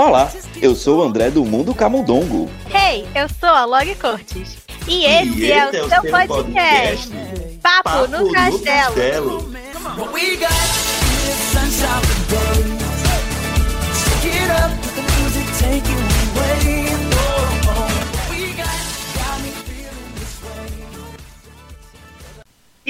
Olá, 0.00 0.32
eu 0.62 0.74
sou 0.74 1.00
o 1.00 1.02
André 1.02 1.30
do 1.30 1.44
Mundo 1.44 1.74
Camundongo. 1.74 2.48
Hey, 2.74 3.06
eu 3.14 3.28
sou 3.28 3.50
a 3.50 3.66
Log 3.66 3.94
Cortes. 3.96 4.56
E 4.88 5.04
esse, 5.04 5.40
E 5.40 5.52
é 5.52 5.66
o 5.68 5.88
seu 5.90 6.02
podcast. 6.10 7.10
Papo, 7.62 7.82
Papo 7.84 8.06
no 8.08 8.32
Castelo. 8.32 8.94
Castelo. 8.94 9.50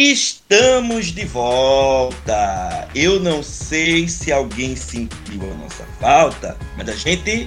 Estamos 0.02 1.08
de 1.12 1.26
volta. 1.26 2.88
Eu 2.94 3.20
não 3.20 3.42
sei 3.42 4.08
se 4.08 4.32
alguém 4.32 4.74
sentiu 4.74 5.42
a 5.42 5.54
nossa 5.56 5.84
falta, 6.00 6.56
mas 6.74 6.88
a 6.88 6.96
gente 6.96 7.46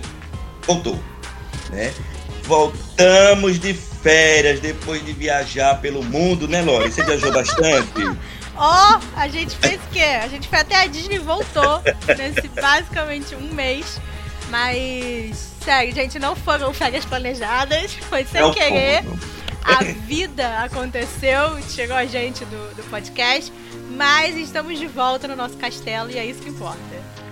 voltou, 0.62 1.00
né? 1.72 1.92
Voltamos 2.44 3.60
de 3.60 3.74
férias 3.74 4.60
depois 4.60 5.04
de 5.04 5.14
viajar 5.14 5.82
pelo 5.82 6.04
mundo, 6.04 6.48
né, 6.48 6.62
Lori? 6.62 6.92
Você 6.92 7.04
viajou 7.04 7.32
bastante? 7.34 8.20
Ó, 8.56 9.00
a 9.16 9.28
gente 9.28 9.58
fez 9.58 9.78
o 9.78 9.88
quê? 9.92 10.04
A 10.24 10.28
gente 10.28 10.48
foi 10.48 10.60
até 10.60 10.76
a 10.76 10.86
Disney 10.86 11.16
e 11.16 11.20
voltou 11.20 11.82
nesse 12.06 12.48
basicamente 12.50 13.34
um 13.34 13.52
mês. 13.52 14.00
Mas, 14.52 15.56
sério, 15.66 15.92
gente, 15.96 16.20
não 16.20 16.36
foram 16.36 16.72
férias 16.72 17.04
planejadas, 17.04 17.94
foi 18.08 18.24
sem 18.26 18.42
Não 18.42 18.54
querer. 18.54 19.02
foram. 19.04 19.33
A 19.64 19.84
vida 19.84 20.60
aconteceu, 20.64 21.58
chegou 21.70 21.96
a 21.96 22.06
gente 22.06 22.44
do, 22.46 22.76
do 22.76 22.84
podcast, 22.90 23.52
mas 23.96 24.36
estamos 24.38 24.78
de 24.78 24.88
volta 24.88 25.28
no 25.28 25.36
nosso 25.36 25.56
castelo 25.58 26.12
e 26.12 26.18
é 26.18 26.26
isso 26.26 26.40
que 26.42 26.50
importa. 26.50 26.78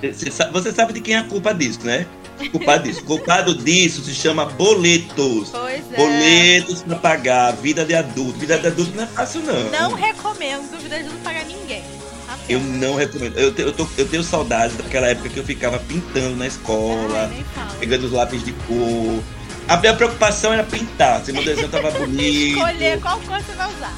Você 0.02 0.32
sa- 0.32 0.50
Você 0.52 0.72
sabe 0.72 0.94
de 0.94 1.02
quem 1.02 1.16
é 1.16 1.20
a 1.20 1.24
culpa 1.24 1.54
disso, 1.54 1.80
né? 1.84 2.06
Culpado 2.52 2.84
disso. 2.84 3.04
Culpado 3.04 3.54
disso 3.56 4.02
se 4.04 4.16
chama 4.16 4.46
boletos. 4.46 5.50
Pois 5.52 5.84
é. 5.92 5.96
Boletos 5.96 6.82
pra 6.82 6.96
pagar, 6.96 7.52
vida 7.54 7.86
de 7.86 7.94
adulto. 7.94 8.40
Vida 8.40 8.58
de 8.58 8.68
adulto 8.68 8.92
não 8.96 9.04
é 9.04 9.08
fácil, 9.08 9.42
não. 9.42 9.70
Não 9.70 9.94
recomendo 9.94 10.78
vida 10.82 10.98
de 10.98 11.10
não 11.10 11.18
pagar 11.18 11.46
ninguém. 11.46 11.84
Tá 12.26 12.36
Eu 12.50 12.60
não 12.60 12.96
recomendo. 12.96 13.38
Eu, 13.38 13.54
te- 13.54 13.62
eu, 13.62 13.72
tô- 13.72 13.88
eu 13.98 14.08
tenho 14.08 14.24
saudades 14.24 14.76
daquela 14.76 15.08
época 15.08 15.30
que 15.30 15.38
eu 15.38 15.44
ficava 15.44 15.78
pintando 15.80 16.36
na 16.36 16.46
Ai, 16.46 16.48
escola, 16.48 17.32
fala. 17.54 17.76
pegando 17.80 18.06
os 18.08 18.12
lápis 18.12 18.44
de 18.44 18.54
cor. 18.54 19.22
A 19.68 19.78
minha 19.78 19.94
preocupação 19.94 20.52
era 20.54 20.64
pintar, 20.64 21.24
se 21.24 21.32
meu 21.32 21.44
desenho 21.44 21.70
tava 21.70 21.92
bonito. 21.98 22.58
Escolher 22.58 23.00
qual 23.00 23.20
cor 23.22 23.42
você 23.42 23.54
vai 23.54 23.68
usar. 23.74 23.94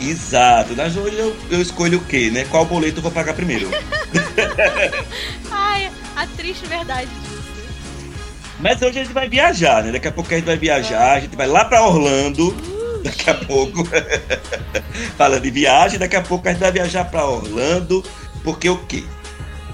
Exato. 0.00 0.76
Nas 0.76 0.96
hoje 0.96 1.16
eu, 1.16 1.36
eu 1.50 1.62
escolho 1.62 1.98
o 1.98 2.04
quê, 2.04 2.30
né? 2.30 2.44
Qual 2.50 2.64
boleto 2.64 2.98
eu 2.98 3.02
vou 3.02 3.10
pagar 3.10 3.34
primeiro. 3.34 3.70
Ai, 5.50 5.90
a 6.14 6.26
triste 6.26 6.66
verdade 6.66 7.08
disso. 7.08 7.36
Mas 8.60 8.80
hoje 8.80 9.00
a 9.00 9.04
gente 9.04 9.12
vai 9.12 9.28
viajar, 9.28 9.82
né? 9.82 9.92
Daqui 9.92 10.08
a 10.08 10.12
pouco 10.12 10.32
a 10.32 10.36
gente 10.36 10.46
vai 10.46 10.56
viajar, 10.56 11.12
a 11.16 11.20
gente 11.20 11.36
vai 11.36 11.46
lá 11.46 11.64
pra 11.64 11.82
Orlando. 11.82 12.54
Daqui 13.02 13.30
a 13.30 13.34
pouco. 13.34 13.84
Falando 15.16 15.42
de 15.42 15.50
viagem, 15.50 15.98
daqui 15.98 16.16
a 16.16 16.22
pouco 16.22 16.48
a 16.48 16.52
gente 16.52 16.60
vai 16.60 16.72
viajar 16.72 17.04
pra 17.04 17.24
Orlando. 17.26 18.04
Porque 18.42 18.68
o 18.68 18.78
quê? 18.86 19.04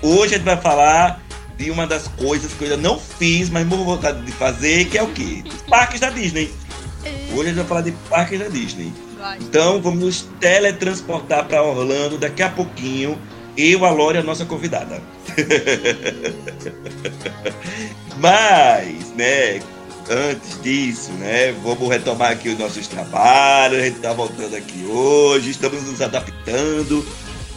Hoje 0.02 0.34
a 0.34 0.38
gente 0.38 0.44
vai 0.44 0.56
falar 0.56 1.21
de 1.62 1.70
uma 1.70 1.86
das 1.86 2.08
coisas 2.08 2.52
que 2.52 2.64
eu 2.64 2.72
ainda 2.72 2.88
não 2.88 2.98
fiz, 2.98 3.48
mas 3.48 3.64
morro 3.64 3.84
vontade 3.84 4.20
de 4.24 4.32
fazer, 4.32 4.86
que 4.86 4.98
é 4.98 5.02
o 5.02 5.08
quê? 5.08 5.44
Os 5.46 5.62
parques 5.62 6.00
da 6.00 6.10
Disney. 6.10 6.52
Hoje 7.32 7.40
a 7.40 7.44
gente 7.44 7.54
vai 7.54 7.64
falar 7.64 7.80
de 7.82 7.92
parques 8.10 8.38
da 8.38 8.48
Disney. 8.48 8.92
Então 9.40 9.80
vamos 9.80 10.00
nos 10.00 10.28
teletransportar 10.40 11.46
pra 11.46 11.62
Orlando 11.62 12.18
daqui 12.18 12.42
a 12.42 12.48
pouquinho. 12.48 13.16
Eu, 13.56 13.84
a 13.84 13.90
Lore, 13.90 14.18
a 14.18 14.22
nossa 14.22 14.44
convidada. 14.44 15.00
Mas, 18.18 19.14
né, 19.14 19.60
antes 20.10 20.60
disso, 20.62 21.12
né, 21.12 21.52
vamos 21.62 21.88
retomar 21.88 22.32
aqui 22.32 22.48
os 22.48 22.58
nossos 22.58 22.88
trabalhos. 22.88 23.78
A 23.78 23.84
gente 23.84 24.00
tá 24.00 24.12
voltando 24.12 24.56
aqui 24.56 24.84
hoje, 24.86 25.50
estamos 25.50 25.82
nos 25.84 26.00
adaptando. 26.00 27.06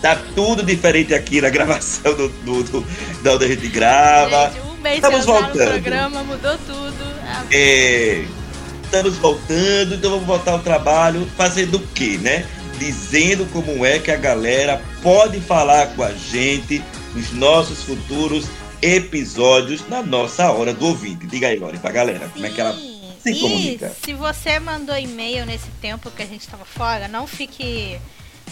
Tá 0.05 0.21
tudo 0.35 0.61
diferente 0.61 1.15
aqui 1.15 1.41
na 1.41 1.49
gravação 1.49 2.13
do, 2.13 2.29
do, 2.29 2.63
do- 2.63 2.87
da 3.23 3.33
onde 3.33 3.45
a 3.45 3.47
gente 3.47 3.67
grava. 3.69 4.51
Gente, 4.51 4.61
um 4.67 4.73
mês 4.81 4.95
Estamos 4.97 5.25
voltando. 5.25 5.71
programa, 5.71 6.23
mudou 6.23 6.55
tudo. 6.59 7.05
É, 7.49 8.23
estamos 8.83 9.15
voltando, 9.17 9.95
então 9.95 10.11
vamos 10.11 10.27
voltar 10.27 10.51
ao 10.51 10.59
trabalho 10.59 11.27
fazendo 11.35 11.77
o 11.77 11.87
quê, 11.87 12.19
né? 12.21 12.45
Dizendo 12.77 13.45
como 13.51 13.83
é 13.83 13.97
que 13.97 14.11
a 14.11 14.15
galera 14.15 14.79
pode 15.01 15.39
falar 15.41 15.87
com 15.95 16.03
a 16.03 16.11
gente 16.11 16.83
nos 17.15 17.31
nossos 17.31 17.81
futuros 17.81 18.45
episódios 18.83 19.87
na 19.89 20.03
nossa 20.03 20.51
hora 20.51 20.71
do 20.71 20.85
ouvinte. 20.85 21.25
Diga 21.25 21.47
aí, 21.47 21.57
Lore, 21.57 21.79
pra 21.79 21.91
galera, 21.91 22.29
como 22.31 22.45
é 22.45 22.49
que 22.51 22.61
ela 22.61 22.73
sim. 22.73 23.01
se 23.23 23.31
e 23.31 23.39
comunica? 23.39 23.91
se 24.05 24.13
você 24.13 24.59
mandou 24.59 24.95
e-mail 24.95 25.45
nesse 25.47 25.69
tempo 25.81 26.11
que 26.11 26.21
a 26.21 26.25
gente 26.27 26.47
tava 26.47 26.63
fora, 26.65 27.07
não 27.07 27.25
fique 27.25 27.97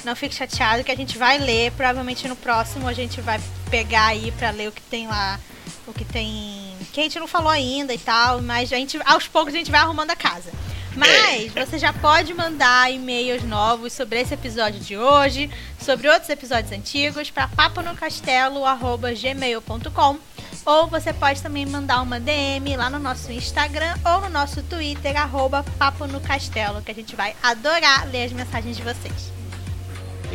não 0.06 0.16
fique 0.16 0.36
chateado 0.36 0.84
que 0.84 0.92
a 0.92 0.96
gente 0.96 1.18
vai 1.18 1.38
ler, 1.38 1.72
provavelmente 1.72 2.28
no 2.28 2.36
próximo 2.36 2.88
a 2.88 2.94
gente 2.94 3.22
vai 3.22 3.40
pegar 3.70 4.08
aí 4.08 4.32
pra 4.32 4.52
ler 4.52 4.70
o 4.70 4.72
que 4.72 4.82
tem 4.82 5.08
lá, 5.08 5.40
o 5.88 5.94
que 5.94 6.06
tem 6.06 6.74
que 6.92 7.00
a 7.00 7.04
gente 7.04 7.20
não 7.20 7.28
falou 7.28 7.50
ainda 7.50 7.94
e 7.94 7.98
tal, 7.98 8.42
mas 8.42 8.72
a 8.72 8.76
gente 8.76 9.00
aos 9.06 9.28
poucos 9.28 9.54
a 9.54 9.58
gente 9.58 9.72
vai 9.72 9.80
arrumando 9.80 10.12
a 10.12 10.16
casa. 10.16 10.52
Mas 10.96 11.52
você 11.54 11.80
já 11.80 11.92
pode 11.92 12.36
mandar 12.36 12.94
e-mails 12.94 13.42
novos 13.44 13.94
sobre 13.94 14.22
esse 14.22 14.36
episódio 14.36 14.80
de 14.80 14.96
hoje, 14.96 15.50
sobre 15.80 16.08
outros 16.08 16.30
episódios 16.30 16.72
antigos, 16.72 17.32
para 17.32 17.48
paponocastelo.gmail.com 17.48 20.20
ou 20.66 20.88
você 20.88 21.12
pode 21.12 21.42
também 21.42 21.66
mandar 21.66 22.02
uma 22.02 22.20
DM 22.20 22.78
lá 22.78 22.90
no 22.90 23.00
nosso 23.00 23.32
Instagram 23.32 23.96
ou 24.06 24.22
no 24.22 24.30
nosso 24.30 24.62
Twitter, 24.64 25.20
arroba 25.20 25.66
Papo 25.78 26.08
no 26.08 26.22
Castelo, 26.22 26.82
que 26.82 26.92
a 26.92 26.96
gente 26.96 27.16
vai 27.16 27.36
adorar 27.42 28.08
ler 28.10 28.26
as 28.26 28.32
mensagens 28.32 28.78
de 28.78 28.84
vocês. 28.84 29.43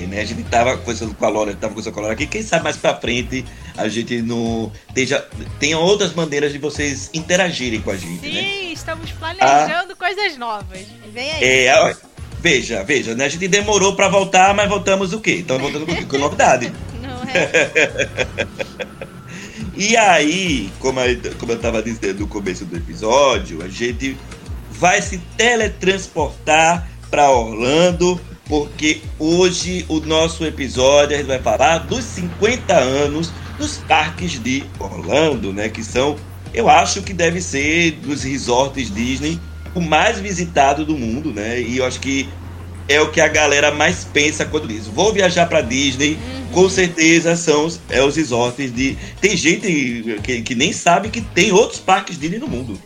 Né, 0.07 0.21
a 0.21 0.25
gente 0.25 0.43
tava 0.45 0.77
conversando 0.77 1.15
com 1.15 1.25
a 1.25 1.29
Lore, 1.29 1.55
tava 1.55 1.69
conversando 1.69 1.95
com 1.95 2.01
a 2.01 2.03
Lore 2.05 2.15
aqui, 2.15 2.27
quem 2.27 2.43
sabe 2.43 2.65
mais 2.65 2.77
pra 2.77 2.95
frente 2.95 3.45
a 3.77 3.89
gente 3.89 4.21
não 4.23 4.73
tenha, 4.93 5.25
tenha 5.59 5.79
outras 5.79 6.13
maneiras 6.13 6.53
de 6.53 6.59
vocês 6.59 7.11
interagirem 7.15 7.81
com 7.81 7.91
a 7.91 7.97
gente, 7.97 8.29
né? 8.29 8.41
Sim, 8.41 8.73
estamos 8.73 9.13
planejando 9.13 9.95
coisas 9.97 10.37
novas. 10.37 10.81
Vem 11.13 11.31
aí. 11.31 11.45
É, 11.45 11.97
veja, 12.41 12.83
veja, 12.83 13.15
né? 13.15 13.27
A 13.27 13.29
gente 13.29 13.47
demorou 13.47 13.95
pra 13.95 14.09
voltar, 14.09 14.53
mas 14.55 14.69
voltamos 14.69 15.13
o 15.13 15.21
quê? 15.21 15.39
Então 15.39 15.59
voltando 15.59 15.87
com, 15.87 16.05
com 16.07 16.19
novidade. 16.19 16.73
Não 17.01 17.23
é? 17.23 18.49
E 19.81 19.97
aí, 19.97 20.73
como 20.81 20.99
eu, 20.99 21.21
como 21.39 21.53
eu 21.53 21.59
tava 21.61 21.81
dizendo 21.81 22.19
no 22.19 22.27
começo 22.27 22.65
do 22.65 22.77
episódio, 22.77 23.63
a 23.63 23.69
gente 23.69 24.17
vai 24.73 25.01
se 25.01 25.19
teletransportar 25.37 26.89
pra 27.09 27.31
Orlando, 27.31 28.21
porque 28.49 29.03
hoje 29.19 29.85
o 29.89 30.01
nosso 30.01 30.45
episódio 30.45 31.15
a 31.15 31.19
gente 31.19 31.29
vai 31.29 31.39
falar 31.39 31.79
dos 31.79 32.05
50 32.05 32.75
anos 32.75 33.31
dos 33.59 33.79
parques 33.79 34.43
de 34.43 34.65
Orlando, 34.79 35.53
né? 35.53 35.69
Que 35.69 35.85
são, 35.85 36.17
eu 36.55 36.69
acho 36.69 37.03
que 37.03 37.13
deve 37.13 37.41
ser 37.43 37.93
dos 37.93 38.23
resorts 38.23 38.93
Disney 38.93 39.39
o 39.75 39.81
mais 39.81 40.19
visitado 40.19 40.85
do 40.85 40.97
mundo, 40.97 41.33
né? 41.33 41.61
E 41.61 41.79
eu 41.79 41.85
acho 41.85 42.01
que 42.01 42.29
é 42.89 43.01
o 43.01 43.11
que 43.11 43.21
a 43.21 43.29
galera 43.29 43.71
mais 43.71 44.05
pensa 44.05 44.47
quando 44.47 44.67
diz: 44.67 44.87
vou 44.87 45.13
viajar 45.13 45.47
pra 45.47 45.61
Disney. 45.61 46.19
Com 46.53 46.69
certeza 46.71 47.37
são 47.37 47.67
os, 47.67 47.79
é 47.91 48.03
os 48.03 48.17
resorts 48.17 48.75
de. 48.75 48.97
Tem 49.21 49.37
gente 49.37 50.19
que, 50.23 50.41
que 50.41 50.55
nem 50.55 50.73
sabe 50.73 51.11
que 51.11 51.21
tem 51.21 51.53
outros 51.53 51.79
parques 51.79 52.19
Disney 52.19 52.39
no 52.39 52.49
mundo. 52.49 52.81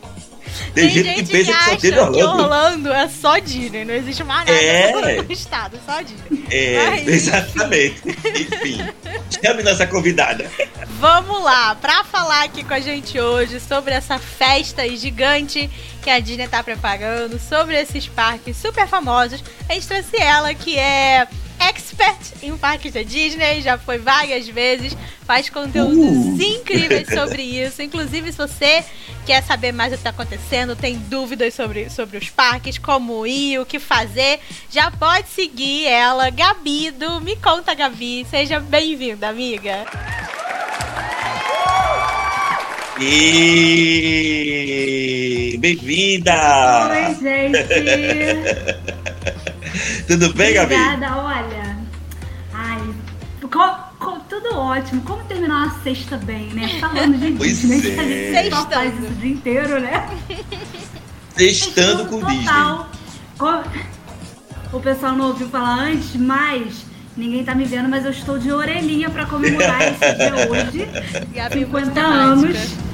Tem, 0.74 0.88
gente, 0.88 1.14
que 1.24 1.32
pensa 1.32 1.52
que 1.52 1.58
só 1.58 1.64
tem 1.64 1.74
acha 1.74 1.76
que 1.78 1.98
Orlando. 2.00 2.42
Orlando 2.42 2.92
é 2.92 3.08
só 3.08 3.38
Disney, 3.38 3.84
não 3.84 3.94
existe 3.94 4.22
mais 4.24 4.46
nada 4.46 4.58
É. 4.58 5.22
no 5.22 5.32
estado, 5.32 5.78
só 5.84 6.00
Disney. 6.02 6.44
É, 6.50 6.86
Mas, 6.90 7.08
exatamente. 7.08 8.02
Enfim, 8.06 8.86
chame 9.42 9.62
nossa 9.62 9.86
convidada. 9.86 10.50
Vamos 11.00 11.42
lá, 11.42 11.74
pra 11.76 12.04
falar 12.04 12.44
aqui 12.44 12.62
com 12.64 12.74
a 12.74 12.80
gente 12.80 13.18
hoje 13.18 13.58
sobre 13.60 13.92
essa 13.94 14.18
festa 14.18 14.88
gigante 14.96 15.68
que 16.02 16.10
a 16.10 16.18
Disney 16.20 16.48
tá 16.48 16.62
preparando, 16.62 17.38
sobre 17.40 17.80
esses 17.80 18.06
parques 18.08 18.56
super 18.56 18.86
famosos, 18.86 19.42
a 19.68 19.74
gente 19.74 19.86
trouxe 19.86 20.16
ela 20.16 20.52
que 20.54 20.78
é 20.78 21.26
expert 21.68 22.18
em 22.42 22.56
parques 22.56 22.92
da 22.92 23.02
Disney, 23.02 23.60
já 23.62 23.78
foi 23.78 23.98
várias 23.98 24.48
vezes, 24.48 24.96
faz 25.24 25.48
conteúdos 25.48 25.96
Uh. 25.96 26.36
incríveis 26.42 27.08
sobre 27.14 27.42
isso. 27.42 27.82
Inclusive, 27.82 28.32
se 28.32 28.38
você 28.38 28.84
quer 29.24 29.42
saber 29.42 29.72
mais 29.72 29.92
do 29.92 29.98
que 29.98 30.04
tá 30.04 30.10
acontecendo, 30.10 30.74
tem 30.74 30.96
dúvidas 30.96 31.54
sobre, 31.54 31.88
sobre 31.90 32.18
os 32.18 32.28
parques, 32.28 32.78
como 32.78 33.26
ir, 33.26 33.58
o 33.60 33.66
que 33.66 33.78
fazer, 33.78 34.40
já 34.70 34.90
pode 34.90 35.28
seguir 35.28 35.86
ela, 35.86 36.30
Gabido. 36.30 37.20
Me 37.20 37.36
conta, 37.36 37.74
Gabi. 37.74 38.26
Seja 38.28 38.58
bem-vinda, 38.60 39.28
amiga. 39.28 39.84
E 43.84 45.56
bem-vinda! 45.58 46.34
Oi, 46.90 47.14
gente! 47.20 47.58
Tudo 50.06 50.32
bem, 50.34 50.54
Gabi? 50.54 50.74
Obrigada, 50.74 51.16
olha. 51.16 51.78
Ai, 52.52 52.94
com, 53.40 54.04
com 54.04 54.20
tudo 54.20 54.56
ótimo. 54.56 55.02
Como 55.02 55.22
terminar 55.24 55.66
uma 55.66 55.82
sexta 55.82 56.16
bem, 56.16 56.48
né? 56.48 56.78
Falando 56.80 57.18
de 57.18 57.32
Pois 57.32 57.60
Disney, 57.60 57.78
é. 57.78 57.80
que 57.94 58.00
a 58.00 58.42
gente 58.42 58.50
só 58.50 58.66
faz 58.68 58.90
Sextando. 58.92 59.04
isso 59.04 59.12
o 59.12 59.16
dia 59.16 59.30
inteiro, 59.32 59.80
né? 59.80 60.08
Testando 61.34 62.06
com 62.06 62.20
Total. 62.20 62.88
Disney. 63.40 63.82
O 64.72 64.80
pessoal 64.80 65.12
não 65.16 65.26
ouviu 65.28 65.48
falar 65.48 65.80
antes, 65.80 66.14
mas 66.16 66.84
ninguém 67.16 67.44
tá 67.44 67.54
me 67.54 67.64
vendo, 67.64 67.88
mas 67.88 68.04
eu 68.04 68.10
estou 68.10 68.38
de 68.38 68.50
orelhinha 68.52 69.10
pra 69.10 69.26
comemorar 69.26 69.80
esse 69.92 70.14
dia 70.14 70.48
hoje. 70.50 70.88
Gabi, 71.34 71.66
muito 71.66 71.86
50 71.86 72.00
romântica. 72.00 72.58
anos. 72.58 72.91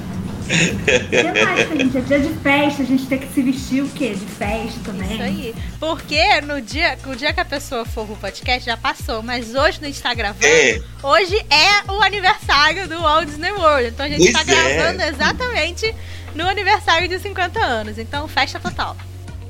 Temática, 1.10 1.76
gente. 1.76 1.98
É 1.98 2.00
dia 2.00 2.20
de 2.20 2.34
festa, 2.40 2.82
a 2.82 2.86
gente 2.86 3.06
tem 3.06 3.18
que 3.18 3.32
se 3.32 3.42
vestir 3.42 3.82
o 3.82 3.88
quê? 3.88 4.10
De 4.14 4.24
festa 4.26 4.80
também. 4.84 5.12
Isso 5.14 5.22
aí. 5.22 5.54
Porque 5.78 6.40
no 6.42 6.60
dia, 6.60 6.96
o 7.06 7.14
dia 7.14 7.32
que 7.32 7.40
a 7.40 7.44
pessoa 7.44 7.84
for 7.84 8.06
pro 8.06 8.16
podcast 8.16 8.64
já 8.64 8.76
passou, 8.76 9.22
mas 9.22 9.54
hoje 9.54 9.78
a 9.82 9.84
gente 9.86 10.00
tá 10.02 10.14
gravando. 10.14 10.46
É. 10.46 10.80
Hoje 11.02 11.36
é 11.50 11.90
o 11.92 12.02
aniversário 12.02 12.88
do 12.88 13.00
Walt 13.00 13.26
Disney 13.26 13.52
World. 13.52 13.88
Então 13.88 14.06
a 14.06 14.08
gente 14.08 14.18
Pois 14.18 14.32
tá 14.32 14.40
é. 14.52 14.74
gravando 14.74 15.02
exatamente 15.02 15.94
no 16.34 16.46
aniversário 16.48 17.08
de 17.08 17.18
50 17.18 17.60
anos. 17.60 17.98
Então, 17.98 18.26
festa 18.28 18.58
total. 18.58 18.96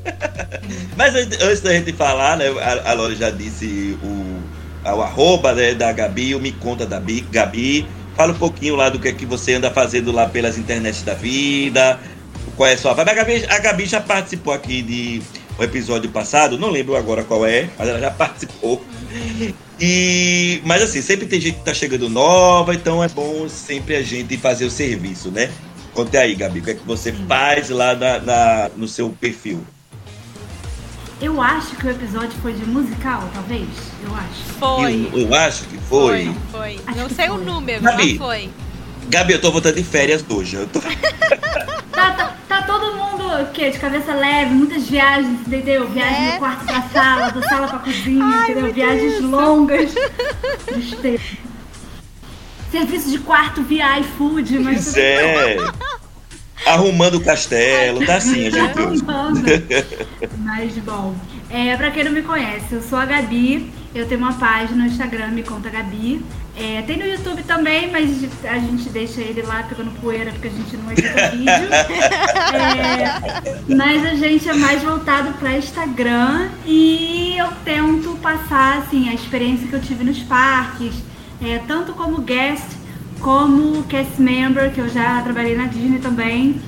Mas 0.97 1.15
an- 1.15 1.29
antes 1.43 1.61
da 1.61 1.73
gente 1.73 1.93
falar, 1.93 2.37
né, 2.37 2.47
a, 2.61 2.91
a 2.91 2.93
Lore 2.95 3.15
já 3.17 3.31
disse 3.31 3.99
o, 4.03 4.43
o 4.85 5.03
arroba 5.03 5.53
né, 5.55 5.75
da 5.75 5.93
Gabi, 5.93 6.35
o 6.35 6.41
Me 6.41 6.53
Conta 6.53 6.87
da 6.87 6.99
Bi- 7.01 7.27
Gabi. 7.31 7.87
Fala 8.19 8.33
um 8.33 8.37
pouquinho 8.37 8.75
lá 8.75 8.89
do 8.89 8.99
que 8.99 9.07
é 9.07 9.13
que 9.13 9.25
você 9.25 9.55
anda 9.55 9.71
fazendo 9.71 10.11
lá 10.11 10.29
pelas 10.29 10.59
internets 10.59 11.03
da 11.03 11.15
vida. 11.15 12.01
Qual 12.57 12.69
é 12.69 12.73
a 12.73 12.77
sua 12.77 12.93
vibe? 12.93 13.11
A 13.11 13.15
Gabi, 13.15 13.47
a 13.49 13.59
Gabi 13.61 13.87
já 13.87 14.01
participou 14.01 14.53
aqui 14.53 14.83
de 14.83 15.23
um 15.57 15.63
episódio 15.63 16.11
passado, 16.11 16.59
não 16.59 16.69
lembro 16.69 16.97
agora 16.97 17.23
qual 17.23 17.47
é, 17.47 17.71
mas 17.79 17.89
ela 17.89 18.01
já 18.01 18.11
participou. 18.13 18.85
E, 19.81 20.61
mas 20.65 20.83
assim, 20.83 21.01
sempre 21.01 21.27
tem 21.27 21.41
gente 21.41 21.59
que 21.59 21.65
tá 21.65 21.73
chegando 21.73 22.09
nova, 22.09 22.75
então 22.75 23.05
é 23.05 23.09
bom 23.09 23.49
sempre 23.49 23.95
a 23.95 24.03
gente 24.03 24.37
fazer 24.37 24.65
o 24.65 24.71
serviço, 24.71 25.31
né? 25.31 25.49
Conte 25.95 26.17
aí, 26.17 26.35
Gabi, 26.35 26.59
o 26.59 26.63
que 26.65 26.71
é 26.71 26.75
que 26.75 26.85
você 26.85 27.13
faz 27.13 27.71
lá 27.71 27.95
na- 27.95 28.19
na, 28.19 28.71
no 28.77 28.89
seu 28.89 29.11
perfil? 29.11 29.65
Eu 31.21 31.43
acho 31.43 31.75
que 31.77 31.87
o 31.87 31.91
episódio 31.91 32.31
foi 32.41 32.53
de 32.53 32.65
musical, 32.65 33.29
talvez. 33.35 33.67
Eu 34.07 34.15
acho. 34.15 34.43
Foi. 34.59 35.11
Eu, 35.13 35.21
eu 35.29 35.35
acho 35.35 35.65
que 35.65 35.77
foi. 35.79 36.33
Foi. 36.53 36.81
Acho 36.87 36.99
Não 36.99 37.09
sei 37.11 37.29
o 37.29 37.35
foi. 37.35 37.45
número, 37.45 37.83
Gabi. 37.83 38.19
mas 38.19 38.19
foi. 38.19 38.51
Gabi, 39.09 39.33
eu 39.33 39.41
tô 39.41 39.51
voltando 39.51 39.75
de 39.75 39.83
férias 39.83 40.25
hoje. 40.29 40.57
Eu 40.57 40.67
tô... 40.69 40.81
Tá, 41.99 42.13
tá, 42.13 42.37
tá 42.49 42.63
todo 42.63 42.95
mundo 42.95 43.25
o 43.43 43.47
quê? 43.53 43.71
De 43.71 43.79
cabeça 43.81 44.15
leve, 44.15 44.55
muitas 44.55 44.87
viagens, 44.89 45.41
entendeu? 45.45 45.89
Viagem 45.89 46.29
É. 46.29 46.33
do 46.35 46.39
quarto 46.39 46.65
pra 46.65 46.83
sala, 46.83 47.31
da 47.31 47.43
sala 47.49 47.67
pra 47.67 47.79
cozinha, 47.81 48.25
Ai, 48.25 48.53
entendeu? 48.53 48.73
Viagens 48.73 49.15
isso. 49.15 49.27
longas. 49.29 49.93
Tristeza. 50.65 51.23
Serviço 52.71 53.11
de 53.11 53.19
quarto 53.19 53.63
via 53.63 53.99
iFood, 53.99 54.61
mas 54.61 54.85
Pois 54.85 54.97
é. 54.97 55.57
Arrumando 56.69 57.15
o 57.17 57.21
castelo, 57.25 58.05
tá 58.05 58.17
assim 58.17 58.47
a 58.47 58.51
gente. 58.51 59.05
Mas 60.39 60.75
bom, 60.79 61.15
é, 61.51 61.77
pra 61.77 61.91
quem 61.91 62.05
não 62.05 62.13
me 62.13 62.23
conhece, 62.23 62.73
eu 62.73 62.83
sou 62.83 62.99
a 62.99 63.07
Gabi, 63.07 63.73
eu 63.95 64.07
tenho 64.07 64.21
uma 64.21 64.35
página 64.35 64.85
no 64.85 64.87
Instagram, 64.87 65.29
me 65.29 65.43
conta 65.43 65.71
Gabi. 65.71 66.23
É, 66.61 66.83
tem 66.83 66.99
no 66.99 67.07
YouTube 67.07 67.45
também, 67.45 67.89
mas 67.89 68.11
a 68.43 68.59
gente 68.59 68.89
deixa 68.89 69.21
ele 69.21 69.43
lá 69.43 69.63
pegando 69.63 69.93
poeira 70.01 70.33
porque 70.33 70.49
a 70.49 70.51
gente 70.51 70.77
não 70.77 70.91
edita 70.91 71.31
vídeo. 71.31 71.49
É, 72.49 73.75
mas 73.75 74.05
a 74.05 74.15
gente 74.15 74.49
é 74.49 74.55
mais 74.55 74.83
voltado 74.83 75.33
para 75.35 75.57
Instagram 75.57 76.49
e 76.67 77.37
eu 77.37 77.49
tento 77.65 78.17
passar 78.23 78.79
assim, 78.79 79.09
a 79.09 79.15
experiência 79.15 79.69
que 79.69 79.75
eu 79.75 79.81
tive 79.81 80.03
nos 80.03 80.19
parques, 80.21 80.95
é, 81.43 81.59
tanto 81.67 81.93
como 81.93 82.23
guest 82.23 82.78
como 83.21 83.83
cast 83.85 84.21
member, 84.21 84.73
que 84.73 84.81
eu 84.81 84.89
já 84.89 85.21
trabalhei 85.23 85.57
na 85.57 85.65
Disney 85.67 85.99
também. 85.99 86.61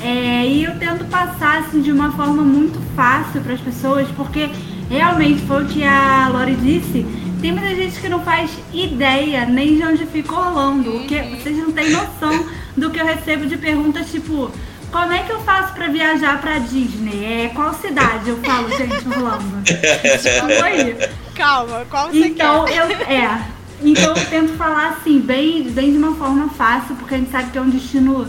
É, 0.00 0.46
e 0.46 0.64
eu 0.64 0.78
tento 0.78 1.04
passar 1.06 1.58
assim, 1.58 1.80
de 1.82 1.90
uma 1.90 2.12
forma 2.12 2.42
muito 2.42 2.80
fácil 2.94 3.40
para 3.40 3.54
as 3.54 3.60
pessoas, 3.60 4.06
porque 4.16 4.48
realmente 4.88 5.42
foi 5.42 5.64
o 5.64 5.66
que 5.66 5.82
a 5.84 6.28
Lori 6.32 6.54
disse. 6.54 7.04
Tem 7.40 7.52
muita 7.52 7.74
gente 7.74 8.00
que 8.00 8.08
não 8.08 8.20
faz 8.20 8.50
ideia 8.72 9.44
nem 9.46 9.76
de 9.76 9.84
onde 9.84 10.06
fica 10.06 10.34
Orlando. 10.34 10.96
O 10.96 11.06
que, 11.06 11.20
vocês 11.22 11.56
não 11.56 11.72
têm 11.72 11.90
noção 11.90 12.46
do 12.76 12.90
que 12.90 13.00
eu 13.00 13.06
recebo 13.06 13.46
de 13.46 13.56
perguntas 13.56 14.10
tipo: 14.10 14.50
como 14.90 15.12
é 15.12 15.22
que 15.22 15.30
eu 15.32 15.40
faço 15.40 15.72
para 15.74 15.86
viajar 15.88 16.40
para 16.40 16.58
Disney? 16.58 17.24
É, 17.24 17.50
qual 17.54 17.72
cidade? 17.74 18.30
Eu 18.30 18.38
falo, 18.38 18.68
gente, 18.70 19.06
Orlando. 19.06 19.44
Vamos 20.40 20.62
aí. 20.62 20.96
Calma, 21.34 21.84
qual 21.88 22.08
você 22.08 22.26
Então 22.26 22.64
quer? 22.64 22.76
eu, 22.76 22.84
é, 23.06 23.40
então 23.82 24.16
eu 24.16 24.26
tento 24.26 24.52
falar 24.54 24.88
assim, 24.90 25.20
bem, 25.20 25.70
bem 25.70 25.92
de 25.92 25.98
uma 25.98 26.14
forma 26.16 26.48
fácil, 26.50 26.96
porque 26.96 27.14
a 27.14 27.18
gente 27.18 27.30
sabe 27.30 27.50
que 27.50 27.58
é 27.58 27.60
um 27.60 27.70
destino 27.70 28.26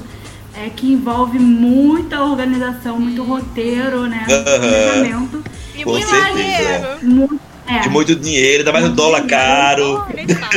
é, 0.53 0.69
que 0.69 0.91
envolve 0.91 1.39
muita 1.39 2.21
organização, 2.23 2.99
muito 2.99 3.23
roteiro, 3.23 4.07
né? 4.07 4.25
Muito 4.27 4.47
Aham. 4.49 4.59
planejamento. 4.59 5.43
E 5.75 5.83
Com 5.83 5.91
muito 5.91 6.07
certeza. 6.07 6.33
dinheiro. 6.33 6.87
Muito, 7.01 7.39
é, 7.67 7.79
De 7.79 7.89
muito 7.89 8.15
dinheiro, 8.15 8.59
ainda 8.59 8.71
mais 8.71 8.85
o 8.85 8.89
dólar 8.89 9.25
caro. 9.27 10.03
Nem 10.13 10.27
fala. 10.27 10.51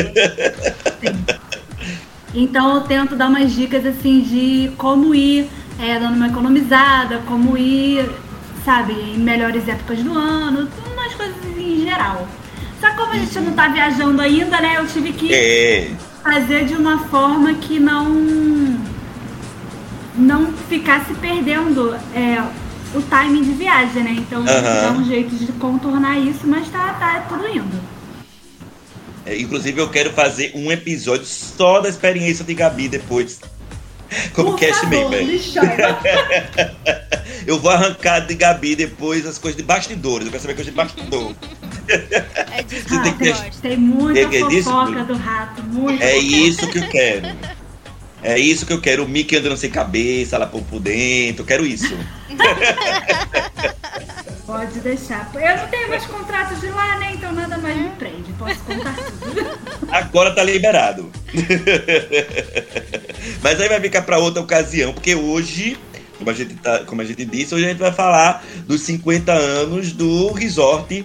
Então 2.35 2.77
eu 2.77 2.81
tento 2.83 3.15
dar 3.15 3.29
umas 3.29 3.53
dicas 3.53 3.85
assim 3.85 4.21
de 4.23 4.73
como 4.79 5.15
ir, 5.15 5.49
é, 5.79 5.99
dando 5.99 6.17
uma 6.17 6.29
economizada, 6.29 7.19
como 7.27 7.59
ir, 7.59 8.09
sabe, 8.65 8.93
em 8.95 9.19
melhores 9.19 9.69
épocas 9.69 9.99
do 10.03 10.17
ano, 10.17 10.69
umas 10.93 11.15
coisas 11.15 11.37
em 11.59 11.85
geral. 11.85 12.27
Só 12.83 12.91
que 12.91 12.97
como 12.97 13.13
a 13.13 13.17
gente 13.17 13.39
não 13.39 13.53
tá 13.53 13.69
viajando 13.69 14.21
ainda, 14.21 14.61
né? 14.61 14.75
Eu 14.79 14.89
tive 14.89 15.13
que 15.13 15.33
É. 15.33 15.93
fazer 16.21 16.65
de 16.65 16.75
uma 16.75 16.99
forma 17.07 17.55
que 17.55 17.79
não 17.79 18.13
não 20.17 20.53
ficasse 20.69 21.15
perdendo 21.15 21.95
é, 22.13 22.43
o 22.93 23.01
timing 23.03 23.45
de 23.45 23.53
viagem, 23.53 24.03
né? 24.03 24.17
Então 24.19 24.41
Aham. 24.43 24.83
dá 24.83 24.93
um 24.99 25.05
jeito 25.05 25.33
de 25.37 25.53
contornar 25.53 26.19
isso, 26.19 26.41
mas 26.45 26.69
tá, 26.71 26.93
tá 26.95 27.25
tudo 27.29 27.47
indo. 27.49 27.81
É, 29.25 29.41
Inclusive, 29.41 29.81
eu 29.81 29.89
quero 29.89 30.11
fazer 30.13 30.51
um 30.57 30.73
episódio 30.73 31.25
só 31.25 31.81
da 31.81 31.89
experiência 31.89 32.45
de 32.45 32.53
Gabi 32.53 32.89
depois. 32.89 33.39
Como 34.33 34.53
Por 34.53 34.61
cast 34.61 34.83
favor. 34.83 35.13
Eu 37.47 37.59
vou 37.59 37.71
arrancar 37.71 38.21
de 38.21 38.35
Gabi 38.35 38.77
depois 38.77 39.27
as 39.27 39.39
coisas 39.39 39.57
de 39.57 39.63
bastidores. 39.63 40.27
Eu 40.27 40.31
quero 40.31 40.43
saber 40.43 40.55
coisas 40.55 40.73
de 40.73 40.77
bastidor. 40.77 41.35
É 42.53 42.63
que 42.63 42.81
Você 42.81 43.03
tem 43.03 43.17
que. 43.17 43.33
Tem 43.61 43.77
muita 43.77 44.29
que 44.29 44.37
é 44.37 44.49
disso, 44.49 44.71
fofoca 44.71 45.05
do 45.05 45.17
rato, 45.17 45.63
É 46.01 46.17
isso 46.17 46.69
que 46.69 46.79
eu 46.79 46.89
quero. 46.89 47.27
É 48.23 48.39
isso 48.39 48.65
que 48.65 48.73
eu 48.73 48.81
quero. 48.81 49.05
O 49.05 49.09
Mickey 49.09 49.37
andando 49.37 49.57
sem 49.57 49.71
cabeça, 49.71 50.39
lá 50.39 50.47
por 50.47 50.63
por 50.63 50.79
dentro. 50.79 51.43
Eu 51.43 51.47
quero 51.47 51.67
isso. 51.67 51.97
Pode 54.47 54.79
deixar. 54.81 55.31
Eu 55.35 55.57
não 55.57 55.67
tenho 55.69 55.89
mais 55.89 56.07
contratos 56.07 56.61
de 56.61 56.69
lá, 56.69 56.99
né? 56.99 57.13
Então 57.15 57.33
nada 57.33 57.59
mais 57.59 57.77
me 57.77 57.91
prende. 57.91 58.33
Posso 58.39 58.61
contar 58.61 58.95
tudo. 58.95 59.59
Agora 59.91 60.33
tá 60.35 60.45
liberado. 60.45 61.11
Mas 63.43 63.61
aí 63.61 63.69
vai 63.69 63.81
ficar 63.81 64.03
pra 64.03 64.19
outra 64.19 64.41
ocasião, 64.41 64.93
porque 64.93 65.15
hoje, 65.15 65.77
como 66.17 66.31
a 66.31 66.33
gente, 66.33 66.55
tá, 66.55 66.85
como 66.85 67.03
a 67.03 67.05
gente 67.05 67.25
disse, 67.25 67.55
hoje 67.55 67.65
a 67.65 67.69
gente 67.69 67.79
vai 67.79 67.93
falar 67.93 68.45
dos 68.67 68.83
50 68.83 69.33
anos 69.33 69.93
do 69.93 70.33
resort 70.33 71.05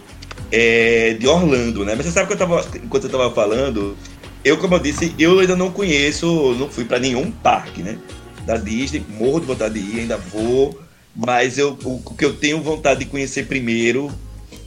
é, 0.51 1.15
de 1.19 1.27
Orlando, 1.27 1.83
né? 1.83 1.95
Mas 1.95 2.05
você 2.05 2.11
sabe 2.11 2.27
que 2.27 2.33
eu 2.33 2.37
tava, 2.37 2.65
enquanto 2.83 3.05
eu 3.05 3.09
tava 3.09 3.31
falando, 3.31 3.97
eu, 4.43 4.57
como 4.57 4.75
eu 4.75 4.79
disse, 4.79 5.13
eu 5.17 5.39
ainda 5.39 5.55
não 5.55 5.71
conheço, 5.71 6.55
não 6.59 6.69
fui 6.69 6.85
pra 6.85 6.99
nenhum 6.99 7.31
parque, 7.31 7.81
né? 7.81 7.97
Da 8.45 8.55
Disney, 8.55 9.03
morro 9.09 9.39
de 9.39 9.45
vontade 9.47 9.79
de 9.79 9.97
ir, 9.97 9.99
ainda 10.01 10.17
vou. 10.17 10.79
Mas 11.15 11.57
eu, 11.57 11.77
o 11.83 12.13
que 12.13 12.23
eu 12.23 12.35
tenho 12.35 12.61
vontade 12.61 12.99
de 12.99 13.07
conhecer 13.07 13.47
primeiro, 13.47 14.11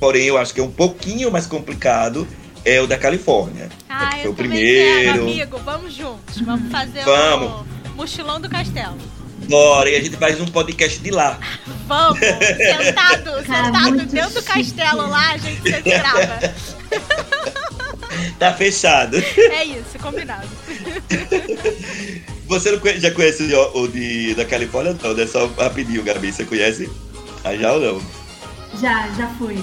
porém 0.00 0.26
eu 0.26 0.36
acho 0.36 0.52
que 0.52 0.60
é 0.60 0.64
um 0.64 0.70
pouquinho 0.70 1.30
mais 1.30 1.46
complicado, 1.46 2.26
é 2.64 2.80
o 2.80 2.86
da 2.86 2.96
Califórnia. 2.98 3.68
Ah, 3.88 4.10
Foi 4.12 4.26
eu 4.26 4.30
o 4.30 4.34
primeiro. 4.34 5.00
quero, 5.02 5.22
amigo. 5.22 5.58
Vamos 5.58 5.94
juntos. 5.94 6.40
Vamos 6.40 6.70
fazer 6.70 7.02
Vamos. 7.04 7.50
o 7.92 7.94
mochilão 7.96 8.40
do 8.40 8.48
castelo. 8.48 8.96
Bora, 9.48 9.90
e 9.90 9.96
a 9.96 10.00
gente 10.02 10.16
faz 10.16 10.40
um 10.40 10.46
podcast 10.46 10.98
de 11.00 11.10
lá. 11.10 11.38
Vamos, 11.86 12.18
sentado, 12.20 13.42
Cara, 13.44 13.64
sentado 13.66 13.88
muito 13.90 14.06
dentro 14.06 14.30
do 14.34 14.42
castelo 14.42 15.08
lá, 15.08 15.30
a 15.32 15.36
gente 15.38 15.62
se 15.62 15.80
grava. 15.82 16.38
Tá 18.38 18.52
fechado. 18.52 19.16
É 19.16 19.64
isso, 19.64 19.98
combinado. 20.00 20.46
Você 22.46 22.72
não 22.72 22.78
conhe- 22.80 23.00
já 23.00 23.10
conhece 23.10 23.42
o, 23.54 23.82
o 23.82 23.88
de, 23.88 24.34
da 24.34 24.44
Califórnia? 24.44 24.96
Não, 25.02 25.18
é 25.18 25.26
só 25.26 25.46
rapidinho, 25.46 26.02
Gabi. 26.02 26.32
Você 26.32 26.44
conhece? 26.44 26.90
Ah, 27.44 27.54
já 27.56 27.72
ou 27.72 27.80
não? 27.80 28.02
Já, 28.80 29.08
já 29.16 29.26
fui. 29.38 29.62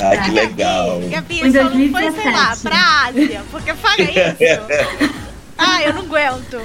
Ah, 0.00 0.16
que 0.18 0.30
legal. 0.30 1.00
Gabi, 1.10 1.40
Em 1.40 1.52
só 1.52 1.62
não 1.64 1.70
foi, 1.70 2.12
sei 2.12 2.32
lá, 2.32 2.54
2017. 2.54 2.60
pra 2.62 3.06
Ásia, 3.08 3.42
porque 3.50 3.74
paga 3.74 4.02
isso. 4.02 5.18
Ah, 5.60 5.82
eu 5.82 5.92
não 5.92 6.02
aguento. 6.02 6.60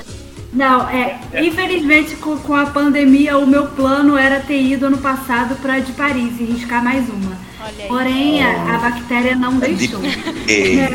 Não, 0.54 0.88
é. 0.88 1.20
Infelizmente, 1.42 2.16
com, 2.18 2.38
com 2.38 2.54
a 2.54 2.68
pandemia, 2.68 3.40
o 3.40 3.48
meu 3.48 3.66
plano 3.70 4.16
era 4.16 4.40
ter 4.40 4.62
ido 4.62 4.86
ano 4.86 5.00
passado 5.00 5.56
pra 5.56 5.80
de 5.80 5.92
Paris 5.94 6.40
e 6.40 6.44
riscar 6.44 6.84
mais 6.84 7.10
uma. 7.10 7.36
Olha 7.60 7.74
aí. 7.80 7.88
Porém, 7.88 8.44
a, 8.44 8.76
a 8.76 8.78
bactéria 8.78 9.36
não 9.36 9.58
deixou. 9.58 10.00
É, 10.48 10.84
É. 10.84 10.90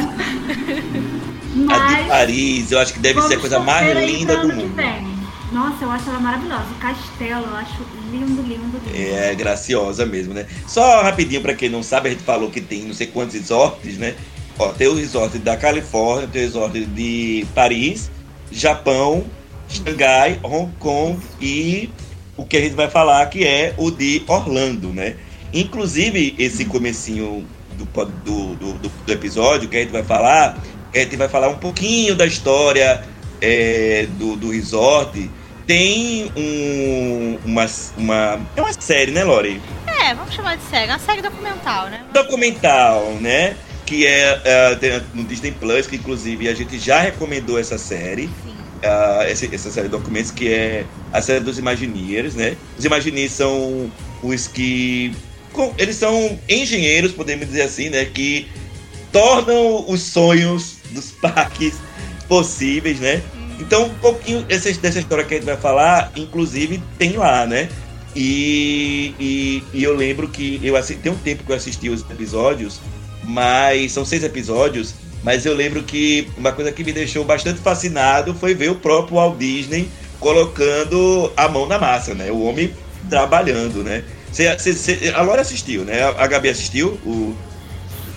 Mas 1.56 1.96
de 1.96 2.04
Paris, 2.04 2.70
eu 2.70 2.78
acho 2.78 2.92
que 2.92 3.00
deve 3.00 3.20
ser 3.22 3.34
a 3.34 3.40
coisa 3.40 3.58
mais 3.58 3.96
linda 3.98 4.36
do 4.36 4.54
mundo. 4.54 4.74
Nossa, 5.52 5.84
eu 5.84 5.90
acho 5.90 6.08
ela 6.10 6.20
maravilhosa. 6.20 6.64
O 6.70 6.74
castelo, 6.74 7.46
eu 7.46 7.56
acho 7.56 7.78
lindo, 8.12 8.42
lindo, 8.42 8.80
lindo. 8.84 8.96
É 8.96 9.34
graciosa 9.34 10.04
mesmo, 10.04 10.34
né? 10.34 10.46
Só 10.66 11.02
rapidinho 11.02 11.40
pra 11.40 11.54
quem 11.54 11.68
não 11.70 11.82
sabe, 11.82 12.08
a 12.08 12.12
gente 12.12 12.22
falou 12.24 12.50
que 12.50 12.60
tem 12.60 12.82
não 12.84 12.92
sei 12.94 13.06
quantos 13.06 13.34
resorts, 13.34 13.96
né? 13.96 14.14
Ó, 14.58 14.68
tem 14.72 14.88
o 14.88 14.94
resort 14.94 15.38
da 15.38 15.56
Califórnia, 15.56 16.28
tem 16.28 16.42
o 16.42 16.44
resort 16.46 16.84
de 16.84 17.46
Paris, 17.54 18.10
Japão, 18.52 19.24
Xangai, 19.68 20.38
Hong 20.42 20.70
Kong 20.78 21.18
e 21.40 21.88
o 22.36 22.44
que 22.44 22.56
a 22.56 22.60
gente 22.60 22.74
vai 22.74 22.88
falar 22.90 23.24
que 23.26 23.44
é 23.46 23.72
o 23.78 23.90
de 23.90 24.22
Orlando, 24.26 24.88
né? 24.88 25.16
Inclusive, 25.54 26.34
esse 26.38 26.64
comecinho 26.66 27.46
do, 27.78 27.84
do, 28.24 28.54
do- 28.56 28.74
do 29.06 29.12
episódio 29.12 29.68
que 29.68 29.76
a 29.76 29.80
gente 29.80 29.92
vai 29.92 30.02
falar, 30.02 30.58
a 30.94 30.98
gente 30.98 31.16
vai 31.16 31.28
falar 31.28 31.48
um 31.48 31.56
pouquinho 31.56 32.14
da 32.14 32.26
história 32.26 33.02
é, 33.40 34.06
do, 34.18 34.36
do 34.36 34.50
resort. 34.50 35.30
Tem 35.66 36.32
um, 36.34 37.38
uma, 37.44 37.66
uma. 37.96 38.40
É 38.56 38.62
uma 38.62 38.72
série, 38.72 39.10
né, 39.12 39.22
Lori? 39.22 39.60
É, 39.86 40.14
vamos 40.14 40.32
chamar 40.34 40.56
de 40.56 40.62
série. 40.64 40.90
Uma 40.90 40.98
série 40.98 41.20
documental, 41.20 41.88
né? 41.90 42.00
documental, 42.12 43.12
né? 43.20 43.54
Que 43.84 44.06
é 44.06 44.40
é, 44.44 45.02
no 45.14 45.24
Disney 45.24 45.52
Plus, 45.52 45.86
que 45.86 45.96
inclusive 45.96 46.48
a 46.48 46.54
gente 46.54 46.78
já 46.78 47.00
recomendou 47.00 47.58
essa 47.58 47.76
série, 47.78 48.28
Sim. 48.44 48.54
ah, 48.82 49.24
essa, 49.28 49.46
essa 49.54 49.70
série 49.70 49.88
de 49.88 49.92
documentos, 49.92 50.30
que 50.30 50.50
é 50.52 50.84
a 51.12 51.20
série 51.20 51.40
dos 51.40 51.58
Imagineers, 51.58 52.34
né? 52.34 52.56
Os 52.78 52.84
Imagineers 52.86 53.32
são 53.32 53.90
os 54.22 54.46
que. 54.46 55.14
com- 55.52 55.74
Eles 55.76 55.96
são 55.96 56.38
engenheiros, 56.48 57.12
podemos 57.12 57.46
dizer 57.46 57.62
assim, 57.62 57.90
né? 57.90 58.06
Que 58.06 58.48
tornam 59.12 59.84
os 59.88 60.00
sonhos 60.00 60.76
dos 60.92 61.10
parques 61.20 61.74
possíveis, 62.28 63.00
né? 63.00 63.22
Então, 63.58 63.86
um 63.86 63.94
pouquinho 63.94 64.42
dessa, 64.42 64.70
dessa 64.72 64.98
história 65.00 65.24
que 65.24 65.34
a 65.34 65.36
gente 65.38 65.46
vai 65.46 65.56
falar, 65.56 66.12
inclusive, 66.14 66.80
tem 66.98 67.16
lá, 67.16 67.46
né? 67.46 67.68
E, 68.14 69.14
e, 69.18 69.62
e 69.72 69.82
eu 69.82 69.94
lembro 69.96 70.28
que 70.28 70.60
eu 70.62 70.76
assi- 70.76 70.94
tem 70.94 71.10
um 71.12 71.16
tempo 71.16 71.44
que 71.44 71.50
eu 71.52 71.56
assisti 71.56 71.88
os 71.88 72.02
episódios, 72.10 72.80
mas 73.24 73.92
são 73.92 74.04
seis 74.04 74.22
episódios, 74.24 74.94
mas 75.22 75.44
eu 75.44 75.54
lembro 75.54 75.82
que 75.82 76.28
uma 76.36 76.52
coisa 76.52 76.70
que 76.72 76.84
me 76.84 76.92
deixou 76.92 77.24
bastante 77.24 77.60
fascinado 77.60 78.34
foi 78.34 78.54
ver 78.54 78.70
o 78.70 78.74
próprio 78.76 79.16
Walt 79.16 79.36
Disney 79.38 79.88
colocando 80.20 81.32
a 81.36 81.48
mão 81.48 81.66
na 81.66 81.78
massa, 81.78 82.14
né? 82.14 82.30
O 82.30 82.42
homem 82.42 82.72
trabalhando, 83.10 83.82
né? 83.82 84.04
Cê, 84.32 84.56
cê- 84.58 84.72
cê- 84.74 85.12
a 85.14 85.22
Laura 85.22 85.42
assistiu, 85.42 85.84
né? 85.84 86.02
A 86.04 86.26
Gabi 86.26 86.48
assistiu? 86.48 86.98
O... 87.04 87.34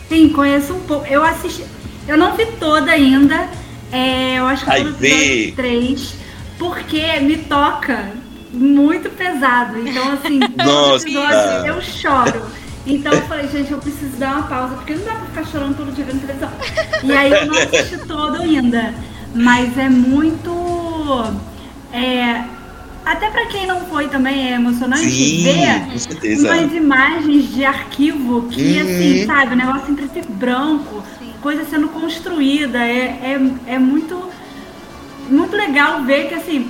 Sim, 0.10 0.30
conheço 0.30 0.74
um 0.74 0.80
pouco. 0.82 1.06
Eu 1.08 1.24
assisti. 1.24 1.64
Eu 2.08 2.18
não 2.18 2.36
vi 2.36 2.46
toda 2.60 2.92
ainda. 2.92 3.50
É, 3.92 4.40
eu 4.40 4.46
acho 4.48 4.64
que 4.66 4.72
eu 4.72 4.76
tô 4.78 4.84
no 4.84 4.90
episódio 4.96 5.56
3, 5.56 6.16
porque 6.58 7.20
me 7.22 7.38
toca 7.38 8.12
muito 8.54 9.10
pesado. 9.10 9.80
Então, 9.88 10.14
assim, 10.14 10.40
Nossa. 10.58 11.06
episódio 11.08 11.68
eu 11.68 11.82
choro. 11.82 12.42
Então 12.86 13.12
eu 13.14 13.22
falei, 13.24 13.48
gente, 13.48 13.72
eu 13.72 13.78
preciso 13.78 14.18
dar 14.18 14.34
uma 14.38 14.44
pausa, 14.44 14.76
porque 14.76 14.96
não 14.96 15.06
dá 15.06 15.12
pra 15.14 15.26
ficar 15.28 15.46
chorando 15.46 15.78
todo 15.78 15.92
dia 15.94 16.04
vendo 16.04 16.22
televisão. 16.22 16.50
E 17.04 17.12
aí 17.12 17.32
eu 17.32 17.46
não 17.46 17.56
assisti 17.60 17.98
todo 18.08 18.42
ainda. 18.42 18.94
Mas 19.36 19.78
é 19.78 19.88
muito. 19.88 20.52
É, 21.94 22.44
até 23.06 23.30
pra 23.30 23.46
quem 23.48 23.68
não 23.68 23.82
foi 23.82 24.08
também 24.08 24.52
é 24.52 24.56
emocionante 24.56 25.10
Sim, 25.10 25.44
ver 25.44 26.40
umas 26.40 26.74
imagens 26.74 27.54
de 27.54 27.64
arquivo 27.66 28.48
que, 28.50 28.62
Uhum. 28.62 28.82
assim, 28.82 29.26
sabe, 29.26 29.54
o 29.54 29.58
negócio 29.58 29.92
em 29.92 29.96
preto 29.96 30.18
e 30.20 30.32
branco, 30.34 31.04
coisa 31.42 31.66
sendo 31.66 31.90
construída. 31.90 32.80
É, 32.80 33.38
é, 33.68 33.74
é 33.74 33.80
muito, 33.80 34.30
muito 35.30 35.56
legal 35.56 36.04
ver 36.04 36.28
que, 36.28 36.36
assim, 36.36 36.70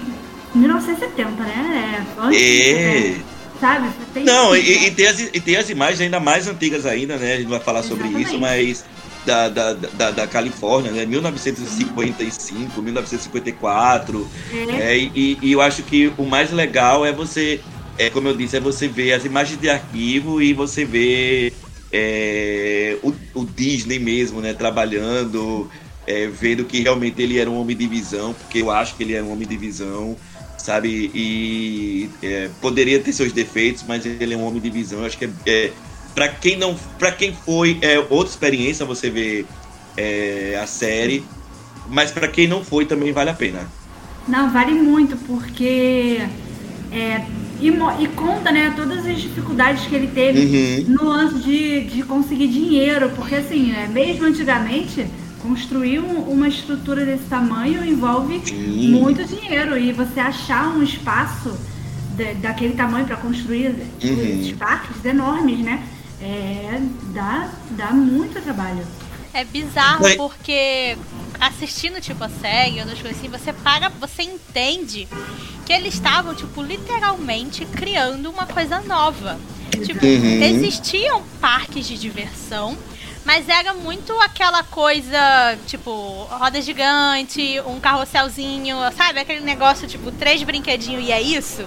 1970, 0.53 1.43
né? 1.43 2.05
É, 2.17 2.21
antes 2.21 2.41
É. 2.41 2.73
né? 2.73 3.23
Sabe? 3.59 3.89
Tem 4.11 4.23
Não, 4.23 4.55
e, 4.55 4.87
e 4.87 4.91
tem 4.91 5.05
as, 5.05 5.19
e 5.19 5.39
tem 5.39 5.55
as 5.55 5.69
imagens 5.69 6.01
ainda 6.01 6.19
mais 6.19 6.47
antigas 6.47 6.83
ainda, 6.87 7.17
né? 7.17 7.35
A 7.35 7.37
gente 7.37 7.47
vai 7.47 7.59
falar 7.59 7.83
sobre 7.83 8.05
Exatamente. 8.07 8.29
isso, 8.29 8.39
mas 8.39 8.83
da, 9.23 9.49
da, 9.49 9.73
da, 9.73 10.11
da 10.11 10.27
Califórnia, 10.27 10.91
né? 10.91 11.05
1955, 11.05 12.81
1954. 12.81 14.27
É. 14.51 14.93
É, 14.93 14.97
e, 14.97 15.37
e 15.41 15.51
eu 15.51 15.61
acho 15.61 15.83
que 15.83 16.11
o 16.17 16.23
mais 16.25 16.51
legal 16.51 17.05
é 17.05 17.11
você, 17.11 17.61
é 17.99 18.09
como 18.09 18.27
eu 18.27 18.35
disse, 18.35 18.57
é 18.57 18.59
você 18.59 18.87
ver 18.87 19.13
as 19.13 19.25
imagens 19.25 19.59
de 19.61 19.69
arquivo 19.69 20.41
e 20.41 20.53
você 20.53 20.83
ver 20.83 21.53
é, 21.91 22.97
o, 23.03 23.13
o 23.33 23.45
Disney 23.45 23.99
mesmo, 23.99 24.41
né? 24.41 24.53
Trabalhando, 24.53 25.69
é, 26.07 26.27
vendo 26.27 26.65
que 26.65 26.81
realmente 26.81 27.21
ele 27.21 27.37
era 27.37 27.49
um 27.49 27.59
homem 27.59 27.75
de 27.75 27.87
visão, 27.87 28.33
porque 28.33 28.61
eu 28.61 28.71
acho 28.71 28.95
que 28.95 29.03
ele 29.03 29.13
é 29.13 29.21
um 29.21 29.31
homem 29.31 29.47
de 29.47 29.57
visão, 29.57 30.15
sabe? 30.57 31.11
E 31.13 32.09
é, 32.21 32.49
poderia 32.61 32.99
ter 32.99 33.13
seus 33.13 33.31
defeitos, 33.31 33.83
mas 33.87 34.05
ele 34.05 34.33
é 34.33 34.37
um 34.37 34.45
homem 34.45 34.61
de 34.61 34.69
visão. 34.69 34.99
Eu 34.99 35.05
acho 35.05 35.17
que 35.17 35.25
é, 35.25 35.29
é 35.45 35.71
para 36.13 36.27
quem 36.27 36.57
não, 36.57 36.75
para 36.99 37.11
quem 37.11 37.33
foi 37.33 37.77
é 37.81 37.99
outra 37.99 38.31
experiência 38.31 38.85
você 38.85 39.09
ver 39.09 39.45
é, 39.97 40.59
a 40.61 40.67
série, 40.67 41.23
mas 41.87 42.11
para 42.11 42.27
quem 42.27 42.47
não 42.47 42.63
foi 42.63 42.85
também 42.85 43.11
vale 43.11 43.29
a 43.29 43.33
pena. 43.33 43.67
Não, 44.27 44.51
vale 44.51 44.73
muito, 44.73 45.17
porque. 45.17 46.21
É, 46.91 47.25
e, 47.61 48.03
e 48.03 48.07
conta, 48.09 48.51
né, 48.51 48.73
todas 48.75 49.05
as 49.05 49.21
dificuldades 49.21 49.85
que 49.85 49.95
ele 49.95 50.07
teve 50.07 50.85
Uhum. 50.87 50.95
no 50.95 51.03
lance 51.05 51.39
de, 51.39 51.81
de 51.85 52.03
conseguir 52.03 52.47
dinheiro, 52.47 53.09
porque 53.15 53.35
assim, 53.35 53.71
é, 53.73 53.87
mesmo 53.87 54.25
antigamente, 54.25 55.05
construir 55.41 55.99
um- 55.99 56.21
uma 56.29 56.47
estrutura 56.47 57.05
desse 57.05 57.23
tamanho 57.25 57.83
envolve 57.85 58.41
Sim. 58.45 58.91
muito 58.91 59.23
dinheiro. 59.25 59.77
E 59.77 59.91
você 59.91 60.19
achar 60.19 60.75
um 60.75 60.83
espaço 60.83 61.51
da- 62.17 62.33
daquele 62.41 62.73
tamanho 62.73 63.05
para 63.05 63.15
construir 63.17 63.67
Uhum. 64.03 64.21
esses 64.21 64.51
parques 64.53 65.03
enormes, 65.05 65.59
né? 65.59 65.83
É, 66.21 66.79
dá, 67.13 67.49
dá 67.71 67.91
muito 67.91 68.39
trabalho. 68.43 68.83
É 69.33 69.43
bizarro 69.43 70.03
porque 70.17 70.97
assistindo 71.39 71.99
tipo 72.01 72.23
a 72.23 72.29
série, 72.29 72.79
outras 72.79 72.99
coisas 73.01 73.17
assim, 73.17 73.29
você 73.29 73.51
para, 73.53 73.89
você 73.89 74.23
entende 74.23 75.07
que 75.65 75.73
eles 75.73 75.93
estavam 75.93 76.35
tipo 76.35 76.61
literalmente 76.61 77.65
criando 77.65 78.29
uma 78.29 78.45
coisa 78.45 78.79
nova. 78.81 79.39
Tipo, 79.85 80.05
Uhum. 80.05 80.43
existiam 80.43 81.23
parques 81.39 81.87
de 81.87 81.97
diversão, 81.97 82.77
mas 83.23 83.47
era 83.47 83.73
muito 83.73 84.11
aquela 84.19 84.63
coisa, 84.63 85.57
tipo, 85.65 85.91
roda 86.29 86.61
gigante, 86.61 87.59
um 87.65 87.79
carrosselzinho, 87.79 88.75
sabe? 88.97 89.19
Aquele 89.21 89.39
negócio, 89.41 89.87
tipo, 89.87 90.11
três 90.11 90.43
brinquedinhos 90.43 91.03
e 91.03 91.11
é 91.11 91.21
isso. 91.21 91.65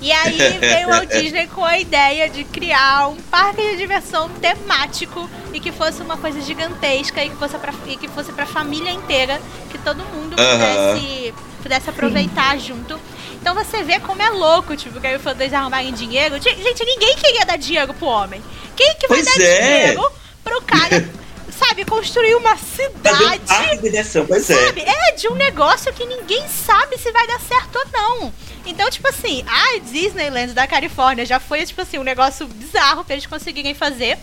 E 0.00 0.12
aí 0.12 0.38
veio 0.60 0.88
o 0.88 0.90
Walt 0.92 1.10
Disney 1.10 1.48
com 1.48 1.64
a 1.64 1.78
ideia 1.78 2.30
de 2.30 2.44
criar 2.44 3.08
um 3.08 3.16
parque 3.16 3.60
de 3.72 3.76
diversão 3.76 4.28
temático 4.40 5.28
e 5.52 5.60
que 5.60 5.72
fosse 5.72 6.00
uma 6.02 6.16
coisa 6.16 6.40
gigantesca 6.40 7.22
e 7.24 7.30
que 7.30 7.36
fosse 7.36 7.58
pra, 7.58 7.72
e 7.86 7.96
que 7.96 8.08
fosse 8.08 8.32
pra 8.32 8.46
família 8.46 8.90
inteira, 8.90 9.40
que 9.70 9.78
todo 9.78 9.98
mundo 10.04 10.36
pudesse, 10.36 11.34
pudesse 11.62 11.90
aproveitar 11.90 12.58
junto. 12.58 12.98
Então 13.40 13.54
você 13.54 13.82
vê 13.82 13.98
como 14.00 14.20
é 14.22 14.28
louco, 14.30 14.76
tipo, 14.76 15.00
que 15.00 15.06
aí 15.06 15.16
o 15.16 15.30
eles 15.40 15.52
arrumarem 15.52 15.92
dinheiro. 15.92 16.40
Gente, 16.40 16.62
gente, 16.62 16.84
ninguém 16.84 17.16
queria 17.16 17.44
dar 17.46 17.56
dinheiro 17.56 17.94
pro 17.94 18.06
homem. 18.06 18.42
Quem 18.76 18.94
que 18.96 19.08
vai 19.08 19.22
Pois 19.22 19.24
dar 19.34 19.42
é. 19.42 19.80
dinheiro 19.82 20.12
pro 20.44 20.60
cara, 20.62 21.08
sabe, 21.58 21.84
construir 21.84 22.34
uma 22.34 22.54
um 22.54 22.58
cidade? 22.58 23.40
parque 23.46 23.76
de 23.76 23.82
diversão, 23.82 24.26
pois 24.26 24.48
é. 24.48 24.66
Sabe? 24.66 24.82
É 24.82 25.12
de 25.12 25.28
um 25.28 25.34
negócio 25.34 25.92
que 25.92 26.04
ninguém 26.04 26.46
sabe 26.48 26.98
se 26.98 27.10
vai 27.12 27.26
dar 27.26 27.40
certo 27.40 27.76
ou 27.76 27.86
não. 27.92 28.34
Então, 28.66 28.90
tipo 28.90 29.08
assim, 29.08 29.42
a 29.48 29.78
Disneyland 29.78 30.52
da 30.52 30.66
Califórnia 30.66 31.24
já 31.24 31.40
foi, 31.40 31.64
tipo 31.64 31.80
assim, 31.80 31.98
um 31.98 32.02
negócio 32.02 32.46
bizarro 32.46 33.04
pra 33.04 33.14
eles 33.14 33.26
conseguirem 33.26 33.74
fazer. 33.74 34.18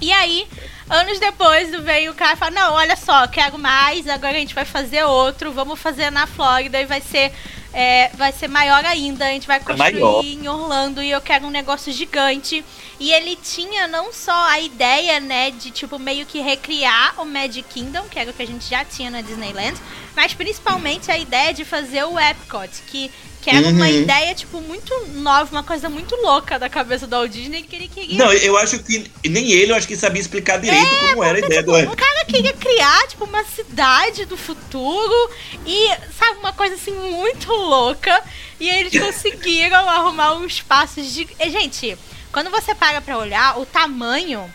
E 0.00 0.12
aí, 0.12 0.46
anos 0.88 1.18
depois, 1.18 1.70
veio 1.82 2.12
o 2.12 2.14
cara 2.14 2.34
e 2.34 2.36
falou, 2.36 2.54
não, 2.54 2.72
olha 2.74 2.96
só, 2.96 3.26
quero 3.26 3.58
mais, 3.58 4.06
agora 4.08 4.36
a 4.36 4.40
gente 4.40 4.54
vai 4.54 4.64
fazer 4.64 5.04
outro, 5.04 5.52
vamos 5.52 5.78
fazer 5.80 6.10
na 6.10 6.26
Flórida 6.26 6.80
e 6.80 6.84
vai 6.86 7.00
ser, 7.00 7.32
é, 7.72 8.08
vai 8.14 8.32
ser 8.32 8.48
maior 8.48 8.84
ainda, 8.84 9.26
a 9.26 9.30
gente 9.30 9.46
vai 9.46 9.60
construir 9.60 10.00
maior. 10.00 10.22
em 10.22 10.48
Orlando 10.48 11.02
e 11.02 11.10
eu 11.10 11.20
quero 11.20 11.46
um 11.46 11.50
negócio 11.50 11.92
gigante. 11.92 12.64
E 12.98 13.12
ele 13.12 13.36
tinha 13.36 13.86
não 13.86 14.12
só 14.12 14.32
a 14.48 14.58
ideia, 14.60 15.20
né, 15.20 15.50
de 15.50 15.70
tipo 15.70 15.98
meio 15.98 16.24
que 16.24 16.40
recriar 16.40 17.14
o 17.20 17.24
Magic 17.26 17.64
Kingdom, 17.68 18.08
que 18.08 18.18
era 18.18 18.30
o 18.30 18.34
que 18.34 18.42
a 18.42 18.46
gente 18.46 18.68
já 18.70 18.84
tinha 18.84 19.10
na 19.10 19.20
Disneyland, 19.20 19.76
mas 20.14 20.32
principalmente 20.32 21.10
a 21.10 21.18
ideia 21.18 21.52
de 21.52 21.64
fazer 21.64 22.04
o 22.04 22.18
Epcot, 22.18 22.70
que, 22.86 23.10
que 23.42 23.50
era 23.50 23.68
uma 23.68 23.84
Uhum. 23.84 23.86
ideia 23.86 24.34
tipo 24.34 24.60
muito 24.62 24.94
nova, 25.12 25.50
uma 25.54 25.62
coisa 25.62 25.90
muito 25.90 26.14
louca 26.16 26.58
da 26.58 26.70
cabeça 26.70 27.06
do 27.06 27.14
Walt 27.16 27.30
Disney 27.30 27.64
que 27.64 27.76
ele 27.76 27.88
queria 27.88 28.16
Não, 28.16 28.32
eu 28.32 28.56
acho 28.56 28.78
que 28.78 29.10
nem 29.28 29.50
ele, 29.52 29.72
eu 29.72 29.76
acho 29.76 29.86
que 29.86 29.94
sabia 29.96 30.20
explicar 30.22 30.58
direito 30.58 30.75
É, 30.76 31.08
como 31.10 31.24
era 31.24 31.36
a 31.38 31.40
ideia 31.40 31.62
do 31.62 31.72
O 31.72 31.96
cara 31.96 32.24
queria 32.26 32.52
criar, 32.52 33.06
tipo, 33.08 33.24
uma 33.24 33.44
cidade 33.44 34.24
do 34.24 34.36
futuro 34.36 35.30
e, 35.66 35.88
sabe, 36.18 36.38
uma 36.38 36.52
coisa 36.52 36.74
assim 36.74 36.92
muito 36.92 37.52
louca. 37.52 38.22
E 38.60 38.68
eles 38.68 39.00
conseguiram 39.00 39.76
arrumar 39.88 40.34
um 40.34 40.46
espaço 40.46 41.02
de. 41.02 41.28
E, 41.38 41.50
Gente, 41.50 41.96
quando 42.32 42.50
você 42.50 42.74
para 42.74 43.00
pra 43.00 43.16
olhar, 43.18 43.58
o 43.58 43.66
tamanho 43.66 44.50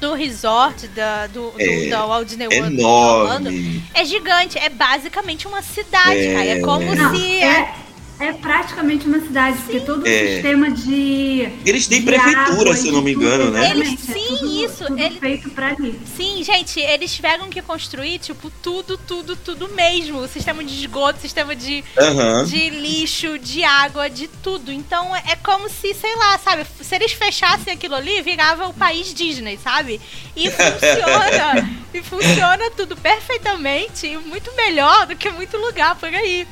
do 0.00 0.14
resort 0.14 0.86
da, 0.88 1.26
do, 1.26 1.50
do, 1.50 1.60
É, 1.60 1.88
da 1.90 2.06
Walt 2.06 2.26
Disney 2.26 2.46
World 2.48 2.82
Orlando 2.82 3.48
Enorme. 3.50 3.84
é 3.92 4.04
gigante. 4.04 4.58
É 4.58 4.68
basicamente 4.70 5.46
uma 5.46 5.60
cidade, 5.62 6.18
É. 6.26 6.32
cara. 6.34 6.46
É 6.46 6.60
como 6.60 6.94
Não, 6.94 7.14
se. 7.14 7.42
é, 7.42 7.74
é 8.20 8.32
praticamente 8.34 9.06
uma 9.06 9.18
cidade, 9.20 9.58
porque 9.62 9.80
todo 9.80 10.02
o 10.04 10.08
É. 10.08 10.34
sistema 10.34 10.70
de. 10.70 11.48
Eles 11.64 11.86
têm 11.86 12.00
de 12.00 12.06
prefeitura, 12.06 12.60
água 12.70 12.76
se 12.76 12.88
eu 12.88 12.92
não 12.92 13.02
me 13.02 13.14
tudo, 13.14 13.24
engano, 13.26 13.50
né? 13.50 13.70
Eles- 13.70 13.88
exatamente, 13.88 14.10
é 14.10 14.14
sim, 14.14 14.36
tudo- 14.36 14.64
isso, 14.64 14.84
Tudo 14.86 14.98
ele- 15.00 15.18
feito 15.20 15.50
pra 15.50 15.68
ali. 15.68 16.00
Sim, 16.16 16.42
gente, 16.44 16.78
eles 16.80 17.12
tiveram 17.14 17.48
que 17.48 17.62
construir, 17.62 18.18
tipo, 18.18 18.50
tudo, 18.62 18.98
tudo, 18.98 19.34
tudo 19.36 19.68
mesmo. 19.70 20.26
Sistema 20.28 20.62
de 20.62 20.74
esgoto, 20.74 21.20
sistema 21.20 21.56
de, 21.56 21.82
Aham. 21.98 22.44
de 22.44 22.70
lixo, 22.70 23.38
de 23.38 23.64
água, 23.64 24.08
de 24.10 24.28
tudo. 24.28 24.70
Então 24.70 25.14
é 25.16 25.36
como 25.42 25.68
se, 25.68 25.94
sei 25.94 26.14
lá, 26.16 26.38
sabe, 26.38 26.66
se 26.80 26.94
eles 26.94 27.12
fechassem 27.12 27.72
aquilo 27.72 27.94
ali, 27.94 28.20
virava 28.22 28.66
o 28.68 28.74
país 28.74 29.12
Disney, 29.14 29.58
sabe? 29.62 30.00
E 30.36 30.48
funciona. 30.50 31.80
e 31.92 32.02
funciona 32.02 32.70
tudo 32.76 32.96
perfeitamente 32.96 34.06
e 34.06 34.16
muito 34.18 34.54
melhor 34.54 35.06
do 35.06 35.16
que 35.16 35.28
muito 35.30 35.56
lugar 35.56 35.96
por 35.96 36.08
aí. 36.08 36.46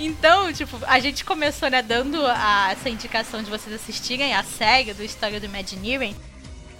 Então, 0.00 0.52
tipo, 0.52 0.78
a 0.86 0.98
gente 0.98 1.24
começou, 1.24 1.70
né, 1.70 1.82
dando 1.82 2.24
a- 2.26 2.70
essa 2.72 2.88
indicação 2.88 3.42
de 3.42 3.50
vocês 3.50 3.74
assistirem 3.74 4.34
a 4.34 4.42
série 4.42 4.92
do 4.94 5.04
História 5.04 5.38
do 5.38 5.46
Imagineering. 5.46 6.16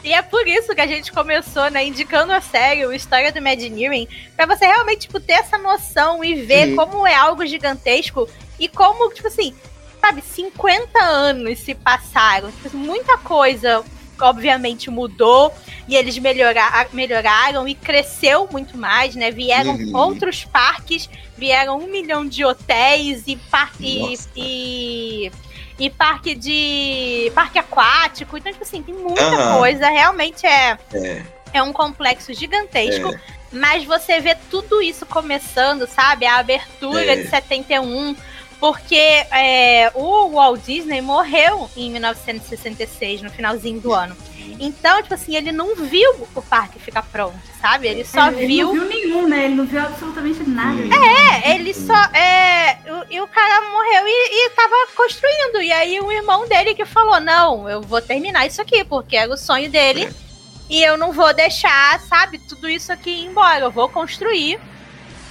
E 0.02 0.12
é 0.12 0.20
por 0.20 0.48
isso 0.48 0.74
que 0.74 0.80
a 0.80 0.86
gente 0.86 1.12
começou, 1.12 1.70
né, 1.70 1.86
indicando 1.86 2.32
a 2.32 2.40
série, 2.40 2.84
o 2.84 2.92
História 2.92 3.30
do 3.30 3.38
Imagineering, 3.38 4.08
pra 4.34 4.46
você 4.46 4.66
realmente, 4.66 5.02
tipo, 5.02 5.20
ter 5.20 5.34
essa 5.34 5.56
noção 5.58 6.24
e 6.24 6.34
ver 6.42 6.68
Sim. 6.68 6.76
como 6.76 7.06
é 7.06 7.14
algo 7.14 7.46
gigantesco 7.46 8.28
e 8.58 8.66
como, 8.66 9.12
tipo 9.14 9.28
assim, 9.28 9.54
sabe, 10.00 10.20
50 10.22 10.98
anos 11.00 11.60
se 11.60 11.74
passaram. 11.74 12.50
Tipo, 12.50 12.76
muita 12.76 13.16
coisa, 13.18 13.84
obviamente, 14.24 14.90
mudou 14.90 15.52
e 15.88 15.96
eles 15.96 16.16
melhora- 16.18 16.86
melhoraram 16.92 17.66
e 17.68 17.74
cresceu 17.74 18.48
muito 18.50 18.76
mais, 18.76 19.14
né? 19.14 19.30
Vieram 19.30 19.74
Uhum. 19.74 19.96
outros 19.96 20.44
parques, 20.44 21.08
vieram 21.36 21.78
um 21.78 21.86
milhão 21.86 22.26
de 22.26 22.44
hotéis 22.44 23.24
e 23.26 23.36
parque 23.36 24.18
e, 24.36 25.30
e 25.78 25.90
parque 25.90 26.34
de 26.34 27.30
parque 27.34 27.58
aquático. 27.58 28.36
Então, 28.36 28.52
tipo 28.52 28.64
assim, 28.64 28.82
tem 28.82 28.94
muita 28.94 29.22
Aham. 29.22 29.58
coisa. 29.58 29.88
Realmente 29.88 30.46
é, 30.46 30.78
É. 30.92 31.22
é 31.54 31.62
um 31.62 31.72
complexo 31.72 32.32
gigantesco. 32.32 33.14
Mas 33.54 33.84
você 33.84 34.18
vê 34.18 34.34
tudo 34.50 34.80
isso 34.80 35.04
começando, 35.04 35.86
sabe? 35.86 36.24
A 36.24 36.38
abertura 36.38 37.12
É. 37.12 37.16
de 37.16 37.28
71. 37.28 38.16
Porque 38.62 38.94
é, 38.94 39.90
o 39.92 40.28
Walt 40.28 40.60
Disney 40.64 41.00
morreu 41.00 41.68
em 41.76 41.90
1966, 41.90 43.20
no 43.20 43.28
finalzinho 43.28 43.80
do 43.80 43.92
ano. 43.92 44.16
Então, 44.60 45.02
tipo 45.02 45.12
assim, 45.14 45.34
ele 45.34 45.50
não 45.50 45.74
viu 45.74 46.28
o 46.32 46.40
parque 46.40 46.78
ficar 46.78 47.02
pronto, 47.02 47.36
sabe? 47.60 47.88
Ele 47.88 48.04
só 48.04 48.28
ele 48.28 48.46
viu. 48.46 48.72
não 48.72 48.86
viu 48.86 48.88
nenhum, 48.88 49.28
né? 49.28 49.46
Ele 49.46 49.54
não 49.56 49.66
viu 49.66 49.80
absolutamente 49.80 50.48
nada. 50.48 50.80
É, 50.80 51.56
ele 51.56 51.74
só. 51.74 51.92
É, 52.14 52.78
e 53.10 53.20
o 53.20 53.26
cara 53.26 53.68
morreu 53.68 54.06
e, 54.06 54.46
e 54.46 54.50
tava 54.50 54.76
construindo. 54.94 55.60
E 55.60 55.72
aí 55.72 56.00
o 56.00 56.12
irmão 56.12 56.46
dele 56.46 56.72
que 56.72 56.84
falou: 56.84 57.18
Não, 57.18 57.68
eu 57.68 57.82
vou 57.82 58.00
terminar 58.00 58.46
isso 58.46 58.62
aqui, 58.62 58.84
porque 58.84 59.16
era 59.16 59.34
o 59.34 59.36
sonho 59.36 59.68
dele. 59.68 60.08
E 60.70 60.84
eu 60.84 60.96
não 60.96 61.10
vou 61.10 61.34
deixar, 61.34 61.98
sabe, 62.02 62.38
tudo 62.38 62.70
isso 62.70 62.92
aqui 62.92 63.24
embora. 63.24 63.64
Eu 63.64 63.72
vou 63.72 63.88
construir. 63.88 64.60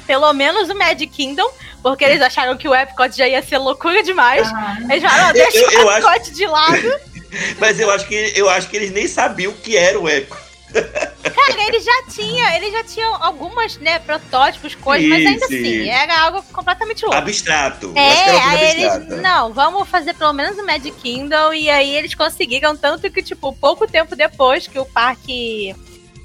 Pelo 0.06 0.34
menos 0.34 0.70
o 0.70 0.76
Magic 0.76 1.08
Kingdom, 1.08 1.50
porque 1.82 2.04
eles 2.04 2.22
acharam 2.22 2.58
que 2.58 2.68
o 2.68 2.76
Epcot 2.76 3.16
já 3.16 3.28
ia 3.28 3.42
ser 3.42 3.58
loucura 3.58 4.02
demais. 4.04 4.48
Ah, 4.54 4.78
Eles 4.90 5.02
falaram, 5.04 5.22
"Não, 5.24 5.28
Eu- 5.30 5.34
deixa 5.34 5.58
eu- 5.58 5.72
eu 5.72 5.86
o 5.86 5.90
acho- 5.90 6.08
Epcot 6.10 6.32
de 6.32 6.48
lado. 6.48 7.00
Mas 7.60 7.80
eu 7.80 7.90
acho 7.92 8.06
que 8.08 8.34
eu 8.36 8.50
acho 8.50 8.68
que 8.70 8.76
eles 8.76 8.92
nem 8.92 9.08
sabiam 9.08 9.52
o 9.52 9.56
que 9.56 9.78
era 9.78 10.00
o 10.00 10.08
Eco. 10.10 10.38
Cara, 10.72 11.64
ele 11.68 11.80
já 11.82 12.04
tinha, 12.10 12.56
ele 12.56 12.72
já 12.72 12.84
tinha 12.84 13.06
algumas, 13.08 13.78
né, 13.78 14.00
protótipos, 14.00 14.74
coisas, 14.76 15.08
mas 15.10 15.26
ainda 15.26 15.48
sim. 15.48 15.56
assim, 15.58 15.90
era 15.90 16.20
algo 16.22 16.42
completamente 16.54 17.04
louco. 17.04 17.18
Abstrato. 17.18 17.92
É, 17.96 18.10
acho 18.38 18.48
aí 18.50 18.70
eles. 18.72 18.86
abstrata. 18.86 19.22
Não, 19.22 19.54
vamos 19.54 19.88
fazer 19.90 20.14
pelo 20.14 20.32
menos 20.34 20.58
o 20.58 20.66
Magic 20.66 20.92
Kingdom. 20.94 21.54
E 21.54 21.70
aí 21.70 21.94
eles 21.96 22.16
conseguiram, 22.16 22.76
tanto 22.76 23.10
que, 23.12 23.22
tipo, 23.22 23.54
pouco 23.54 23.86
tempo 23.88 24.16
depois 24.16 24.66
que 24.68 24.80
o 24.80 24.86
parque. 24.86 25.76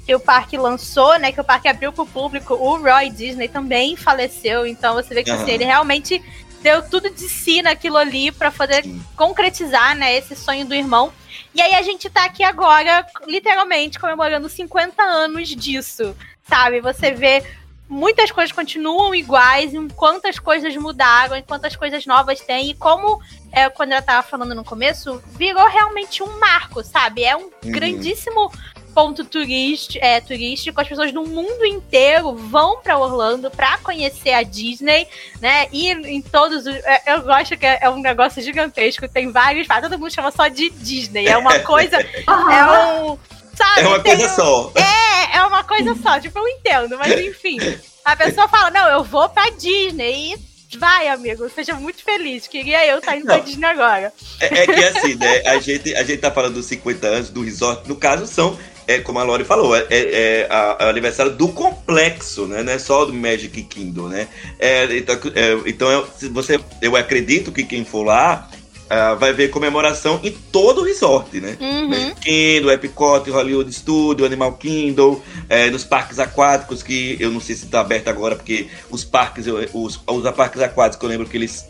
Que 0.07 0.15
o 0.15 0.19
parque 0.19 0.57
lançou, 0.57 1.19
né? 1.19 1.33
Que 1.33 1.41
o 1.41 1.43
parque 1.43 1.67
abriu 1.67 1.91
pro 1.91 2.05
público, 2.05 2.53
o 2.53 2.77
Roy 2.77 3.09
Disney 3.09 3.49
também 3.49 3.97
faleceu. 3.97 4.65
Então 4.65 4.95
você 4.95 5.13
vê 5.13 5.23
que 5.23 5.29
assim, 5.29 5.43
Aham. 5.43 5.51
ele 5.51 5.65
realmente 5.65 6.23
deu 6.61 6.81
tudo 6.81 7.09
de 7.09 7.27
si 7.27 7.61
naquilo 7.61 7.97
ali 7.97 8.31
pra 8.31 8.49
poder 8.49 8.83
Sim. 8.83 9.01
concretizar, 9.15 9.95
né, 9.95 10.15
esse 10.15 10.35
sonho 10.35 10.65
do 10.65 10.73
irmão. 10.73 11.11
E 11.53 11.61
aí 11.61 11.75
a 11.75 11.81
gente 11.81 12.09
tá 12.09 12.25
aqui 12.25 12.43
agora, 12.43 13.05
literalmente, 13.27 13.99
comemorando 13.99 14.49
50 14.49 15.03
anos 15.03 15.49
disso, 15.49 16.15
sabe? 16.47 16.81
Você 16.81 17.11
vê 17.11 17.43
muitas 17.89 18.31
coisas 18.31 18.51
continuam 18.51 19.15
iguais, 19.15 19.73
e 19.73 19.87
quantas 19.95 20.39
coisas 20.39 20.75
mudaram, 20.75 21.37
e 21.37 21.41
quantas 21.41 21.75
coisas 21.75 22.05
novas 22.05 22.41
tem, 22.41 22.71
e 22.71 22.73
como, 22.73 23.21
é, 23.51 23.69
quando 23.69 23.93
eu 23.93 24.01
tava 24.01 24.27
falando 24.27 24.53
no 24.53 24.63
começo, 24.63 25.21
virou 25.37 25.67
realmente 25.67 26.21
um 26.21 26.39
marco, 26.39 26.83
sabe? 26.83 27.23
É 27.23 27.35
um 27.35 27.49
grandíssimo 27.63 28.51
ponto 28.97 29.23
turístico, 29.23 30.03
é, 30.03 30.19
turístico, 30.19 30.81
as 30.81 30.87
pessoas 30.87 31.11
do 31.11 31.21
mundo 31.23 31.63
inteiro 31.67 32.35
vão 32.35 32.81
pra 32.81 32.97
Orlando 32.97 33.51
pra 33.51 33.77
conhecer 33.77 34.31
a 34.33 34.41
Disney, 34.41 35.07
né? 35.39 35.67
E 35.71 35.91
em 35.91 36.19
todos 36.19 36.65
os. 36.65 36.75
é, 36.77 37.03
Eu 37.05 37.21
gosto 37.21 37.55
que 37.55 37.63
é 37.63 37.77
é 37.79 37.89
um 37.91 38.01
negócio 38.01 38.41
gigantesco, 38.41 39.07
tem 39.07 39.31
vários. 39.31 39.67
Todo 39.67 39.99
mundo 39.99 40.11
chama 40.11 40.31
só 40.31 40.47
de 40.47 40.71
Disney. 40.71 41.27
É 41.27 41.37
uma 41.37 41.59
coisa. 41.59 41.97
É 42.27 42.65
um. 43.03 43.17
Sabe, 43.55 43.81
É 43.81 43.87
uma 43.87 43.99
coisa 43.99 44.25
um- 44.25 44.35
só. 44.35 44.71
É, 44.75 45.37
é 45.37 45.41
uma 45.43 45.63
coisa 45.63 45.95
só, 46.01 46.19
tipo, 46.19 46.39
eu 46.39 46.47
entendo, 46.47 46.97
mas 46.97 47.11
enfim. 47.19 47.57
A 48.03 48.15
pessoa 48.15 48.47
fala, 48.47 48.71
não, 48.71 48.87
eu 48.89 49.03
vou 49.03 49.29
pra 49.29 49.49
Disney 49.51 50.33
e 50.71 50.77
vai, 50.77 51.07
amigo, 51.07 51.47
seja 51.49 51.75
muito 51.75 52.03
feliz. 52.03 52.47
Queria 52.47 52.83
eu 52.87 52.97
estar 52.97 53.15
indo 53.15 53.25
pra. 53.25 53.37
Disney 53.39 53.67
agora. 53.67 54.11
É, 54.39 54.45
é 54.63 54.65
que 54.65 54.83
assim, 54.83 55.13
né? 55.15 55.41
A 55.45 55.59
gente, 55.59 55.95
a 55.95 56.03
gente 56.03 56.19
tá 56.19 56.31
falando 56.31 56.55
dos 56.55 56.65
50 56.65 57.05
anos 57.07 57.29
do 57.29 57.43
resort. 57.43 57.87
No 57.87 57.95
caso, 57.95 58.25
são, 58.27 58.57
é, 58.87 58.99
como 58.99 59.19
a 59.19 59.23
Lori 59.23 59.43
falou, 59.43 59.75
é, 59.75 59.85
é- 59.89 59.91
é 59.91 60.47
a- 60.49 60.77
é 60.79 60.85
o 60.85 60.89
aniversário 60.89 61.33
do 61.33 61.49
complexo, 61.49 62.45
né? 62.47 62.63
Não 62.63 62.71
é 62.71 62.79
só 62.79 63.05
do 63.05 63.13
Magic 63.13 63.61
Kingdom, 63.63 64.07
né? 64.07 64.27
É, 64.57 64.85
então, 64.95 65.15
é, 65.35 65.57
então 65.65 65.91
eu, 65.91 66.07
você, 66.31 66.59
eu 66.81 66.95
acredito 66.95 67.51
que 67.51 67.63
quem 67.63 67.83
for 67.83 68.03
lá 68.03 68.49
ah, 68.89 69.15
vai 69.15 69.33
ver 69.33 69.49
comemoração 69.49 70.17
em 70.23 70.31
todo 70.49 70.79
o 70.79 70.83
resort, 70.85 71.41
né? 71.41 71.57
Uhum. 71.59 71.89
Magic 71.89 72.21
Kingdom, 72.21 72.71
Epcot, 72.71 73.29
Hollywood 73.29 73.73
Studio, 73.73 74.25
Animal 74.25 74.53
Kingdom, 74.53 75.21
é, 75.49 75.69
nos 75.69 75.83
parques 75.83 76.19
aquáticos, 76.19 76.81
que 76.81 77.17
eu 77.19 77.29
não 77.29 77.41
sei 77.41 77.55
se 77.57 77.65
está 77.65 77.81
aberto 77.81 78.07
agora, 78.07 78.37
porque 78.37 78.67
os 78.89 79.03
parques, 79.03 79.45
os, 79.73 79.99
os 80.07 80.31
parques 80.31 80.61
aquáticos, 80.61 81.03
eu 81.03 81.09
lembro 81.09 81.27
que 81.27 81.35
eles 81.35 81.65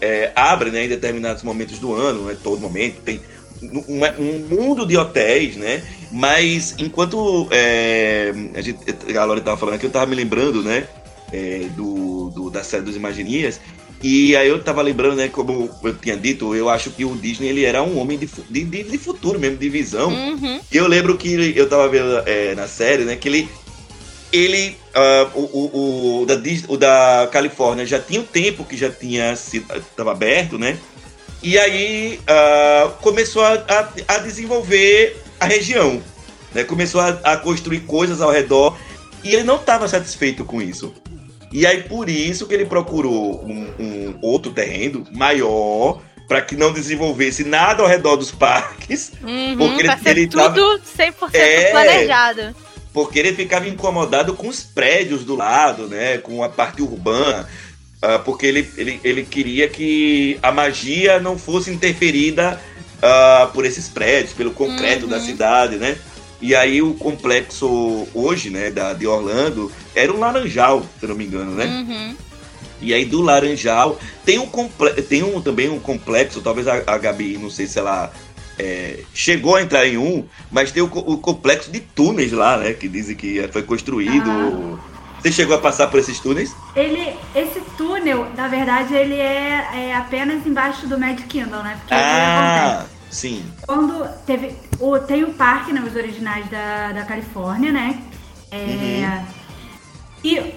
é, 0.00 0.30
abrem 0.36 0.72
né, 0.72 0.84
em 0.84 0.88
determinados 0.88 1.42
momentos 1.42 1.80
do 1.80 1.94
ano, 1.94 2.22
não 2.22 2.30
é 2.30 2.34
todo 2.34 2.60
momento, 2.60 3.00
tem 3.00 3.20
um, 3.62 4.38
mundo 4.48 4.86
de 4.86 4.96
hotéis, 4.96 5.56
né? 5.56 5.82
Mas 6.10 6.74
enquanto 6.78 7.48
é, 7.50 8.32
a, 8.54 8.60
gente, 8.60 8.78
a 8.88 9.56
falando 9.56 9.74
aqui, 9.76 9.86
eu 9.86 9.88
estava 9.88 10.06
me 10.06 10.16
lembrando, 10.16 10.62
né? 10.62 10.86
é, 11.32 11.66
do, 11.74 12.30
do- 12.30 12.50
da 12.50 12.62
série 12.62 12.82
dos 12.84 12.94
Imagininhas. 12.94 13.58
E 14.02 14.36
aí 14.36 14.48
eu 14.48 14.62
tava 14.62 14.82
lembrando, 14.82 15.16
né, 15.16 15.28
como 15.28 15.70
eu 15.82 15.94
tinha 15.94 16.16
dito, 16.16 16.54
eu 16.54 16.68
acho 16.68 16.90
que 16.90 17.04
o 17.04 17.14
Disney 17.16 17.48
ele 17.48 17.64
era 17.64 17.82
um 17.82 17.98
homem 17.98 18.18
de, 18.18 18.28
de, 18.50 18.64
de- 18.64 18.98
futuro 18.98 19.38
mesmo, 19.38 19.56
de 19.56 19.68
visão. 19.68 20.10
Uhum. 20.10 20.60
E 20.70 20.76
eu 20.76 20.88
lembro 20.88 21.16
que 21.16 21.52
eu 21.56 21.68
tava 21.68 21.88
vendo 21.88 22.18
é, 22.26 22.54
na 22.54 22.66
série, 22.66 23.04
né, 23.04 23.16
que 23.16 23.28
ele. 23.28 23.48
Ele. 24.32 24.76
ah, 24.94 25.30
o, 25.34 25.40
o, 25.40 26.22
o 26.22 26.26
da, 26.26 26.34
o 26.68 26.76
da 26.76 27.28
Califórnia 27.30 27.84
já 27.86 28.00
tinha 28.00 28.20
um 28.20 28.24
tempo 28.24 28.64
que 28.64 28.76
já 28.76 28.90
tinha 28.90 29.36
sido. 29.36 29.66
Tava 29.94 30.10
aberto, 30.12 30.58
né? 30.58 30.78
E 31.42 31.58
aí 31.58 32.20
ah, 32.26 32.90
começou 33.00 33.42
a, 33.44 33.54
a, 33.54 34.14
a 34.14 34.18
desenvolver 34.18 35.20
a 35.40 35.46
região. 35.46 36.02
Né? 36.54 36.64
Começou 36.64 37.00
a, 37.00 37.08
a 37.24 37.36
construir 37.36 37.80
coisas 37.80 38.20
ao 38.20 38.30
redor. 38.30 38.76
E 39.24 39.34
ele 39.34 39.44
não 39.44 39.56
estava 39.56 39.86
satisfeito 39.88 40.44
com 40.44 40.60
isso. 40.60 40.92
E 41.52 41.66
aí 41.66 41.82
por 41.82 42.08
isso 42.08 42.46
que 42.46 42.54
ele 42.54 42.64
procurou 42.64 43.44
um, 43.44 43.68
um 43.78 44.18
outro 44.22 44.52
terreno 44.52 45.06
maior 45.12 46.00
para 46.28 46.40
que 46.40 46.56
não 46.56 46.72
desenvolvesse 46.72 47.44
nada 47.44 47.82
ao 47.82 47.88
redor 47.88 48.16
dos 48.16 48.30
parques, 48.32 49.12
Uhum, 49.22 49.56
Porque 49.58 49.82
ele- 49.82 49.92
ele 50.20 50.26
tava- 50.28 50.54
tudo 50.54 50.82
100% 50.82 51.34
É. 51.34 51.70
planejado. 51.72 52.54
porque 52.92 53.18
ele 53.18 53.34
ficava 53.34 53.68
incomodado 53.68 54.32
com 54.34 54.48
os 54.48 54.62
prédios 54.62 55.24
do 55.24 55.34
lado, 55.36 55.88
né, 55.88 56.18
com 56.18 56.42
a 56.42 56.48
parte 56.48 56.80
urbana, 56.80 57.46
ah, 58.02 58.18
porque 58.18 58.46
ele, 58.46 58.68
ele, 58.76 59.00
ele 59.04 59.22
queria 59.22 59.68
que 59.68 60.38
a 60.42 60.50
magia 60.50 61.20
não 61.20 61.38
fosse 61.38 61.70
interferida 61.70 62.60
ah, 63.00 63.48
por 63.54 63.64
esses 63.64 63.88
prédios, 63.88 64.34
pelo 64.34 64.50
concreto 64.50 65.04
Uhum. 65.04 65.10
da 65.10 65.20
cidade, 65.20 65.76
né? 65.76 65.96
E 66.40 66.54
aí 66.56 66.82
o 66.82 66.94
complexo 66.94 68.08
hoje, 68.12 68.50
né, 68.50 68.68
da, 68.68 68.92
de 68.92 69.06
Orlando, 69.06 69.70
era 69.94 70.12
um 70.12 70.18
laranjal, 70.18 70.84
se 70.98 71.06
não 71.06 71.14
me 71.14 71.24
engano, 71.24 71.52
né? 71.52 71.66
Uhum. 71.66 72.16
E 72.80 72.92
aí 72.92 73.04
do 73.04 73.22
Laranjal 73.22 73.96
tem 74.24 74.40
um 74.40 74.48
tem 75.08 75.22
um, 75.22 75.40
também 75.40 75.68
um 75.68 75.78
complexo, 75.78 76.40
talvez 76.40 76.66
a, 76.66 76.82
a 76.84 76.98
Gabi, 76.98 77.38
não 77.38 77.48
sei 77.48 77.68
se 77.68 77.78
ela 77.78 78.12
é, 78.58 78.98
chegou 79.14 79.54
a 79.54 79.62
entrar 79.62 79.86
em 79.86 79.96
um, 79.96 80.24
mas 80.50 80.72
tem 80.72 80.82
o, 80.82 80.86
o 80.86 81.16
complexo 81.18 81.70
de 81.70 81.78
túneis 81.78 82.32
lá, 82.32 82.56
né? 82.56 82.72
Que 82.72 82.88
dizem 82.88 83.14
que 83.14 83.48
foi 83.52 83.62
construído. 83.62 84.80
Você 85.22 85.30
chegou 85.30 85.54
a 85.54 85.60
passar 85.60 85.86
por 85.86 86.00
esses 86.00 86.18
túneis? 86.18 86.54
Ele, 86.74 87.16
esse 87.32 87.60
túnel, 87.78 88.26
na 88.36 88.48
verdade, 88.48 88.92
ele 88.92 89.14
é, 89.14 89.68
é 89.90 89.94
apenas 89.96 90.44
embaixo 90.44 90.88
do 90.88 90.98
Magic 90.98 91.22
Kingdom, 91.28 91.62
né? 91.62 91.76
Porque 91.78 91.94
que 91.94 92.00
Ah, 92.00 92.84
sim. 93.08 93.44
Quando 93.64 94.04
teve. 94.26 94.56
O, 94.80 94.98
tem 94.98 95.22
o 95.22 95.32
parque, 95.34 95.72
né? 95.72 95.80
Os 95.80 95.94
originais 95.94 96.50
da, 96.50 96.90
da 96.90 97.04
Califórnia, 97.04 97.70
né? 97.70 98.02
É, 98.50 99.22
E 100.24 100.54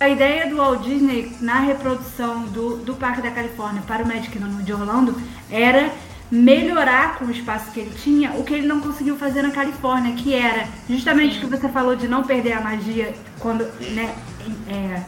a 0.00 0.08
ideia 0.08 0.48
do 0.48 0.56
Walt 0.56 0.82
Disney 0.82 1.36
na 1.40 1.60
reprodução 1.60 2.42
do, 2.46 2.78
do 2.78 2.94
Parque 2.94 3.22
da 3.22 3.30
Califórnia 3.30 3.82
para 3.86 4.02
o 4.02 4.06
Magic 4.08 4.30
Kingdom 4.30 4.62
de 4.62 4.72
Orlando 4.72 5.20
era 5.50 5.92
melhorar 6.30 7.18
com 7.18 7.24
o 7.26 7.30
espaço 7.30 7.70
que 7.72 7.80
ele 7.80 7.92
tinha 8.02 8.30
o 8.32 8.44
que 8.44 8.54
ele 8.54 8.66
não 8.66 8.80
conseguiu 8.80 9.16
fazer 9.16 9.42
na 9.42 9.50
Califórnia, 9.50 10.14
que 10.14 10.32
era 10.32 10.66
justamente 10.88 11.38
o 11.38 11.40
que 11.40 11.46
você 11.46 11.68
falou 11.68 11.96
de 11.96 12.06
não 12.06 12.22
perder 12.22 12.52
a 12.52 12.60
magia 12.60 13.12
quando, 13.40 13.64
né, 13.94 14.14
é, 14.68 15.02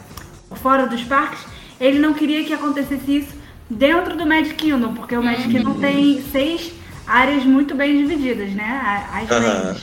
fora 0.56 0.86
dos 0.86 1.02
parques. 1.04 1.40
Ele 1.80 1.98
não 1.98 2.12
queria 2.12 2.44
que 2.44 2.52
acontecesse 2.52 3.18
isso 3.18 3.34
dentro 3.70 4.16
do 4.16 4.26
Magic 4.26 4.54
Kingdom, 4.54 4.94
porque 4.94 5.16
o 5.16 5.22
Magic 5.22 5.48
Kingdom 5.48 5.74
tem 5.74 6.22
seis 6.30 6.72
áreas 7.06 7.44
muito 7.44 7.74
bem 7.74 7.96
divididas, 7.98 8.50
né? 8.52 9.04
As 9.12 9.28
lanes. 9.28 9.82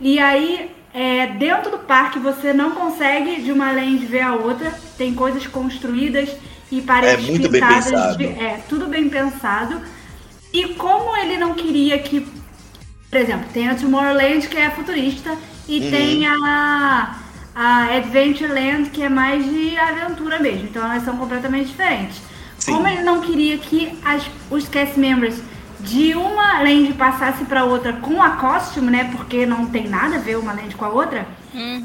E 0.00 0.18
aí, 0.18 0.70
é, 0.92 1.28
dentro 1.28 1.70
do 1.72 1.78
parque, 1.78 2.18
você 2.18 2.52
não 2.52 2.72
consegue 2.72 3.42
de 3.42 3.50
uma 3.50 3.72
lane 3.72 3.98
ver 3.98 4.20
a 4.22 4.34
outra. 4.34 4.72
Tem 4.98 5.14
coisas 5.14 5.46
construídas 5.46 6.28
e 6.70 6.80
paredes 6.82 7.26
É 7.26 7.30
muito 7.30 7.48
bem 7.48 7.60
pintadas. 7.60 7.90
pensado. 7.90 8.18
de- 8.18 8.24
é, 8.24 8.60
tudo 8.68 8.86
bem 8.86 9.08
pensado. 9.08 9.80
E 10.54 10.68
como 10.74 11.16
ele 11.16 11.36
não 11.36 11.52
queria 11.54 11.98
que. 11.98 12.20
Por 13.10 13.18
exemplo, 13.18 13.46
tem 13.52 13.68
a 13.68 13.74
Tomorrowland, 13.74 14.48
que 14.48 14.56
é 14.56 14.70
futurista, 14.70 15.36
e 15.68 15.80
Uhum. 15.80 15.90
tem 15.90 16.26
a, 16.28 17.16
a 17.54 17.84
Adventureland, 17.96 18.90
que 18.90 19.02
é 19.02 19.08
mais 19.08 19.44
de 19.44 19.76
aventura 19.76 20.38
mesmo. 20.38 20.68
Então 20.68 20.84
elas 20.84 21.04
são 21.04 21.16
completamente 21.16 21.66
diferentes. 21.68 22.22
Sim. 22.58 22.72
Como 22.72 22.86
ele 22.88 23.02
não 23.02 23.20
queria 23.20 23.58
que 23.58 23.98
as, 24.04 24.24
os 24.50 24.68
cast 24.68 24.98
members 24.98 25.42
de 25.80 26.14
uma 26.14 26.60
land 26.62 26.94
passasse 26.94 27.44
para 27.44 27.64
outra 27.64 27.92
com 27.94 28.22
a 28.22 28.30
costume, 28.30 28.90
né? 28.90 29.10
Porque 29.12 29.44
não 29.46 29.66
tem 29.66 29.88
nada 29.88 30.16
a 30.16 30.20
ver 30.20 30.36
uma 30.38 30.52
land 30.52 30.74
com 30.76 30.84
a 30.84 30.88
outra. 30.88 31.26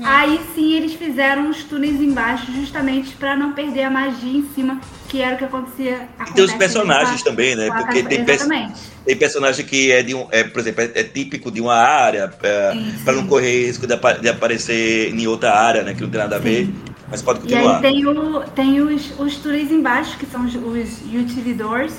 Aí 0.04 0.40
sim 0.56 0.74
eles 0.74 0.94
fizeram 0.94 1.50
os 1.50 1.64
túneis 1.64 2.02
embaixo 2.02 2.52
justamente 2.52 3.16
para 3.16 3.36
não 3.36 3.54
perder 3.54 3.84
a 3.84 3.90
magia 3.90 4.38
em 4.40 4.48
cima, 4.56 4.80
que 5.08 5.22
era 5.22 5.36
o 5.36 5.38
que 5.38 5.46
acontecia. 5.46 6.08
E 6.28 6.34
tem 6.34 6.44
os 6.44 6.54
personagens 6.54 7.22
também, 7.22 7.56
né? 7.56 7.70
Porque 7.70 8.02
tem, 8.04 8.26
pe- 8.26 8.32
Exatamente. 8.32 8.80
tem 9.06 9.16
personagem 9.16 9.66
que 9.66 9.92
é 9.92 10.02
de 10.02 10.16
um, 10.16 10.28
é, 10.32 10.44
por 10.44 10.60
exemplo, 10.60 10.82
é, 10.82 10.92
é 10.96 11.04
típico 11.04 11.52
de 11.52 11.62
uma 11.62 11.76
área, 11.76 12.32
é, 12.42 12.74
para 13.04 13.14
não 13.14 13.28
correr 13.28 13.68
risco 13.68 13.86
de, 13.86 13.94
apa- 13.94 14.14
de 14.14 14.28
aparecer 14.30 15.14
em 15.14 15.28
outra 15.28 15.54
área, 15.54 15.84
né? 15.84 15.94
Que 15.94 16.02
não 16.02 16.10
tem 16.10 16.20
nada 16.20 16.38
a 16.38 16.40
ver. 16.40 16.66
Sim. 16.66 16.76
Mas 17.12 17.22
pode 17.22 17.40
E 17.40 17.42
continuar. 17.44 17.76
aí 17.78 17.82
tem, 17.82 18.06
o, 18.08 18.40
tem 18.56 18.82
os, 18.82 19.20
os 19.20 19.36
túneis 19.38 19.72
embaixo, 19.72 20.18
que 20.18 20.26
são 20.26 20.46
os, 20.46 20.56
os 20.56 21.02
utility 21.04 21.54
doors, 21.54 21.94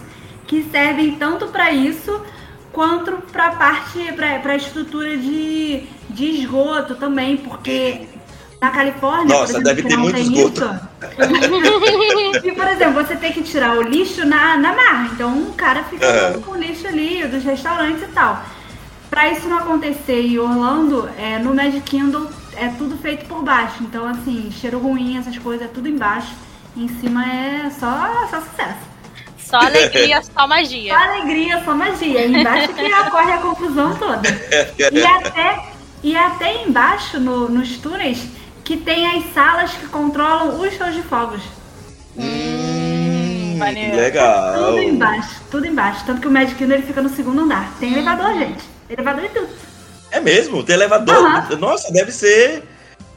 que 0.46 0.64
servem 0.70 1.12
tanto 1.12 1.46
para 1.48 1.72
isso 1.72 2.20
quanto 2.72 3.12
para 3.33 3.46
a 3.46 3.50
parte, 3.52 3.98
para 4.14 4.52
a 4.52 4.56
estrutura 4.56 5.16
de, 5.16 5.83
de 6.11 6.27
esgoto 6.27 6.94
também, 6.94 7.37
porque 7.37 8.07
na 8.61 8.70
Califórnia, 8.70 9.25
Nossa, 9.27 9.55
por 9.55 9.61
exemplo, 9.61 9.64
deve 9.64 9.83
que 9.83 9.88
ter 9.88 9.96
não 9.96 10.03
muito 10.05 10.18
esgoto. 10.18 10.64
isso. 10.64 12.46
e, 12.46 12.53
por 12.53 12.66
exemplo, 12.68 13.05
você 13.05 13.16
tem 13.16 13.33
que 13.33 13.42
tirar 13.42 13.77
o 13.77 13.83
lixo 13.83 14.27
na, 14.27 14.59
na 14.59 14.75
marra. 14.75 15.11
Então, 15.14 15.31
um 15.31 15.53
cara 15.53 15.83
fica 15.85 16.07
andando 16.07 16.44
com 16.44 16.53
o 16.53 16.57
lixo 16.57 16.87
ali, 16.87 17.27
dos 17.27 17.42
restaurantes 17.42 18.03
e 18.03 18.09
tal. 18.09 18.44
Pra 19.09 19.31
isso 19.31 19.49
não 19.49 19.59
acontecer 19.59 20.20
em 20.27 20.38
Orlando, 20.38 21.09
é, 21.18 21.38
no 21.38 21.55
Magic 21.55 21.81
Kingdom 21.81 22.29
é 22.55 22.68
tudo 22.68 22.96
feito 22.99 23.25
por 23.27 23.42
baixo. 23.42 23.83
Então, 23.83 24.07
assim, 24.07 24.51
cheiro 24.53 24.79
ruim, 24.79 25.18
essas 25.18 25.38
coisas, 25.38 25.66
é 25.66 25.70
tudo 25.73 25.88
embaixo. 25.88 26.33
Em 26.77 26.87
cima 27.01 27.25
é 27.25 27.70
só, 27.70 28.29
só 28.31 28.40
sucesso. 28.42 28.90
Só 29.38 29.57
alegria, 29.57 30.23
só 30.23 30.31
Só 30.40 30.46
magia. 30.46 30.96
alegria, 30.96 31.62
só 31.64 31.75
magia. 31.75 32.27
Embaixo 32.27 32.73
que 32.75 32.94
ocorre 32.94 33.33
a 33.33 33.38
confusão 33.38 33.96
toda. 33.96 34.20
E 34.79 35.03
até, 35.03 35.69
e 36.02 36.16
até 36.16 36.62
embaixo, 36.64 37.18
no- 37.20 37.48
nos 37.48 37.76
túneis, 37.78 38.18
que 38.64 38.76
tem 38.76 39.06
as 39.18 39.32
salas 39.34 39.72
que 39.72 39.86
controlam 39.88 40.60
os 40.60 40.72
shows 40.74 40.94
de 40.94 41.02
fogos. 41.02 41.42
Hum, 42.16 43.56
maneiro. 43.58 43.96
legal. 43.96 44.54
Tudo 44.54 44.78
embaixo, 44.82 45.40
tudo 45.50 45.66
embaixo. 45.66 46.04
Tanto 46.06 46.20
que 46.20 46.28
o 46.28 46.30
Magic 46.30 46.54
Kingdom 46.56 46.74
ele 46.74 46.82
fica 46.86 47.02
no 47.02 47.08
segundo 47.08 47.40
andar. 47.42 47.72
Tem 47.78 47.92
elevador, 47.92 48.34
gente. 48.34 48.64
Elevador 48.88 49.24
e 49.24 49.28
tudo. 49.28 49.48
É 50.10 50.20
mesmo, 50.20 50.62
tem 50.62 50.74
elevador. 50.74 51.14
Aham. 51.14 51.56
Nossa, 51.56 51.92
deve 51.92 52.10
ser. 52.12 52.64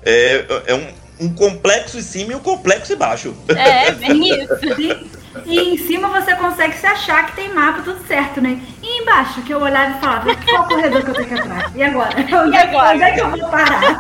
É, 0.06 0.46
é 0.68 0.76
um, 0.76 1.26
um 1.28 1.34
complexo 1.34 1.98
em 1.98 2.02
cima 2.02 2.34
e 2.34 2.36
um 2.36 2.40
complexo 2.40 2.94
embaixo. 2.94 3.34
É, 3.50 3.92
bem 3.92 4.30
isso. 4.44 4.54
E 5.46 5.60
em 5.60 5.78
cima 5.78 6.10
você 6.10 6.36
consegue 6.36 6.78
se 6.78 6.86
achar 6.86 7.26
que 7.26 7.36
tem 7.36 7.54
mapa, 7.54 7.82
tudo 7.82 8.06
certo, 8.08 8.40
né? 8.40 8.62
E 8.82 9.02
embaixo, 9.02 9.42
que 9.42 9.54
eu 9.54 9.60
olhava 9.60 9.98
e 9.98 10.00
falava, 10.00 10.36
qual 10.36 10.68
corredor 10.68 11.04
que 11.04 11.10
eu 11.10 11.16
tenho 11.16 11.28
que 11.28 11.34
entrar? 11.34 11.72
E 11.76 11.84
agora? 11.84 12.16
Onde, 12.46 12.56
é- 12.56 12.62
agora? 12.62 12.94
onde 12.96 13.04
é 13.04 13.12
que 13.12 13.20
eu 13.22 13.30
vou 13.32 13.50
parar? 13.50 14.00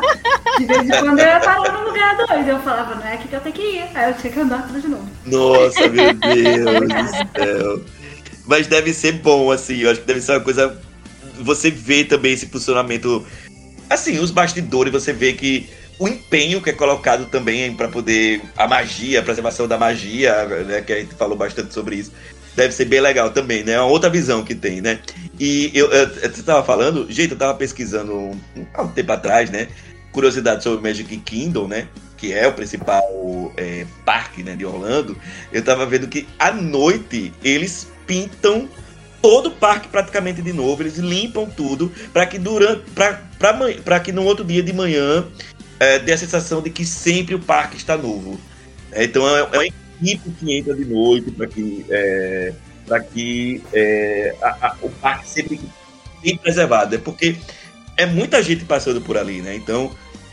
De 0.59 0.65
vez 0.65 0.81
em 0.81 0.89
quando 0.89 1.19
eu 1.19 1.25
ia 1.25 1.39
parar 1.39 1.71
no 1.73 1.87
lugar 1.89 2.17
dois. 2.17 2.47
Eu 2.47 2.59
falava, 2.59 2.95
não 2.95 3.05
é 3.07 3.13
aqui 3.13 3.27
que 3.27 3.35
eu 3.35 3.41
tenho 3.41 3.55
que 3.55 3.61
ir. 3.61 3.83
Aí 3.95 4.11
eu 4.11 4.17
tinha 4.17 4.31
que 4.33 4.39
andar 4.39 4.67
tudo 4.67 4.79
de 4.81 4.87
novo. 4.87 5.09
Nossa, 5.25 5.87
meu 5.87 6.13
Deus 6.13 7.11
do 7.11 7.39
céu. 7.41 7.81
Mas 8.45 8.67
deve 8.67 8.93
ser 8.93 9.13
bom, 9.13 9.51
assim. 9.51 9.77
Eu 9.79 9.91
acho 9.91 10.01
que 10.01 10.07
deve 10.07 10.21
ser 10.21 10.33
uma 10.33 10.41
coisa. 10.41 10.79
Você 11.39 11.71
vê 11.71 12.03
também 12.03 12.33
esse 12.33 12.45
funcionamento. 12.47 13.25
Assim, 13.89 14.19
os 14.19 14.31
bastidores, 14.31 14.91
você 14.93 15.11
vê 15.13 15.33
que 15.33 15.69
o 15.99 16.07
empenho 16.07 16.61
que 16.61 16.69
é 16.69 16.73
colocado 16.73 17.25
também 17.25 17.73
para 17.73 17.87
poder. 17.87 18.41
A 18.57 18.67
magia, 18.67 19.19
a 19.19 19.23
preservação 19.23 19.67
da 19.67 19.77
magia, 19.77 20.45
né? 20.65 20.81
Que 20.81 20.93
a 20.93 20.99
gente 20.99 21.13
falou 21.15 21.37
bastante 21.37 21.73
sobre 21.73 21.97
isso. 21.97 22.11
Deve 22.55 22.73
ser 22.73 22.85
bem 22.85 22.99
legal 23.01 23.31
também, 23.31 23.63
né? 23.63 23.73
É 23.73 23.79
uma 23.79 23.89
outra 23.89 24.09
visão 24.09 24.43
que 24.43 24.53
tem, 24.53 24.79
né? 24.81 24.99
E 25.39 25.71
eu, 25.73 25.87
eu- 25.91 26.07
você 26.09 26.27
estava 26.27 26.63
falando, 26.63 27.07
gente, 27.09 27.31
eu 27.31 27.35
estava 27.35 27.53
pesquisando 27.55 28.13
um- 28.13 28.39
há 28.73 28.83
um 28.83 28.87
tempo 28.89 29.11
atrás, 29.11 29.49
né? 29.49 29.67
Curiosidade 30.11 30.63
sobre 30.63 30.87
Magic 30.87 31.17
Kingdom, 31.17 31.67
né? 31.67 31.87
Que 32.17 32.31
é 32.31 32.47
o 32.47 32.53
principal 32.53 33.01
é, 33.57 33.85
parque 34.05 34.43
né, 34.43 34.55
de 34.55 34.65
Orlando. 34.65 35.17
Eu 35.51 35.63
tava 35.63 35.85
vendo 35.85 36.07
que 36.07 36.27
à 36.37 36.51
noite 36.51 37.33
eles 37.43 37.87
pintam 38.05 38.69
todo 39.21 39.47
o 39.47 39.51
parque 39.51 39.87
praticamente 39.87 40.41
de 40.41 40.51
novo, 40.53 40.83
eles 40.83 40.97
limpam 40.97 41.45
tudo 41.45 41.89
para 42.11 42.25
que 42.25 42.37
durante 42.37 42.83
para 42.91 43.99
que 44.01 44.11
no 44.11 44.23
outro 44.23 44.43
dia 44.43 44.61
de 44.61 44.73
manhã 44.73 45.25
é, 45.83 45.99
dê 45.99 46.13
a 46.13 46.17
sensação 46.17 46.61
de 46.61 46.69
que 46.69 46.85
sempre 46.85 47.35
o 47.35 47.39
parque 47.39 47.77
está 47.77 47.97
novo. 47.97 48.39
É, 48.91 49.03
então 49.03 49.27
é, 49.27 49.41
é 49.41 49.57
uma 49.57 49.65
equipe 49.65 50.29
que 50.39 50.57
entra 50.57 50.73
de 50.75 50.85
noite 50.85 51.31
para 51.31 51.47
que 51.47 51.85
é, 51.89 52.53
que 53.13 53.61
é, 53.73 54.35
a- 54.41 54.57
a- 54.67 54.75
o 54.81 54.89
parque 54.89 55.27
sempre 55.27 55.59
bem 56.23 56.37
preservado, 56.37 56.95
é 56.95 56.97
porque 56.97 57.35
é 57.97 58.05
muita 58.05 58.41
gente 58.41 58.65
passando 58.65 59.01
por 59.01 59.17
ali, 59.17 59.41
né? 59.41 59.55
Então 59.55 59.91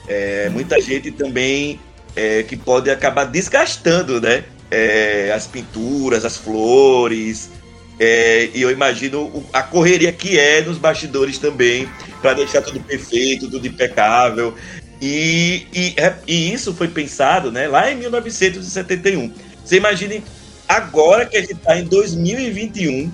é 0.08 0.48
muita 0.50 0.80
gente 0.80 1.10
também 1.12 1.78
é, 2.16 2.42
que 2.42 2.56
pode 2.56 2.90
acabar 2.90 3.24
desgastando, 3.24 4.20
né? 4.20 4.44
É, 4.70 5.32
as 5.34 5.46
pinturas, 5.46 6.24
as 6.24 6.36
flores. 6.36 7.50
é, 7.98 8.48
e 8.54 8.62
eu 8.62 8.70
imagino 8.70 9.44
a 9.52 9.62
correria 9.62 10.10
que 10.12 10.38
é 10.38 10.62
nos 10.62 10.78
bastidores 10.78 11.38
também, 11.38 11.86
para 12.22 12.32
deixar 12.34 12.62
tudo 12.62 12.80
perfeito, 12.80 13.48
tudo 13.50 13.66
impecável. 13.66 14.54
E, 15.00 15.66
e, 15.72 15.94
é- 15.96 16.14
e 16.26 16.52
isso 16.52 16.74
foi 16.74 16.88
pensado 16.88 17.50
né, 17.50 17.66
lá 17.68 17.90
em 17.90 17.96
1971. 17.96 19.32
Você 19.64 19.76
imagine 19.76 20.22
agora 20.68 21.24
que 21.26 21.36
a 21.36 21.40
gente 21.40 21.54
está 21.54 21.78
em 21.78 21.84
2021, 21.84 23.10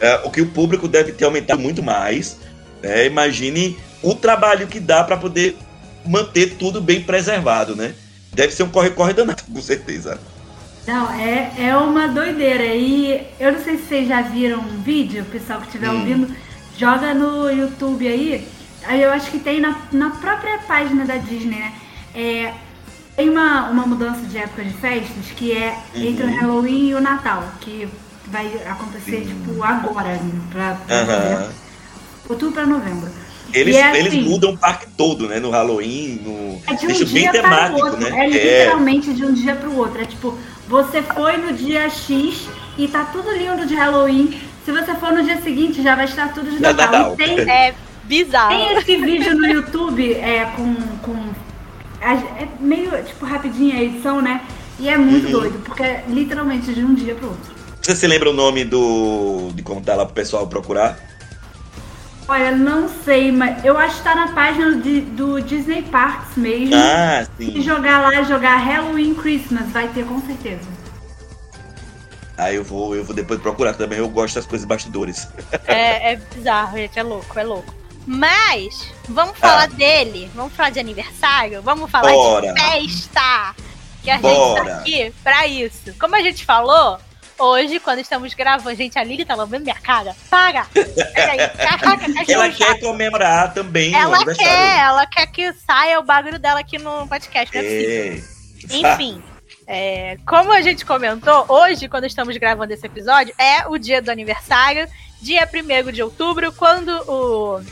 é, 0.00 0.20
o 0.24 0.30
que 0.30 0.40
o 0.42 0.46
público 0.46 0.86
deve 0.88 1.12
ter 1.12 1.24
aumentado 1.24 1.60
muito 1.60 1.82
mais. 1.82 2.36
né? 2.82 3.06
Imagine 3.06 3.76
o 4.02 4.14
trabalho 4.14 4.66
que 4.66 4.78
dá 4.80 5.02
para 5.02 5.16
poder 5.16 5.56
manter 6.04 6.54
tudo 6.58 6.80
bem 6.80 7.00
preservado, 7.02 7.74
né? 7.74 7.94
Deve 8.32 8.52
ser 8.52 8.64
um 8.64 8.68
corre-corre 8.68 9.14
danado, 9.14 9.42
com 9.50 9.62
certeza. 9.62 10.18
Não, 10.86 11.10
é, 11.14 11.52
é 11.58 11.76
uma 11.76 12.08
doideira. 12.08 12.66
E 12.66 13.22
eu 13.40 13.52
não 13.52 13.64
sei 13.64 13.78
se 13.78 13.84
vocês 13.86 14.06
já 14.08 14.20
viram 14.20 14.58
um 14.60 14.82
vídeo, 14.82 15.22
o 15.22 15.26
pessoal 15.26 15.60
que 15.60 15.66
estiver 15.66 15.88
Hum. 15.90 16.00
ouvindo, 16.00 16.36
joga 16.76 17.14
no 17.14 17.48
YouTube 17.50 18.06
aí. 18.06 18.46
Aí 18.86 19.02
eu 19.02 19.10
acho 19.12 19.30
que 19.30 19.38
tem 19.38 19.60
na, 19.60 19.76
na 19.92 20.10
própria 20.10 20.58
página 20.58 21.04
da 21.04 21.16
Disney, 21.16 21.56
né? 21.58 21.72
É, 22.14 22.52
tem 23.16 23.28
uma, 23.30 23.70
uma 23.70 23.86
mudança 23.86 24.20
de 24.22 24.36
época 24.38 24.64
de 24.64 24.72
festas 24.74 25.26
que 25.36 25.52
é 25.52 25.76
entre 25.94 26.24
o 26.24 26.28
Uhum. 26.28 26.40
Halloween 26.40 26.88
e 26.90 26.94
o 26.94 27.00
Natal, 27.00 27.44
que 27.60 27.88
vai 28.26 28.46
acontecer, 28.68 29.22
tipo, 29.26 29.62
agora, 29.62 30.18
pra, 30.50 30.74
pra 30.86 31.04
novembro. 31.04 31.54
outubro 32.28 32.54
pra 32.54 32.66
novembro. 32.66 33.10
Eles, 33.52 33.76
é 33.76 33.96
eles 34.00 34.08
assim, 34.14 34.22
mudam 34.22 34.50
o 34.52 34.58
parque 34.58 34.86
todo, 34.96 35.28
né? 35.28 35.38
No 35.38 35.50
Halloween, 35.50 36.20
no. 36.24 36.60
É 36.66 36.74
de 36.74 36.84
um 36.84 36.88
Deixa 36.88 37.04
bem 37.04 37.14
dia 37.22 37.30
para 37.30 37.38
o 37.40 37.42
temático, 37.42 37.86
outro. 37.86 38.00
né? 38.00 38.24
É 38.24 38.28
literalmente 38.28 39.12
de 39.14 39.24
um 39.24 39.32
dia 39.32 39.54
para 39.54 39.68
o 39.68 39.76
outro. 39.76 40.02
É 40.02 40.04
tipo, 40.06 40.36
você 40.66 41.02
foi 41.02 41.36
no 41.36 41.52
dia 41.52 41.88
X 41.88 42.48
e 42.76 42.88
tá 42.88 43.04
tudo 43.04 43.30
lindo 43.30 43.64
de 43.64 43.74
Halloween. 43.76 44.40
Se 44.64 44.72
você 44.72 44.94
for 44.96 45.12
no 45.12 45.22
dia 45.22 45.40
seguinte, 45.40 45.82
já 45.82 45.94
vai 45.94 46.06
estar 46.06 46.32
tudo 46.32 46.50
de 46.50 46.58
Natal. 46.60 46.86
Natal. 46.90 47.16
Tem, 47.16 47.38
É 47.48 47.74
bizarro. 48.06 48.48
tem 48.56 48.76
esse 48.78 48.96
vídeo 48.96 49.34
no 49.36 49.46
YouTube 49.46 50.14
é, 50.14 50.44
com. 50.56 50.74
com 51.02 51.16
a- 52.00 52.14
é 52.14 52.48
meio 52.60 52.90
tipo 53.04 53.24
rapidinho 53.24 53.76
a 53.76 53.82
edição, 53.82 54.20
né? 54.20 54.42
E 54.78 54.88
é 54.88 54.96
muito 54.98 55.26
Uhum. 55.26 55.32
doido, 55.32 55.58
porque 55.64 55.82
é 55.82 56.04
literalmente 56.08 56.72
de 56.74 56.84
um 56.84 56.94
dia 56.94 57.14
pro 57.14 57.28
outro. 57.28 57.54
Você 57.80 57.94
se 57.94 58.06
lembra 58.06 58.30
o 58.30 58.32
nome 58.32 58.64
do. 58.64 59.50
de 59.54 59.62
como 59.62 59.80
tá 59.80 59.94
lá 59.94 60.04
pro 60.04 60.14
pessoal 60.14 60.46
procurar? 60.46 60.98
Olha, 62.26 62.52
não 62.52 62.88
sei, 62.88 63.30
mas 63.30 63.62
eu 63.64 63.76
acho 63.76 63.98
que 63.98 64.02
tá 64.02 64.14
na 64.14 64.28
página 64.28 64.76
de- 64.76 65.02
do 65.02 65.40
Disney 65.42 65.82
Parks 65.82 66.36
mesmo. 66.36 66.74
Ah, 66.74 67.26
E 67.38 67.44
sim. 67.52 67.60
jogar 67.60 68.00
lá, 68.00 68.22
jogar 68.22 68.56
Halloween 68.56 69.14
Christmas, 69.14 69.68
vai 69.70 69.88
ter 69.88 70.06
com 70.06 70.20
certeza. 70.22 70.62
Aí 72.36 72.56
eu 72.56 72.64
vou, 72.64 72.96
eu 72.96 73.04
vou 73.04 73.14
depois 73.14 73.38
procurar 73.40 73.74
também. 73.74 73.98
Eu 73.98 74.08
gosto 74.08 74.34
das 74.36 74.46
coisas 74.46 74.66
bastidores. 74.66 75.28
É, 75.66 76.14
é 76.14 76.16
bizarro, 76.34 76.76
gente. 76.78 76.98
É 76.98 77.02
louco, 77.02 77.38
é 77.38 77.44
louco. 77.44 77.72
Mas, 78.06 78.92
vamos 79.08 79.38
falar 79.38 79.64
Ah. 79.64 79.66
dele? 79.66 80.30
Vamos 80.34 80.52
falar 80.54 80.70
de 80.70 80.80
aniversário? 80.80 81.62
Vamos 81.62 81.90
falar 81.90 82.12
Bora. 82.12 82.52
de 82.52 82.60
festa? 82.60 83.54
Que 84.02 84.10
a 84.10 84.14
gente 84.14 84.22
Bora. 84.22 84.64
tá 84.64 84.76
aqui 84.78 85.12
pra 85.22 85.46
isso. 85.46 85.94
Como 85.98 86.14
a 86.14 86.20
gente 86.20 86.44
falou, 86.44 86.98
hoje, 87.38 87.80
quando 87.80 88.00
estamos 88.00 88.34
gravando, 88.34 88.76
gente, 88.76 88.98
a 88.98 89.04
Lili 89.04 89.24
tá 89.24 89.34
lambendo 89.34 89.64
minha 89.64 89.80
cara. 89.80 90.14
Para! 90.28 90.66
Peraí, 91.14 91.48
caraca, 91.56 92.06
Ela 92.28 92.50
quer 92.50 92.80
comemorar 92.80 93.54
também 93.54 93.94
Ela 93.94 94.22
quer, 94.34 94.78
ela 94.80 95.06
quer 95.06 95.26
que 95.26 95.52
saia 95.66 95.98
o 95.98 96.02
bagulho 96.02 96.38
dela 96.38 96.60
aqui 96.60 96.78
no 96.78 97.08
podcast, 97.08 97.56
é. 97.56 97.60
É. 98.18 98.20
Enfim, 98.70 99.22
é, 99.66 100.18
como 100.26 100.52
a 100.52 100.60
gente 100.60 100.84
comentou, 100.84 101.46
hoje, 101.48 101.88
quando 101.88 102.04
estamos 102.04 102.36
gravando 102.36 102.72
esse 102.74 102.86
episódio, 102.86 103.34
é 103.38 103.66
o 103.66 103.78
dia 103.78 104.02
do 104.02 104.10
aniversário, 104.10 104.86
dia 105.22 105.48
1 105.50 105.90
de 105.90 106.02
outubro, 106.02 106.52
quando 106.52 106.90
o 107.10 107.62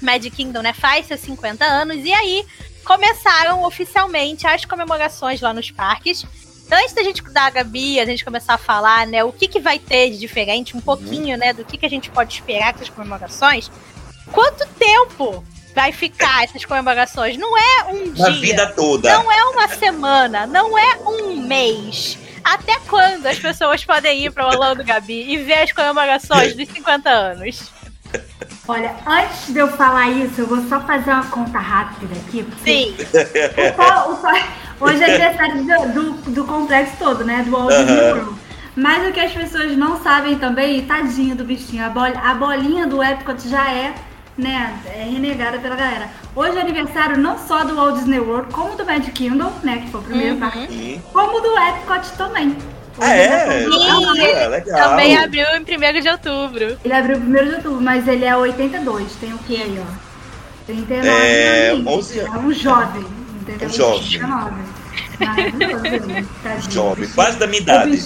Magic 0.00 0.34
Kingdom 0.36 0.62
né, 0.62 0.72
faz 0.72 1.06
seus 1.06 1.20
50 1.20 1.64
anos, 1.64 2.04
e 2.04 2.12
aí 2.12 2.44
começaram 2.84 3.62
oficialmente 3.64 4.46
as 4.46 4.64
comemorações 4.64 5.40
lá 5.40 5.52
nos 5.52 5.70
parques. 5.70 6.24
Então, 6.66 6.78
antes 6.78 6.94
da 6.94 7.02
gente 7.02 7.22
da 7.22 7.48
Gabi, 7.48 7.98
a 7.98 8.04
gente 8.04 8.24
começar 8.24 8.54
a 8.54 8.58
falar, 8.58 9.06
né, 9.06 9.24
o 9.24 9.32
que, 9.32 9.48
que 9.48 9.60
vai 9.60 9.78
ter 9.78 10.10
de 10.10 10.18
diferente, 10.18 10.76
um 10.76 10.80
pouquinho, 10.80 11.36
né, 11.38 11.52
do 11.52 11.64
que, 11.64 11.78
que 11.78 11.86
a 11.86 11.90
gente 11.90 12.10
pode 12.10 12.34
esperar 12.34 12.72
com 12.72 12.80
essas 12.80 12.90
comemorações, 12.90 13.70
quanto 14.32 14.66
tempo 14.74 15.42
vai 15.74 15.92
ficar 15.92 16.44
essas 16.44 16.64
comemorações? 16.64 17.36
Não 17.36 17.56
é 17.56 17.84
um 17.84 18.12
dia. 18.12 18.30
Vida 18.32 18.66
toda. 18.74 19.12
Não 19.12 19.32
é 19.32 19.44
uma 19.44 19.68
semana, 19.68 20.46
não 20.46 20.76
é 20.78 20.96
um 21.06 21.36
mês. 21.36 22.18
Até 22.44 22.78
quando 22.86 23.26
as 23.26 23.38
pessoas 23.38 23.84
podem 23.84 24.24
ir 24.24 24.32
para 24.32 24.46
Orlando, 24.46 24.84
Gabi, 24.84 25.30
e 25.30 25.36
ver 25.38 25.60
as 25.60 25.72
comemorações 25.72 26.52
dos 26.56 26.68
50 26.68 27.08
anos? 27.08 27.70
Olha, 28.68 28.94
antes 29.06 29.46
de 29.52 29.58
eu 29.58 29.68
falar 29.68 30.10
isso, 30.10 30.42
eu 30.42 30.46
vou 30.46 30.60
só 30.68 30.78
fazer 30.80 31.10
uma 31.10 31.24
conta 31.24 31.58
rápida 31.58 32.14
aqui. 32.16 32.42
porque 32.42 32.70
Sim, 32.70 32.94
o 32.98 33.68
o 34.12 34.16
qual- 34.16 34.38
hoje 34.80 35.02
é 35.02 35.06
aniversário 35.06 35.64
do, 35.64 35.92
do, 35.92 36.30
do 36.32 36.44
complexo 36.44 36.92
todo, 36.98 37.24
né? 37.24 37.42
Do 37.44 37.50
Walt 37.50 37.70
Disney. 37.74 38.12
World. 38.12 38.36
Mas 38.76 39.08
o 39.08 39.12
que 39.12 39.20
as 39.20 39.32
pessoas 39.32 39.76
não 39.76 40.00
sabem 40.02 40.38
também, 40.38 40.84
tadinho 40.84 41.34
do 41.34 41.44
bichinho, 41.44 41.84
a, 41.84 41.88
bol- 41.88 42.02
a 42.22 42.34
bolinha 42.34 42.86
do 42.86 43.02
Epcot 43.02 43.48
já 43.48 43.68
é, 43.72 43.94
né, 44.36 44.78
é 44.86 45.02
renegada 45.02 45.58
pela 45.58 45.74
galera. 45.74 46.08
Hoje 46.36 46.58
é 46.58 46.60
aniversário 46.60 47.16
não 47.18 47.38
só 47.38 47.64
do 47.64 47.74
Walt 47.74 47.96
Disney 47.96 48.20
World, 48.20 48.52
como 48.52 48.76
do 48.76 48.84
Magic 48.84 49.10
Kingdom, 49.12 49.50
né, 49.64 49.78
que 49.78 49.90
foi 49.90 50.00
o 50.00 50.04
primeiro 50.04 50.34
Uhum. 50.34 50.40
parque, 50.40 51.00
como 51.12 51.40
do 51.40 51.58
Epcot 51.58 52.08
também. 52.16 52.56
Ah, 53.00 53.14
é? 53.14 53.64
Ah, 54.44 54.48
legal. 54.48 54.90
também 54.90 55.16
abriu 55.16 55.46
em 55.56 55.60
1 55.62 56.00
de 56.00 56.08
outubro. 56.08 56.78
Ele 56.84 56.94
abriu 56.94 57.16
primeiro 57.18 57.48
de 57.48 57.54
outubro, 57.56 57.80
mas 57.80 58.06
ele 58.08 58.24
é 58.24 58.36
82. 58.36 59.12
Tem 59.20 59.32
o 59.32 59.38
que 59.38 59.56
aí, 59.62 59.80
ó? 59.80 60.08
39 60.66 61.08
É, 61.08 61.70
aninhos. 61.70 61.86
11 61.86 62.18
anos. 62.20 62.34
É 62.34 62.38
um 62.38 62.52
jovem, 62.52 63.06
entendeu? 63.40 63.68
Um 63.68 63.72
jovem. 63.72 64.08
19. 64.08 64.50
Maravilhoso, 65.20 66.28
tadinho. 66.42 66.70
Jovem, 66.72 67.08
quase 67.10 67.38
da 67.38 67.46
minha 67.46 67.60
idade. 67.60 67.98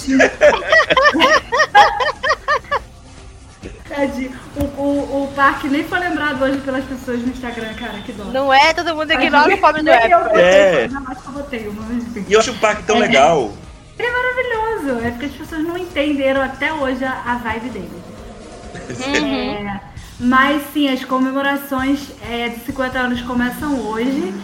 Tadinho. 3.88 4.32
O, 4.56 4.64
o, 4.82 5.24
o 5.24 5.32
parque 5.34 5.68
nem 5.68 5.84
foi 5.84 5.98
lembrado 5.98 6.42
hoje 6.42 6.58
pelas 6.60 6.84
pessoas 6.84 7.20
no 7.20 7.28
Instagram, 7.28 7.74
cara, 7.74 7.98
que 8.04 8.12
dó. 8.12 8.24
Não 8.24 8.52
é 8.52 8.72
todo 8.72 8.94
mundo 8.94 9.12
ignora 9.12 9.54
o 9.54 9.58
pobre 9.58 9.82
do 9.82 9.86
Nem 9.90 10.10
eu 10.10 10.18
Epcot. 10.18 10.28
botei, 10.28 10.42
É. 10.42 10.84
Eu 10.86 11.32
botei 11.32 11.72
mas. 11.76 12.28
E 12.28 12.32
eu 12.32 12.40
acho 12.40 12.52
o 12.52 12.58
parque 12.58 12.82
tão 12.84 12.96
É. 12.96 13.00
legal. 13.00 13.52
Ele 13.98 14.08
é 14.08 14.12
maravilhoso. 14.12 15.06
É 15.06 15.10
porque 15.10 15.26
as 15.26 15.32
pessoas 15.32 15.62
não 15.64 15.76
entenderam 15.78 16.42
até 16.42 16.72
hoje 16.72 17.04
a, 17.04 17.12
a 17.26 17.34
vibe 17.36 17.68
dele. 17.70 18.02
Uhum. 19.06 19.68
É, 19.68 19.80
mas 20.18 20.62
sim, 20.72 20.88
as 20.88 21.04
comemorações 21.04 22.00
é, 22.28 22.48
de 22.48 22.64
50 22.64 22.98
anos 22.98 23.20
começam 23.22 23.78
hoje 23.86 24.34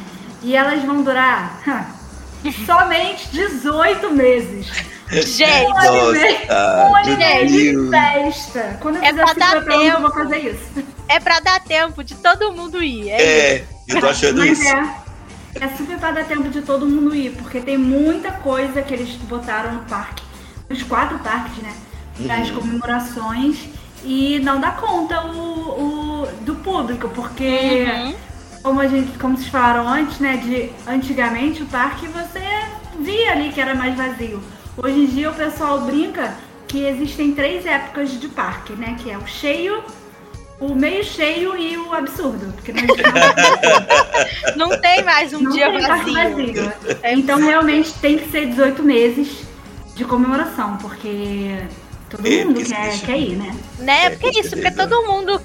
e 0.42 0.54
elas 0.54 0.82
vão 0.84 1.02
durar 1.02 1.60
somente 2.66 3.28
18 3.30 4.10
meses. 4.12 4.66
Gente, 5.10 5.72
Um 5.72 6.96
ano 6.96 7.10
e 7.10 7.16
meio, 7.16 7.84
de 7.84 7.90
festa. 7.90 8.76
Quando 8.80 8.96
eu 8.96 9.02
É 9.02 9.08
fizer 9.08 9.24
pra 9.24 9.32
dar 9.34 9.50
50 9.60 9.74
anos, 9.74 9.86
eu 9.94 10.00
vou 10.00 10.10
tempo. 10.10 10.22
fazer 10.24 10.38
isso. 10.38 10.84
é 11.08 11.18
pra 11.20 11.40
dar 11.40 11.60
tempo 11.64 12.04
de 12.04 12.14
todo 12.16 12.52
mundo 12.52 12.82
ir. 12.82 13.08
É. 13.10 13.22
É, 13.22 13.64
eu 13.88 14.00
tô 14.00 14.08
achando 14.08 14.38
Mas 14.38 14.58
isso. 14.60 14.68
é. 14.68 14.94
É 15.54 15.68
super 15.68 15.98
pra 15.98 16.10
dar 16.12 16.24
tempo 16.24 16.48
de 16.48 16.62
todo 16.62 16.86
mundo 16.86 17.14
ir, 17.14 17.32
porque 17.32 17.60
tem 17.60 17.76
muita 17.78 18.30
coisa 18.32 18.82
que 18.82 18.94
eles 18.94 19.10
botaram 19.28 19.72
no 19.74 19.80
parque. 19.82 20.22
Nos 20.68 20.82
quatro 20.82 21.18
parques, 21.20 21.56
né? 21.62 21.74
Das 22.20 22.50
Uhum. 22.50 22.56
comemorações. 22.60 23.68
E 24.04 24.38
não 24.40 24.60
dá 24.60 24.70
conta 24.72 25.26
o, 25.26 26.22
o- 26.22 26.28
do 26.42 26.54
público, 26.56 27.08
porque 27.08 27.84
Uhum. 27.88 28.14
como 28.62 28.80
a 28.80 28.86
gente, 28.86 29.18
como 29.18 29.36
vocês 29.36 29.48
falaram 29.48 29.88
antes, 29.88 30.18
né? 30.20 30.36
De 30.36 30.70
antigamente 30.86 31.62
o 31.62 31.66
parque 31.66 32.06
você 32.06 32.40
via 33.00 33.32
ali 33.32 33.50
que 33.50 33.60
era 33.60 33.74
mais 33.74 33.96
vazio. 33.96 34.40
Hoje 34.76 35.00
em 35.00 35.06
dia 35.06 35.30
o 35.30 35.34
pessoal 35.34 35.80
brinca 35.80 36.34
que 36.68 36.84
existem 36.84 37.32
três 37.32 37.64
épocas 37.66 38.10
de 38.20 38.28
parque, 38.28 38.74
né? 38.74 38.96
Que 39.02 39.10
é 39.10 39.18
o 39.18 39.26
cheio, 39.26 39.82
o 40.60 40.74
meio 40.74 41.04
cheio 41.04 41.56
e 41.56 41.76
o 41.78 41.92
absurdo. 41.92 42.52
Porque 42.54 42.72
não 42.72 42.82
Não 44.56 44.80
tem 44.80 45.02
mais 45.02 45.32
um 45.32 45.40
não 45.40 45.52
dia 45.52 45.70
vazio. 45.70 46.72
É 47.02 47.12
Então 47.14 47.38
realmente 47.38 47.92
tem 47.94 48.18
que 48.18 48.30
ser 48.30 48.46
18 48.46 48.82
meses 48.82 49.46
de 49.94 50.04
comemoração, 50.04 50.76
porque 50.78 51.58
todo 52.08 52.26
É, 52.26 52.44
mundo 52.44 52.64
quer, 52.64 53.00
quer 53.00 53.18
ir, 53.18 53.36
né? 53.36 53.54
Né? 53.78 54.04
É, 54.06 54.10
Porque 54.10 54.32
com 54.32 54.40
isso, 54.40 54.50
porque 54.50 54.70
todo 54.70 55.02
mundo 55.06 55.40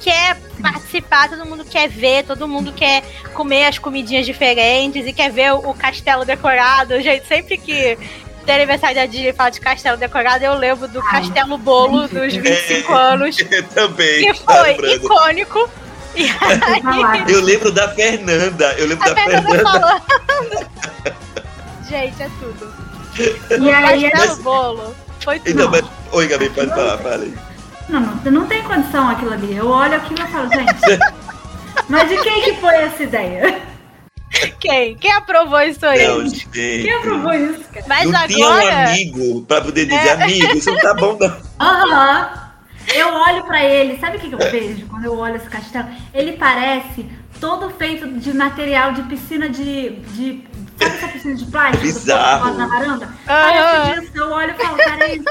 quer 0.00 0.36
participar, 0.60 1.28
todo 1.30 1.46
mundo 1.46 1.64
quer 1.64 1.88
ver, 1.88 2.24
todo 2.24 2.46
mundo 2.46 2.72
quer 2.72 3.02
comer 3.32 3.64
as 3.66 3.78
comidinhas 3.78 4.26
diferentes 4.26 5.06
e 5.06 5.12
quer 5.12 5.30
ver 5.30 5.52
o, 5.54 5.70
o 5.70 5.74
castelo 5.74 6.24
decorado. 6.24 7.00
Gente, 7.00 7.26
sempre 7.26 7.56
que 7.56 7.98
tem 8.44 8.54
aniversário 8.56 8.96
da 8.96 9.06
Disney 9.06 9.28
e 9.30 9.32
fala 9.32 9.50
de 9.50 9.60
castelo 9.60 9.96
decorado, 9.96 10.44
eu 10.44 10.54
lembro 10.54 10.86
do 10.88 11.00
Ai, 11.00 11.22
Castelo 11.22 11.56
Bolo 11.58 12.06
dos 12.08 12.34
25 12.34 12.92
É. 12.92 12.96
anos, 12.96 13.36
Também. 13.74 14.32
que 14.32 14.40
tá 14.44 14.54
foi 14.54 14.68
lembrando. 14.72 14.94
icônico. 15.04 15.70
E 16.16 16.28
falar. 16.28 17.28
Eu 17.28 17.40
lembro 17.40 17.72
da 17.72 17.88
Fernanda. 17.88 18.72
Eu 18.78 18.86
lembro 18.86 19.04
a 19.04 19.08
da 19.12 19.14
Fernanda 19.20 19.48
Fernanda. 19.50 19.70
falando. 19.80 20.66
Gente, 21.88 22.22
é 22.22 22.30
tudo. 22.40 22.72
E 23.60 23.70
aí, 23.72 24.10
Castelo 24.10 24.28
Mas- 24.28 24.38
Bolo. 24.38 24.94
Foi 25.22 25.38
tudo. 25.38 25.50
Então, 25.50 25.70
mas... 25.70 25.84
Oi, 26.12 26.26
Gabi, 26.28 26.50
pode 26.50 26.68
falar, 26.70 26.98
fala 26.98 27.16
aí. 27.22 27.34
não, 27.88 28.00
não, 28.00 28.32
não 28.32 28.46
tem 28.46 28.62
condição 28.62 29.08
aquilo 29.08 29.32
ali. 29.32 29.56
Eu 29.56 29.68
olho 29.68 29.96
aquilo 29.96 30.20
e 30.22 30.30
falo, 30.30 30.48
gente. 30.50 31.14
Mas 31.88 32.08
de 32.08 32.16
quem 32.22 32.42
que 32.42 32.54
foi 32.60 32.74
essa 32.76 33.02
ideia? 33.02 33.60
Quem? 34.60 34.96
Quem 34.96 35.12
aprovou 35.12 35.60
isso 35.62 35.84
aí? 35.86 36.06
Não, 36.06 36.20
gente. 36.26 36.48
Quem 36.48 36.92
aprovou 36.92 37.32
isso, 37.34 37.64
cara? 37.72 37.86
Mas 37.88 38.10
não 38.10 38.26
tinha 38.26 38.48
um 38.48 38.52
agora. 38.52 38.88
amigo 38.88 39.42
pra 39.46 39.60
poder 39.60 39.86
dizer, 39.86 40.08
É. 40.08 40.12
amigo, 40.12 40.56
isso 40.56 40.70
não 40.70 40.80
tá 40.80 40.94
bom, 40.94 41.16
não. 41.18 41.36
Aham. 41.60 42.40
Eu 42.94 43.08
olho 43.14 43.44
pra 43.44 43.64
ele, 43.64 43.98
sabe 43.98 44.18
o 44.18 44.20
que, 44.20 44.28
que 44.28 44.34
eu 44.34 44.38
vejo 44.50 44.86
quando 44.86 45.04
eu 45.06 45.16
olho 45.18 45.36
esse 45.36 45.48
castelo? 45.48 45.88
Ele 46.12 46.32
parece 46.32 47.06
todo 47.40 47.70
feito 47.70 48.06
de 48.06 48.32
material 48.34 48.92
de 48.92 49.02
piscina 49.04 49.48
de. 49.48 49.90
de 49.90 50.44
sabe 50.78 50.94
essa 50.96 51.08
piscina 51.08 51.34
de 51.34 51.46
plástico? 51.46 51.82
Bizarro. 51.82 52.54
na 52.54 52.66
varanda? 52.66 53.08
Parece 53.26 54.00
disso. 54.00 54.12
Eu 54.14 54.30
olho 54.30 54.50
e 54.58 54.62
falo, 54.62 54.76
cara, 54.76 55.04
é 55.04 55.14
isso. 55.16 55.24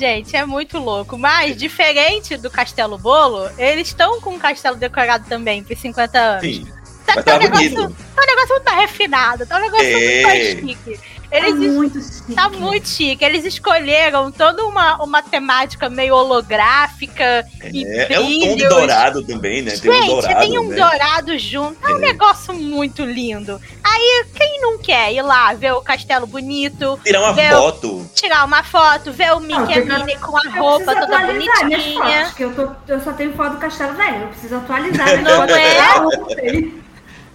Gente, 0.00 0.34
é 0.34 0.46
muito 0.46 0.78
louco. 0.78 1.18
Mas, 1.18 1.54
diferente 1.58 2.34
do 2.38 2.50
Castelo 2.50 2.96
Bolo, 2.96 3.50
eles 3.58 3.88
estão 3.88 4.18
com 4.18 4.30
um 4.30 4.38
castelo 4.38 4.76
decorado 4.76 5.26
também 5.28 5.62
por 5.62 5.76
50 5.76 6.18
anos. 6.18 6.42
Sim. 6.42 6.66
Tá, 7.04 7.22
tá, 7.22 7.36
um 7.36 7.38
negócio, 7.38 7.74
tá 7.74 8.22
um 8.22 8.26
negócio 8.26 8.54
muito 8.54 8.70
refinado, 8.70 9.46
tá 9.46 9.58
um 9.58 9.60
negócio 9.60 9.86
É. 9.86 10.22
muito 10.22 10.26
mais 10.26 10.46
chique. 10.48 11.00
Eles 11.32 11.50
tá 11.52 11.56
muito 11.72 12.00
chique. 12.02 12.34
Tá 12.34 12.48
muito 12.48 12.88
chique. 12.88 13.24
Eles 13.24 13.44
escolheram 13.44 14.32
toda 14.32 14.64
uma, 14.66 15.02
uma 15.02 15.22
temática 15.22 15.88
meio 15.88 16.14
holográfica 16.14 17.46
e 17.72 17.84
É, 17.86 18.14
é 18.14 18.20
um 18.20 18.24
tom 18.24 18.28
de 18.30 18.38
brilhos. 18.54 18.68
dourado 18.68 19.22
também, 19.24 19.62
né? 19.62 19.72
Tem 19.76 19.90
um 19.90 19.94
Gente, 19.94 20.06
dourado, 20.08 20.40
tem 20.40 20.58
um 20.58 20.68
né? 20.68 20.76
dourado 20.76 21.38
junto. 21.38 21.88
É 21.88 21.92
um 21.94 21.98
É. 21.98 22.00
negócio 22.00 22.52
muito 22.54 23.04
lindo. 23.04 23.60
Aí, 23.84 24.24
quem 24.34 24.60
não 24.60 24.78
quer 24.78 25.12
ir 25.12 25.22
lá 25.22 25.52
ver 25.54 25.72
o 25.72 25.80
castelo 25.80 26.26
bonito, 26.26 26.98
Tirar 27.04 27.20
uma 27.20 27.34
foto. 27.34 28.10
tirar 28.14 28.44
uma 28.44 28.62
foto, 28.64 29.12
ver 29.12 29.32
o 29.32 29.40
Mickey 29.40 29.84
Não, 29.84 29.96
e 29.96 29.98
Minnie 30.00 30.16
com 30.18 30.36
a 30.36 30.50
roupa 30.58 30.94
toda 30.94 31.18
bonitinha. 31.26 31.78
fotos, 32.24 32.34
que 32.34 32.42
eu, 32.44 32.54
tô, 32.54 32.68
eu 32.92 33.00
só 33.00 33.12
tenho 33.12 33.32
foto 33.34 33.52
do 33.52 33.58
Castelo 33.58 33.94
Velho. 33.94 34.22
Eu 34.22 34.28
preciso 34.28 34.56
atualizar 34.56 35.06
Não 35.22 35.44
é? 35.44 36.70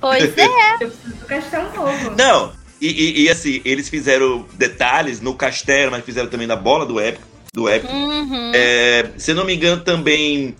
Pois 0.01 0.38
é. 0.38 0.73
Eu 0.81 0.89
preciso 0.89 1.15
do 1.15 1.25
Castelo 1.25 1.71
Novo. 1.75 2.12
Não, 2.17 2.51
e, 2.88 3.21
e- 3.21 3.21
e, 3.24 3.30
assim, 3.30 3.62
eles 3.65 3.88
fizeram 3.89 4.45
detalhes 4.54 5.21
no 5.21 5.34
castelo, 5.34 5.91
mas 5.91 6.04
fizeram 6.06 6.30
também 6.30 6.48
na 6.48 6.56
bola 6.56 6.86
do 6.86 7.00
épico. 7.00 7.24
Do 7.54 7.69
épico. 7.69 7.93
Uhum. 7.93 8.52
É, 8.54 9.12
se 9.17 9.32
eu 9.32 9.36
não 9.36 9.45
me 9.45 9.56
engano, 9.56 9.82
também 9.82 10.56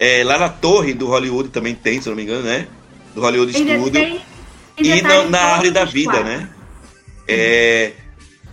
é, 0.00 0.22
lá 0.24 0.38
na 0.38 0.48
torre 0.48 0.94
do 0.94 1.06
Hollywood 1.06 1.50
também 1.50 1.74
tem, 1.74 2.00
se 2.00 2.08
eu 2.08 2.12
não 2.12 2.16
me 2.16 2.22
engano, 2.22 2.42
né? 2.42 2.66
Do 3.14 3.20
Hollywood 3.20 3.54
Ainda 3.56 3.74
Studio. 3.78 3.92
tem. 4.00 4.20
E 4.78 5.02
na, 5.02 5.08
tá 5.08 5.16
em 5.24 5.28
na 5.30 5.38
árvore 5.40 5.70
da 5.72 5.84
vida, 5.84 6.12
quadros. 6.12 6.28
né? 6.38 6.48
É, 7.26 7.92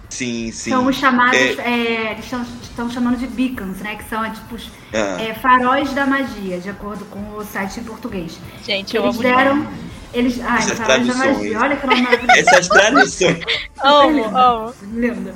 sim, 0.09 0.51
sim. 0.51 0.71
São 0.71 0.87
os 0.87 0.95
chamados, 0.97 1.37
É. 1.39 1.53
é, 1.61 2.11
eles 2.13 2.25
estão, 2.25 2.45
estão 2.63 2.89
chamando 2.89 3.17
de 3.17 3.27
beacons, 3.27 3.77
né? 3.77 3.95
Que 3.95 4.09
são 4.09 4.23
é, 4.25 4.31
tipo 4.31 4.55
os 4.55 4.69
Ah, 4.93 5.21
é, 5.21 5.33
faróis 5.35 5.93
da 5.93 6.05
magia, 6.05 6.59
de 6.59 6.69
acordo 6.69 7.05
com 7.05 7.19
o 7.37 7.43
site 7.45 7.79
em 7.79 7.83
português. 7.83 8.37
Gente, 8.65 8.95
eu 8.97 9.03
Eles 9.03 9.15
amo 9.15 9.23
deram. 9.23 9.67
Eles, 10.15 10.39
ai, 10.41 10.59
Essas 10.59 10.79
traduções. 10.79 11.37
magia. 11.37 11.59
Olha 11.59 11.75
que 11.75 11.87
nome 11.87 12.01
maravilhoso. 12.01 12.39
Essas 12.39 12.67
tradições. 12.69 13.39
Amo, 13.83 14.37
amo. 14.37 14.73
Lindo. 14.93 15.33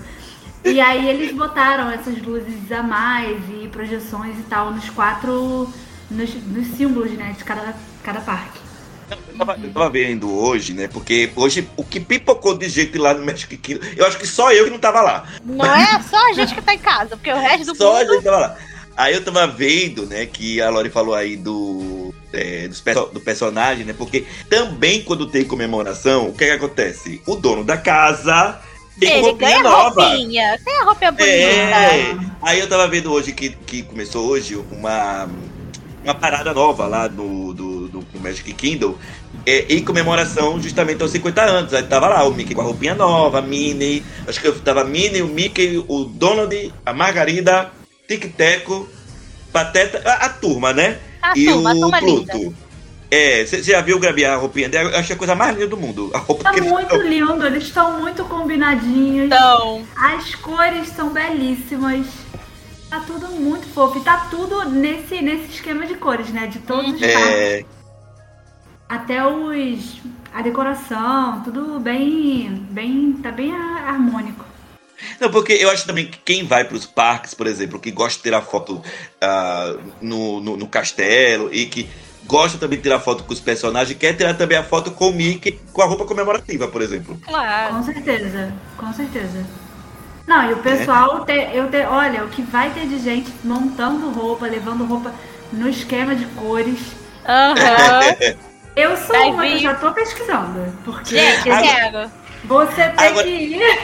E 0.64 0.80
aí 0.82 1.08
eles 1.10 1.34
botaram 1.36 1.90
essas 1.90 2.22
luzes 2.22 2.70
a 2.72 2.84
mais 2.84 3.38
e 3.50 3.68
projeções 3.68 4.38
e 4.38 4.44
tal 4.44 4.72
nos 4.72 4.90
quatro. 4.90 5.70
nos, 6.10 6.34
nos 6.46 6.68
símbolos, 6.76 7.12
né? 7.12 7.36
De 7.38 7.44
cada, 7.44 7.76
cada 8.04 8.20
parque. 8.22 8.60
Eu 9.10 9.38
tava, 9.38 9.58
eu 9.64 9.72
tava 9.74 9.90
vendo 9.90 10.30
hoje, 10.32 10.74
né? 10.74 10.88
Porque 10.88 11.32
hoje 11.36 11.68
o 11.76 11.84
que 11.84 12.00
pipocou 12.00 12.58
de 12.58 12.70
jeito 12.70 13.02
lá 13.02 13.14
no 13.14 13.34
Kingdom, 13.34 13.86
eu 13.96 14.06
acho 14.06 14.18
que 14.18 14.28
só 14.28 14.52
eu 14.52 14.66
que 14.66 14.70
não 14.72 14.80
tava 14.80 15.02
lá. 15.02 15.26
Não 15.44 15.66
é 15.66 16.02
só 16.04 16.30
a 16.30 16.34
gente 16.34 16.54
que 16.54 16.62
tá 16.62 16.74
em 16.74 16.80
casa, 16.80 17.18
porque 17.18 17.32
o 17.32 17.38
resto 17.38 17.68
do 17.68 17.76
Só 17.76 17.96
a 17.96 18.00
mundo. 18.02 18.14
gente 18.14 18.24
tava 18.24 18.38
lá. 18.38 18.58
Aí 18.96 19.14
eu 19.14 19.24
tava 19.24 19.48
vendo, 19.48 20.06
né, 20.06 20.26
que 20.26 20.62
a 20.62 20.70
Lori 20.70 20.90
falou 20.90 21.16
aí 21.16 21.38
do, 21.38 21.99
é, 22.34 22.70
perso- 22.84 23.10
do 23.14 23.20
personagem, 23.20 23.86
né? 23.86 23.94
Porque 23.98 24.26
também 24.50 25.02
quando 25.04 25.26
tem 25.28 25.44
comemoração, 25.44 26.30
o 26.30 26.34
que, 26.34 26.46
que 26.46 26.52
acontece? 26.52 27.22
O 27.28 27.36
dono 27.36 27.64
da 27.64 27.78
casa 27.78 28.60
tem 29.00 29.12
Ele 29.14 29.22
roupinha 29.22 29.64
nova. 29.64 30.08
roupinha. 30.10 30.60
Tem 30.64 30.76
a 30.78 30.84
roupinha 30.84 31.12
bonita. 31.12 31.32
É. 31.34 32.18
Aí 32.42 32.60
eu 32.60 32.68
tava 32.68 32.88
vendo 32.88 33.12
hoje 33.12 33.32
que, 33.32 33.50
que 33.50 33.84
começou 33.84 34.28
hoje 34.28 34.56
uma, 34.72 35.30
uma 36.04 36.14
parada 36.16 36.54
nova 36.54 36.86
lá 36.86 37.08
no, 37.08 37.54
do, 37.54 37.88
do, 37.88 38.00
do 38.02 38.20
Magic 38.20 38.52
Kingdom. 38.54 38.96
é, 39.46 39.66
em 39.74 39.84
comemoração 39.86 40.62
justamente 40.62 41.02
aos 41.02 41.12
50 41.12 41.42
anos. 41.42 41.74
Aí 41.74 41.84
tava 41.84 42.08
lá 42.10 42.24
o 42.28 42.34
Mickey 42.34 42.54
com 42.54 42.62
a 42.62 42.66
roupinha 42.66 42.94
nova, 42.94 43.40
a 43.40 43.42
Minnie. 43.42 44.04
Acho 44.28 44.42
que 44.42 44.48
eu 44.48 44.60
tava 44.60 44.84
Minnie, 44.84 45.22
o 45.22 45.28
Mickey, 45.28 45.84
o 45.88 46.04
Donald, 46.04 46.74
a 46.86 46.94
Margarida, 46.94 47.72
Tic 48.08 48.26
Teco, 48.36 48.88
Pateta, 49.54 50.02
a, 50.06 50.26
a 50.26 50.30
turma, 50.30 50.74
né? 50.74 50.98
A 51.22 51.34
e 51.38 51.48
o 51.50 51.54
turma 51.54 52.00
Pluto. 52.00 52.56
É, 53.12 53.44
você 53.44 53.64
já 53.64 53.82
viu 53.82 53.98
o 53.98 54.00
Gabi 54.00 54.24
a 54.24 54.36
roupinha 54.36 54.70
dela? 54.70 54.92
Eu 54.92 55.00
achei 55.00 55.16
a 55.16 55.18
coisa 55.20 55.34
mais 55.36 55.56
linda 55.56 55.68
do 55.68 55.78
mundo. 55.78 56.12
A 56.14 56.20
roupa 56.20 56.44
Tá 56.44 56.52
que 56.52 56.60
eles 56.60 56.72
muito 56.72 56.96
lindo, 56.96 57.46
eles 57.46 57.64
estão 57.64 58.00
muito 58.00 58.24
combinadinhos. 58.26 59.26
Então, 59.26 59.84
As 59.96 60.36
cores 60.36 60.90
são 60.90 61.10
belíssimas. 61.10 62.06
Tá 62.90 63.02
tudo 63.06 63.28
muito 63.30 63.68
fofo. 63.68 63.98
E 63.98 64.02
tá 64.02 64.28
tudo 64.30 64.64
nesse, 64.70 65.22
nesse 65.22 65.54
esquema 65.56 65.88
de 65.88 65.96
cores, 65.96 66.30
né? 66.30 66.46
De 66.48 66.60
todos 66.60 66.94
os. 66.94 67.02
É, 67.02 67.66
Até 68.88 69.26
os. 69.26 70.02
a 70.34 70.42
decoração, 70.44 71.42
tudo 71.44 71.80
bem. 71.80 72.68
bem. 72.70 73.14
tá 73.24 73.32
bem 73.32 73.52
ha- 73.52 73.86
harmônico. 73.90 74.46
Não, 75.20 75.30
porque 75.32 75.54
eu 75.54 75.70
acho 75.70 75.86
também 75.86 76.08
que 76.08 76.18
quem 76.20 76.46
vai 76.46 76.64
para 76.66 76.76
os 76.76 76.86
parques, 76.86 77.34
por 77.34 77.48
exemplo, 77.48 77.80
que 77.80 77.92
gosta 77.92 78.18
de 78.18 78.24
tirar 78.24 78.42
foto 78.42 78.82
ah, 79.22 79.76
no, 80.02 80.40
no, 80.42 80.58
no 80.58 80.68
castelo 80.68 81.50
e 81.54 81.66
que 81.66 81.90
gosta 82.26 82.58
também 82.58 82.78
de 82.78 82.84
tirar 82.84 83.00
foto 83.00 83.24
com 83.24 83.34
os 83.34 83.40
personagens, 83.40 83.98
quer 83.98 84.14
tirar 84.16 84.34
também 84.36 84.58
a 84.58 84.64
foto 84.64 84.92
com 84.92 85.10
o 85.10 85.14
Mickey 85.14 85.60
com 85.74 85.82
a 85.82 85.86
roupa 85.86 86.06
comemorativa, 86.06 86.68
por 86.68 86.82
exemplo. 86.82 87.20
claro. 87.26 87.76
Com 87.76 87.84
certeza, 87.84 88.54
com 88.78 88.94
certeza. 88.94 89.46
Não, 90.28 90.48
e 90.50 90.54
o 90.54 90.58
pessoal, 90.58 91.26
te- 91.26 91.50
eu 91.54 91.72
te, 91.72 91.78
olha, 91.86 92.24
o 92.24 92.30
que 92.30 92.44
vai 92.44 92.70
ter 92.72 92.86
de 92.88 93.00
gente 93.00 93.32
montando 93.44 94.12
roupa, 94.12 94.46
levando 94.46 94.86
roupa 94.86 95.12
no 95.52 95.68
esquema 95.68 96.16
de 96.16 96.26
cores. 96.28 96.78
Aham. 97.28 98.16
Eu 98.76 98.96
sou 98.96 99.08
Vai 99.08 99.30
uma, 99.32 99.48
eu 99.48 99.54
vir. 99.56 99.64
já 99.64 99.74
tô 99.76 99.92
pesquisando. 99.92 100.72
Porque 100.86 101.18
Gente, 101.18 101.44
quero. 101.44 102.12
você 102.46 102.90
tem 102.90 103.08
Agora- 103.08 103.24
que 103.24 103.30
ir 103.30 103.80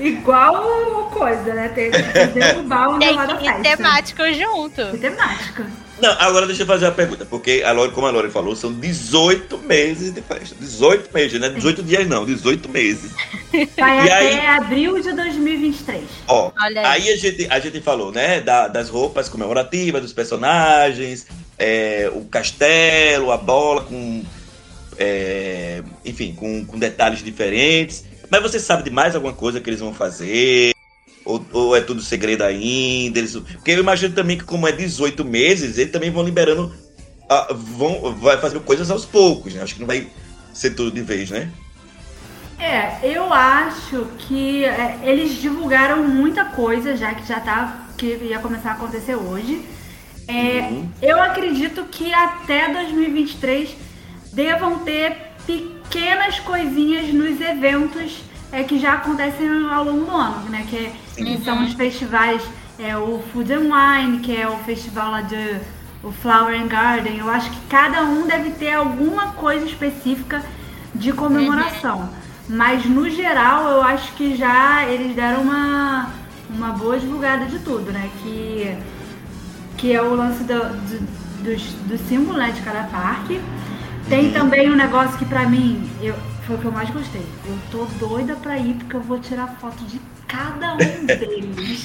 igual 0.00 1.10
coisa, 1.12 1.54
né? 1.54 1.68
Tem 1.74 1.90
que 1.90 2.26
derrubar 2.38 2.90
o 2.94 2.98
Tem 3.00 3.16
que 3.16 3.44
ir 3.46 3.52
festa. 3.52 3.76
temático 3.76 4.22
junto. 4.32 4.80
E 4.94 4.98
temática. 4.98 5.66
Não, 6.00 6.12
agora 6.20 6.46
deixa 6.46 6.62
eu 6.62 6.66
fazer 6.66 6.84
uma 6.86 6.92
pergunta, 6.92 7.24
porque 7.24 7.60
a 7.66 7.72
Lore, 7.72 7.90
como 7.90 8.06
a 8.06 8.10
Lore 8.10 8.30
falou, 8.30 8.54
são 8.54 8.72
18 8.72 9.58
meses 9.58 10.12
de 10.14 10.22
festa. 10.22 10.54
18 10.60 11.12
meses, 11.12 11.40
né? 11.40 11.48
18 11.48 11.82
dias 11.82 12.06
não, 12.06 12.24
18 12.24 12.68
meses. 12.68 13.10
Vai 13.76 13.96
E 14.06 14.10
até 14.10 14.12
aí? 14.14 14.46
abril 14.46 15.00
de 15.02 15.12
2023. 15.12 16.04
Ó, 16.28 16.52
Olha 16.62 16.80
aí. 16.88 17.02
aí 17.02 17.12
a 17.12 17.16
gente, 17.16 17.46
a 17.50 17.58
gente 17.58 17.80
falou, 17.80 18.12
né, 18.12 18.40
da- 18.40 18.68
das 18.68 18.88
roupas 18.88 19.28
comemorativas, 19.28 20.00
dos 20.00 20.12
personagens, 20.12 21.26
é, 21.58 22.08
o 22.14 22.24
castelo, 22.26 23.32
a 23.32 23.36
bola 23.36 23.82
com. 23.82 24.22
é, 24.96 25.82
enfim, 26.04 26.32
com, 26.34 26.64
com 26.64 26.78
detalhes 26.78 27.24
diferentes. 27.24 28.04
Mas 28.30 28.42
você 28.42 28.60
sabe 28.60 28.84
de 28.84 28.90
mais 28.90 29.14
alguma 29.14 29.32
coisa 29.32 29.60
que 29.60 29.70
eles 29.70 29.80
vão 29.80 29.94
fazer? 29.94 30.74
Ou, 31.24 31.44
ou 31.52 31.76
é 31.76 31.80
tudo 31.80 32.00
segredo 32.00 32.42
ainda? 32.42 33.18
Eles, 33.18 33.36
porque 33.36 33.72
eu 33.72 33.80
imagino 33.80 34.14
também 34.14 34.38
que, 34.38 34.44
como 34.44 34.66
é 34.66 34.72
18 34.72 35.24
meses, 35.24 35.78
eles 35.78 35.92
também 35.92 36.10
vão 36.10 36.24
liberando. 36.24 36.72
ah, 37.28 37.48
vão, 37.52 38.14
vai 38.14 38.38
fazendo 38.38 38.60
coisas 38.60 38.90
aos 38.90 39.04
poucos, 39.04 39.54
né? 39.54 39.62
Acho 39.62 39.74
que 39.74 39.80
não 39.80 39.86
vai 39.86 40.08
ser 40.52 40.70
tudo 40.70 40.90
de 40.90 41.02
vez, 41.02 41.30
né? 41.30 41.50
É, 42.58 42.98
eu 43.02 43.32
acho 43.32 44.06
que 44.18 44.64
é, 44.64 44.98
eles 45.04 45.40
divulgaram 45.40 46.02
muita 46.02 46.44
coisa 46.44 46.96
já 46.96 47.14
que 47.14 47.26
já 47.26 47.38
tá 47.38 47.86
que 47.96 48.06
ia 48.06 48.38
começar 48.40 48.70
a 48.70 48.74
acontecer 48.74 49.14
hoje. 49.14 49.64
É, 50.26 50.68
Uhum. 50.70 50.88
Eu 51.00 51.22
acredito 51.22 51.84
que 51.84 52.12
até 52.12 52.70
2023 52.72 53.70
devam 54.32 54.80
ter 54.80 55.16
pequenas 55.88 56.38
coisinhas 56.40 57.12
nos 57.12 57.40
eventos 57.40 58.22
é, 58.52 58.62
que 58.62 58.78
já 58.78 58.94
acontecem 58.94 59.48
ao 59.70 59.84
longo 59.84 60.04
do 60.04 60.10
ano, 60.16 60.48
né? 60.50 60.66
Que, 60.68 60.90
que 61.16 61.44
são 61.44 61.64
os 61.64 61.72
festivais, 61.74 62.42
é, 62.78 62.96
o 62.96 63.22
Food 63.32 63.52
and 63.52 63.68
Wine, 63.72 64.20
que 64.20 64.34
é 64.36 64.48
o 64.48 64.56
festival 64.58 65.10
lá 65.10 65.20
de 65.22 65.58
o 66.02 66.12
Flower 66.12 66.58
and 66.60 66.68
Garden. 66.68 67.18
Eu 67.18 67.30
acho 67.30 67.50
que 67.50 67.60
cada 67.68 68.02
um 68.04 68.26
deve 68.26 68.50
ter 68.50 68.72
alguma 68.74 69.32
coisa 69.32 69.64
específica 69.66 70.42
de 70.94 71.12
comemoração. 71.12 72.08
Mas 72.48 72.84
no 72.86 73.08
geral 73.10 73.68
eu 73.68 73.82
acho 73.82 74.12
que 74.14 74.34
já 74.36 74.84
eles 74.86 75.14
deram 75.14 75.42
uma, 75.42 76.10
uma 76.48 76.68
boa 76.68 76.98
divulgada 76.98 77.44
de 77.46 77.58
tudo, 77.58 77.90
né? 77.92 78.08
Que, 78.22 78.76
que 79.76 79.92
é 79.92 80.00
o 80.02 80.14
lance 80.14 80.44
do, 80.44 80.54
do, 80.54 81.44
dos- 81.44 81.72
do 81.86 81.98
símbolo 82.08 82.38
né, 82.38 82.50
de 82.52 82.60
cada 82.62 82.84
parque. 82.84 83.40
Tem 84.08 84.32
também 84.32 84.70
um 84.70 84.74
negócio 84.76 85.18
que 85.18 85.24
pra 85.24 85.42
mim 85.46 85.88
eu, 86.02 86.14
foi 86.46 86.56
o 86.56 86.58
que 86.58 86.64
eu 86.64 86.72
mais 86.72 86.88
gostei. 86.90 87.24
Eu 87.46 87.58
tô 87.70 87.84
doida 88.06 88.34
pra 88.36 88.56
ir 88.56 88.74
porque 88.74 88.96
eu 88.96 89.00
vou 89.02 89.18
tirar 89.18 89.48
foto 89.60 89.84
de 89.84 90.00
cada 90.26 90.74
um 90.74 90.78
deles. 91.06 91.82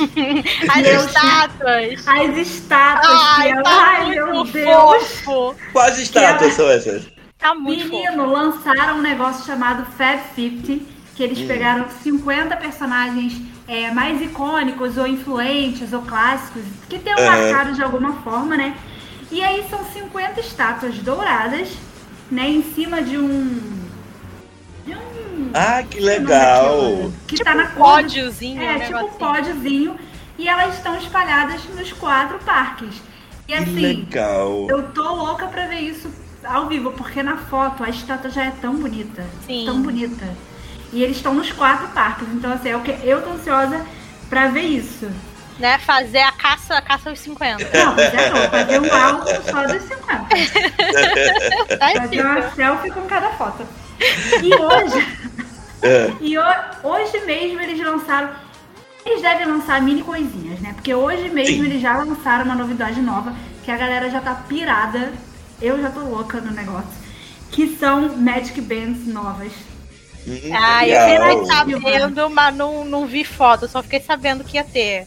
As 0.70 1.06
estátuas. 1.06 2.08
As 2.08 2.38
estátuas 2.38 3.22
que 3.36 3.42
Ai, 3.42 3.52
eu, 3.52 3.64
tá 3.64 3.72
ai 3.72 4.10
meu 4.10 4.44
Deus! 4.46 5.20
fofo. 5.24 5.56
Quais 5.74 6.00
estátuas 6.00 6.54
são 6.54 6.70
essas? 6.70 7.08
Tá 7.38 7.54
muito 7.54 7.82
fofo. 7.90 7.96
Menino, 7.96 8.26
lançaram 8.26 8.98
um 9.00 9.02
negócio 9.02 9.46
chamado 9.46 9.86
Fab 9.98 10.20
50, 10.34 10.82
que 11.16 11.24
eles 11.24 11.40
pegaram 11.46 11.86
50 12.02 12.56
personagens 12.56 13.34
é, 13.68 13.92
mais 13.92 14.22
icônicos, 14.22 14.98
ou 14.98 15.06
influentes, 15.06 15.92
ou 15.92 16.02
clássicos, 16.04 16.64
que 16.90 17.00
tenham 17.00 17.20
Aham. 17.20 17.52
marcado 17.52 17.74
de 17.74 17.84
alguma 17.84 18.14
forma, 18.22 18.56
né? 18.56 18.76
E 19.30 19.44
aí 19.44 19.66
são 19.70 19.84
50 19.84 20.40
estátuas 20.40 20.96
douradas, 21.00 21.70
né, 22.34 22.50
em 22.50 22.64
cima 22.74 23.02
de 23.02 23.18
um. 23.18 23.62
De 24.86 24.94
um. 24.94 25.52
Ah, 25.54 25.84
que 25.84 26.00
legal! 26.00 27.12
Que 27.28 27.36
Tipo 27.36 27.46
tá 27.50 27.56
na 27.56 27.64
um 27.64 27.68
pódiozinho. 27.76 28.62
É, 28.62 28.76
um 28.76 28.80
tipo 28.80 28.98
um 29.00 29.10
pódiozinho. 29.12 29.96
E 30.38 30.48
elas 30.48 30.76
estão 30.76 30.98
espalhadas 30.98 31.62
nos 31.76 31.94
quatro 31.94 32.40
parques. 32.40 33.02
E 33.48 33.54
assim, 33.54 33.80
legal! 33.80 34.68
eu 34.70 34.84
tô 34.92 35.04
louca 35.14 35.48
pra 35.48 35.68
ver 35.68 35.82
isso 35.82 36.10
ao 36.44 36.68
vivo, 36.68 36.92
porque 36.94 37.22
na 37.22 37.38
foto 37.38 37.84
a 37.84 37.90
estátua 37.90 38.30
já 38.30 38.46
é 38.46 38.52
tão 38.52 38.76
bonita. 38.76 39.26
Sim. 39.46 39.64
Tão 39.66 39.82
bonita. 39.82 40.28
E 40.92 41.04
eles 41.04 41.18
estão 41.18 41.34
nos 41.34 41.52
quatro 41.52 41.88
parques. 41.90 42.28
Então, 42.30 42.52
assim, 42.52 42.70
é 42.70 42.78
o 42.78 42.82
que 42.82 42.92
eu 43.04 43.22
tô 43.22 43.32
ansiosa 43.32 43.86
pra 44.30 44.48
ver 44.48 44.62
isso. 44.62 45.08
Né? 45.60 45.78
Fazer 45.80 46.20
a 46.20 46.32
caça, 46.32 46.76
a 46.78 46.82
caça 46.82 47.10
aos 47.10 47.20
50. 47.20 47.70
Não, 47.78 47.96
mas 47.96 48.14
é 48.14 48.30
não, 48.30 48.50
fazer 48.50 48.80
um 48.82 48.94
álbum 48.94 49.26
só 49.50 49.68
dos 49.68 49.82
50. 49.84 50.04
Tá 51.78 51.92
Fazer 52.02 52.22
uma 52.26 52.52
selfie 52.52 52.92
com 52.92 53.02
cada 53.04 53.30
foto. 53.32 53.66
E 54.44 54.54
hoje, 54.54 55.08
É. 55.82 56.12
e 56.20 56.38
ho- 56.38 56.44
hoje 56.84 57.20
mesmo 57.26 57.62
eles 57.62 57.80
lançaram. 57.86 58.32
Eles 59.06 59.22
devem 59.22 59.46
lançar 59.46 59.82
mini 59.82 60.02
coisinhas, 60.02 60.60
né? 60.60 60.72
Porque 60.74 60.94
hoje 60.94 61.30
mesmo 61.30 61.58
Sim. 61.64 61.66
eles 61.66 61.82
já 61.82 61.98
lançaram 61.98 62.46
uma 62.46 62.56
novidade 62.56 63.00
nova, 63.02 63.34
que 63.64 63.70
a 63.72 63.78
galera 63.78 64.10
já 64.10 64.20
tá 64.22 64.34
pirada. 64.48 65.12
Eu 65.62 65.82
já 65.82 65.90
tô 65.90 66.00
louca 66.02 66.42
no 66.42 66.52
negócio. 66.52 66.90
Que 67.52 67.78
são 67.78 68.18
Magic 68.18 68.60
Bands 68.62 69.06
novas. 69.08 69.52
Hum, 70.28 70.52
Ah, 70.54 70.88
eu 70.88 71.00
legal. 71.06 71.36
fiquei 71.36 71.46
sabendo, 71.80 72.30
mas 72.30 72.56
não, 72.56 72.84
não 72.86 73.06
vi 73.06 73.24
foto, 73.24 73.68
só 73.68 73.84
fiquei 73.84 74.00
sabendo 74.02 74.44
que 74.44 74.56
ia 74.58 74.64
ter. 74.64 75.06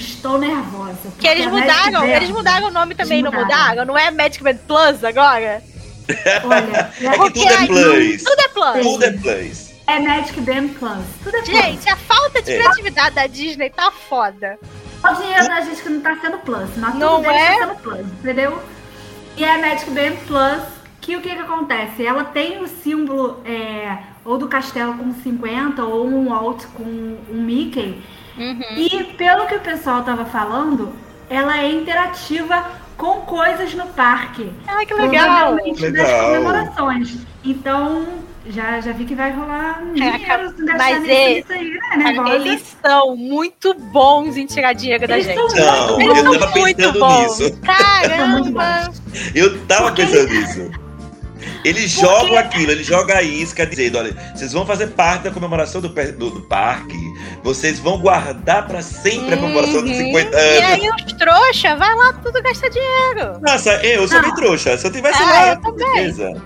Estou 0.00 0.38
nervosa. 0.38 1.12
Que 1.18 1.26
eles 1.28 1.46
mudaram, 1.46 2.04
eles 2.06 2.30
mudaram 2.30 2.68
o 2.68 2.70
nome 2.70 2.94
também, 2.94 3.22
não 3.22 3.30
mudaram. 3.30 3.46
mudaram? 3.46 3.84
Não 3.84 3.98
é 3.98 4.10
Magic 4.10 4.42
Band 4.42 4.56
Plus 4.66 5.04
agora? 5.04 5.62
Olha, 6.44 6.90
É 7.00 7.18
que 7.18 7.30
tudo 7.30 7.48
é 7.52 7.66
plus. 7.66 8.22
Tudo 8.24 8.40
é 8.40 8.48
Plus. 8.48 8.82
Tudo 8.86 9.04
é 9.04 9.12
plus. 9.12 9.70
é 9.86 9.98
Magic 10.00 10.40
Band 10.40 10.68
Plus. 10.68 11.04
Tudo 11.22 11.36
é 11.36 11.42
Plus. 11.42 11.56
Gente, 11.62 11.88
a 11.88 11.96
falta 11.96 12.42
de 12.42 12.50
É. 12.52 12.58
criatividade 12.58 13.14
da 13.14 13.26
Disney 13.26 13.70
tá 13.70 13.90
foda. 14.08 14.58
Olha 15.02 15.14
o 15.14 15.20
dinheiro 15.22 15.46
da 15.48 15.60
gente 15.62 15.82
que 15.82 15.88
não 15.88 16.00
tá 16.00 16.16
sendo 16.20 16.38
plus, 16.38 16.68
mas 16.76 16.94
Não 16.96 17.16
tudo 17.16 17.22
deles 17.22 17.40
é? 17.40 17.58
tá 17.58 17.66
sendo 17.66 17.76
plus, 17.76 18.00
entendeu? 18.00 18.62
E 19.36 19.44
é 19.44 19.56
Magic 19.58 19.90
Band 19.90 20.16
Plus, 20.26 20.62
que 21.00 21.16
o 21.16 21.20
que 21.22 21.30
que 21.34 21.40
acontece? 21.40 22.04
Ela 22.04 22.24
tem 22.24 22.62
o 22.62 22.68
símbolo 22.68 23.40
é, 23.46 23.96
ou 24.24 24.36
do 24.36 24.48
castelo 24.48 24.94
com 24.94 25.14
50 25.14 25.82
ou 25.84 26.06
um 26.06 26.28
Walt 26.28 26.64
com 26.74 26.82
um 26.82 27.42
Mickey. 27.42 28.02
Uhum. 28.40 28.62
E 28.76 29.04
pelo 29.18 29.46
que 29.46 29.54
o 29.56 29.60
pessoal 29.60 30.02
tava 30.02 30.24
falando, 30.24 30.92
ela 31.28 31.58
é 31.60 31.70
interativa 31.70 32.64
com 32.96 33.20
coisas 33.20 33.74
no 33.74 33.86
parque. 33.88 34.50
Ai, 34.66 34.86
que 34.86 34.94
legal. 34.94 35.26
Provavelmente 35.54 35.90
das 35.90 35.92
Legal. 36.08 36.24
comemorações. 36.26 37.16
Então, 37.44 38.04
já, 38.46 38.80
já 38.80 38.92
vi 38.92 39.04
que 39.04 39.14
vai 39.14 39.30
rolar 39.30 39.82
um 39.82 39.92
dinheiro 39.94 40.18
gastar 40.18 40.76
mas 40.76 41.08
é- 41.08 41.42
aí, 41.50 41.78
né? 41.96 42.34
Eles 42.34 42.76
são 42.84 43.16
muito 43.16 43.74
bons 43.74 44.36
em 44.36 44.44
tirar 44.46 44.72
dinheiro 44.72 45.06
da 45.06 45.14
Eles 45.18 45.26
gente. 45.26 45.36
são 45.36 45.48
Não, 45.48 46.00
Eles 46.00 46.18
eu 46.18 46.24
bons. 46.24 46.38
tava 46.38 46.52
são 46.52 46.60
muito 46.62 46.76
pensando 46.76 46.98
bons. 46.98 47.38
nisso. 47.38 47.48
São 47.48 47.60
Caramba. 47.60 48.92
Eu 49.34 49.60
tava 49.66 49.82
Porque 49.84 50.06
pensando 50.06 50.28
nisso. 50.30 50.70
Eles 51.64 51.90
jogam 51.90 52.36
aquilo, 52.36 52.72
eles 52.72 52.86
jogam 52.86 53.16
a 53.16 53.22
isca 53.22 53.66
dizendo: 53.66 53.98
olha, 53.98 54.14
vocês 54.34 54.52
vão 54.52 54.64
fazer 54.66 54.88
parte 54.88 55.22
da 55.24 55.30
comemoração 55.30 55.80
do, 55.80 55.88
do- 55.88 56.30
do 56.30 56.40
parque, 56.42 56.96
vocês 57.42 57.78
vão 57.78 57.98
guardar 57.98 58.66
pra 58.66 58.82
sempre 58.82 59.34
a 59.34 59.36
comemoração 59.36 59.82
dos 59.82 59.90
Uhum. 59.90 60.06
50 60.06 60.36
E 60.36 60.58
anos. 60.62 60.70
aí 60.84 60.90
os 61.06 61.12
trouxa, 61.14 61.76
vai 61.76 61.94
lá 61.94 62.12
tudo 62.14 62.42
gastar 62.42 62.68
dinheiro. 62.68 63.38
Nossa, 63.42 63.72
eu 63.84 64.06
sou 64.08 64.16
Não. 64.20 64.24
bem 64.28 64.34
trouxa. 64.36 64.76
Se 64.78 64.86
eu 64.86 64.92
tivesse 64.92 65.22
Ah, 65.22 65.26
lá, 65.26 65.48
eu 65.48 65.60
também. 65.60 66.40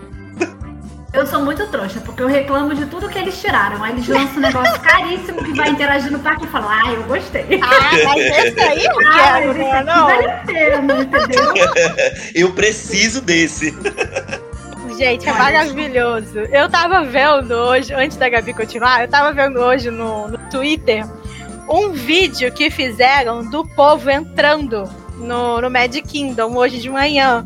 Eu 1.12 1.24
sou 1.28 1.40
muito 1.42 1.64
trouxa, 1.68 2.00
porque 2.00 2.20
eu 2.20 2.26
reclamo 2.26 2.74
de 2.74 2.86
tudo 2.86 3.08
que 3.08 3.16
eles 3.16 3.40
tiraram. 3.40 3.84
Aí 3.84 3.92
eles 3.92 4.08
lançam 4.08 4.38
um 4.38 4.40
negócio 4.40 4.80
caríssimo 4.80 5.44
que 5.44 5.52
vai 5.54 5.68
interagir 5.70 6.10
no 6.10 6.18
parque 6.18 6.44
e 6.44 6.48
falam, 6.48 6.68
ah, 6.68 6.92
eu 6.92 7.04
gostei. 7.04 7.60
Ah, 7.62 7.90
mas 8.04 8.16
esse 8.46 8.60
aí 8.60 8.84
eu 8.84 8.96
Ah, 9.06 9.34
quero, 9.34 9.50
esse 9.52 9.58
né? 9.60 9.70
aqui 9.70 9.84
Não. 9.86 10.06
vale 10.06 10.26
a 10.26 10.36
pena, 10.38 11.02
entendeu? 11.02 11.54
Eu 12.34 12.52
preciso 12.52 13.20
desse. 13.20 13.72
Gente, 14.96 15.28
é 15.28 15.32
maravilhoso. 15.32 16.38
Eu 16.38 16.68
tava 16.68 17.02
vendo 17.02 17.52
hoje, 17.52 17.92
antes 17.92 18.16
da 18.16 18.28
Gabi 18.28 18.54
continuar, 18.54 19.02
eu 19.02 19.08
tava 19.08 19.32
vendo 19.32 19.58
hoje 19.58 19.90
no, 19.90 20.28
no 20.28 20.38
Twitter 20.50 21.04
um 21.68 21.90
vídeo 21.90 22.52
que 22.52 22.70
fizeram 22.70 23.44
do 23.50 23.66
povo 23.66 24.10
entrando 24.10 24.88
no, 25.16 25.60
no 25.60 25.70
Magic 25.70 26.06
Kingdom 26.06 26.54
hoje 26.56 26.78
de 26.78 26.88
manhã. 26.88 27.44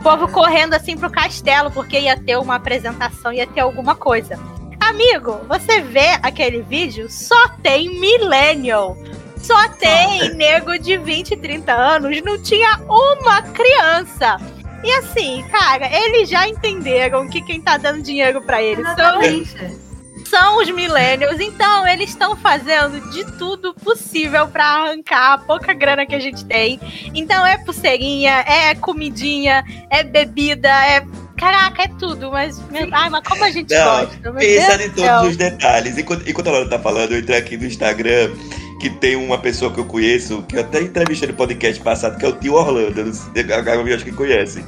O 0.00 0.02
povo 0.02 0.28
correndo 0.28 0.74
assim 0.74 0.96
pro 0.96 1.10
castelo, 1.10 1.70
porque 1.70 1.98
ia 1.98 2.16
ter 2.16 2.36
uma 2.38 2.56
apresentação, 2.56 3.32
ia 3.32 3.46
ter 3.46 3.60
alguma 3.60 3.94
coisa. 3.94 4.38
Amigo, 4.80 5.40
você 5.48 5.80
vê 5.80 6.18
aquele 6.22 6.60
vídeo, 6.62 7.08
só 7.08 7.48
tem 7.62 8.00
Millennial. 8.00 8.96
Só 9.36 9.68
tem 9.68 10.34
nego 10.34 10.78
de 10.78 10.96
20, 10.96 11.36
30 11.36 11.72
anos, 11.72 12.22
não 12.22 12.42
tinha 12.42 12.80
uma 12.88 13.42
criança. 13.42 14.38
E 14.84 14.90
assim, 14.98 15.42
cara, 15.50 15.88
eles 15.90 16.28
já 16.28 16.46
entenderam 16.46 17.28
que 17.28 17.40
quem 17.40 17.60
tá 17.60 17.76
dando 17.76 18.02
dinheiro 18.02 18.42
pra 18.42 18.62
eles 18.62 18.86
são, 18.94 19.20
são 20.26 20.58
os 20.62 20.70
millennials. 20.70 21.40
Então, 21.40 21.86
eles 21.88 22.10
estão 22.10 22.36
fazendo 22.36 23.00
de 23.10 23.24
tudo 23.38 23.72
possível 23.74 24.46
pra 24.48 24.64
arrancar 24.64 25.32
a 25.34 25.38
pouca 25.38 25.72
grana 25.72 26.04
que 26.06 26.14
a 26.14 26.18
gente 26.20 26.44
tem. 26.44 26.78
Então, 27.14 27.46
é 27.46 27.56
pulseirinha, 27.58 28.44
é 28.46 28.74
comidinha, 28.74 29.64
é 29.90 30.02
bebida, 30.04 30.68
é. 30.68 31.04
Caraca, 31.36 31.82
é 31.82 31.88
tudo, 31.88 32.30
mas. 32.30 32.58
meu- 32.70 32.88
Ai, 32.92 33.10
mas 33.10 33.26
como 33.26 33.42
a 33.44 33.50
gente 33.50 33.74
Não, 33.74 34.00
gosta. 34.06 34.16
meu 34.22 34.34
Pensa 34.34 34.78
Deus 34.78 34.90
em 34.90 34.94
todos 34.94 35.28
os 35.30 35.36
detalhes. 35.36 35.98
Enquanto, 35.98 36.28
enquanto 36.30 36.46
a 36.48 36.52
Laura 36.52 36.68
tá 36.68 36.78
falando, 36.78 37.12
eu 37.12 37.18
entrei 37.18 37.36
aqui 37.38 37.56
no 37.56 37.64
Instagram, 37.66 38.30
que 38.80 38.90
tem 38.90 39.16
uma 39.16 39.38
pessoa 39.38 39.72
que 39.72 39.78
eu 39.78 39.84
conheço, 39.84 40.42
que 40.48 40.56
eu 40.56 40.60
até 40.60 40.80
entrevistei 40.82 41.28
no 41.28 41.34
podcast 41.34 41.80
passado, 41.82 42.18
que 42.18 42.24
é 42.24 42.28
o 42.28 42.32
tio 42.32 42.54
Orlando. 42.54 43.00
Eu 43.00 43.06
não 43.06 43.12
sei- 43.12 43.52
A 43.52 43.60
Gabi 43.60 43.92
acho 43.94 44.04
que 44.04 44.12
conhece. 44.12 44.64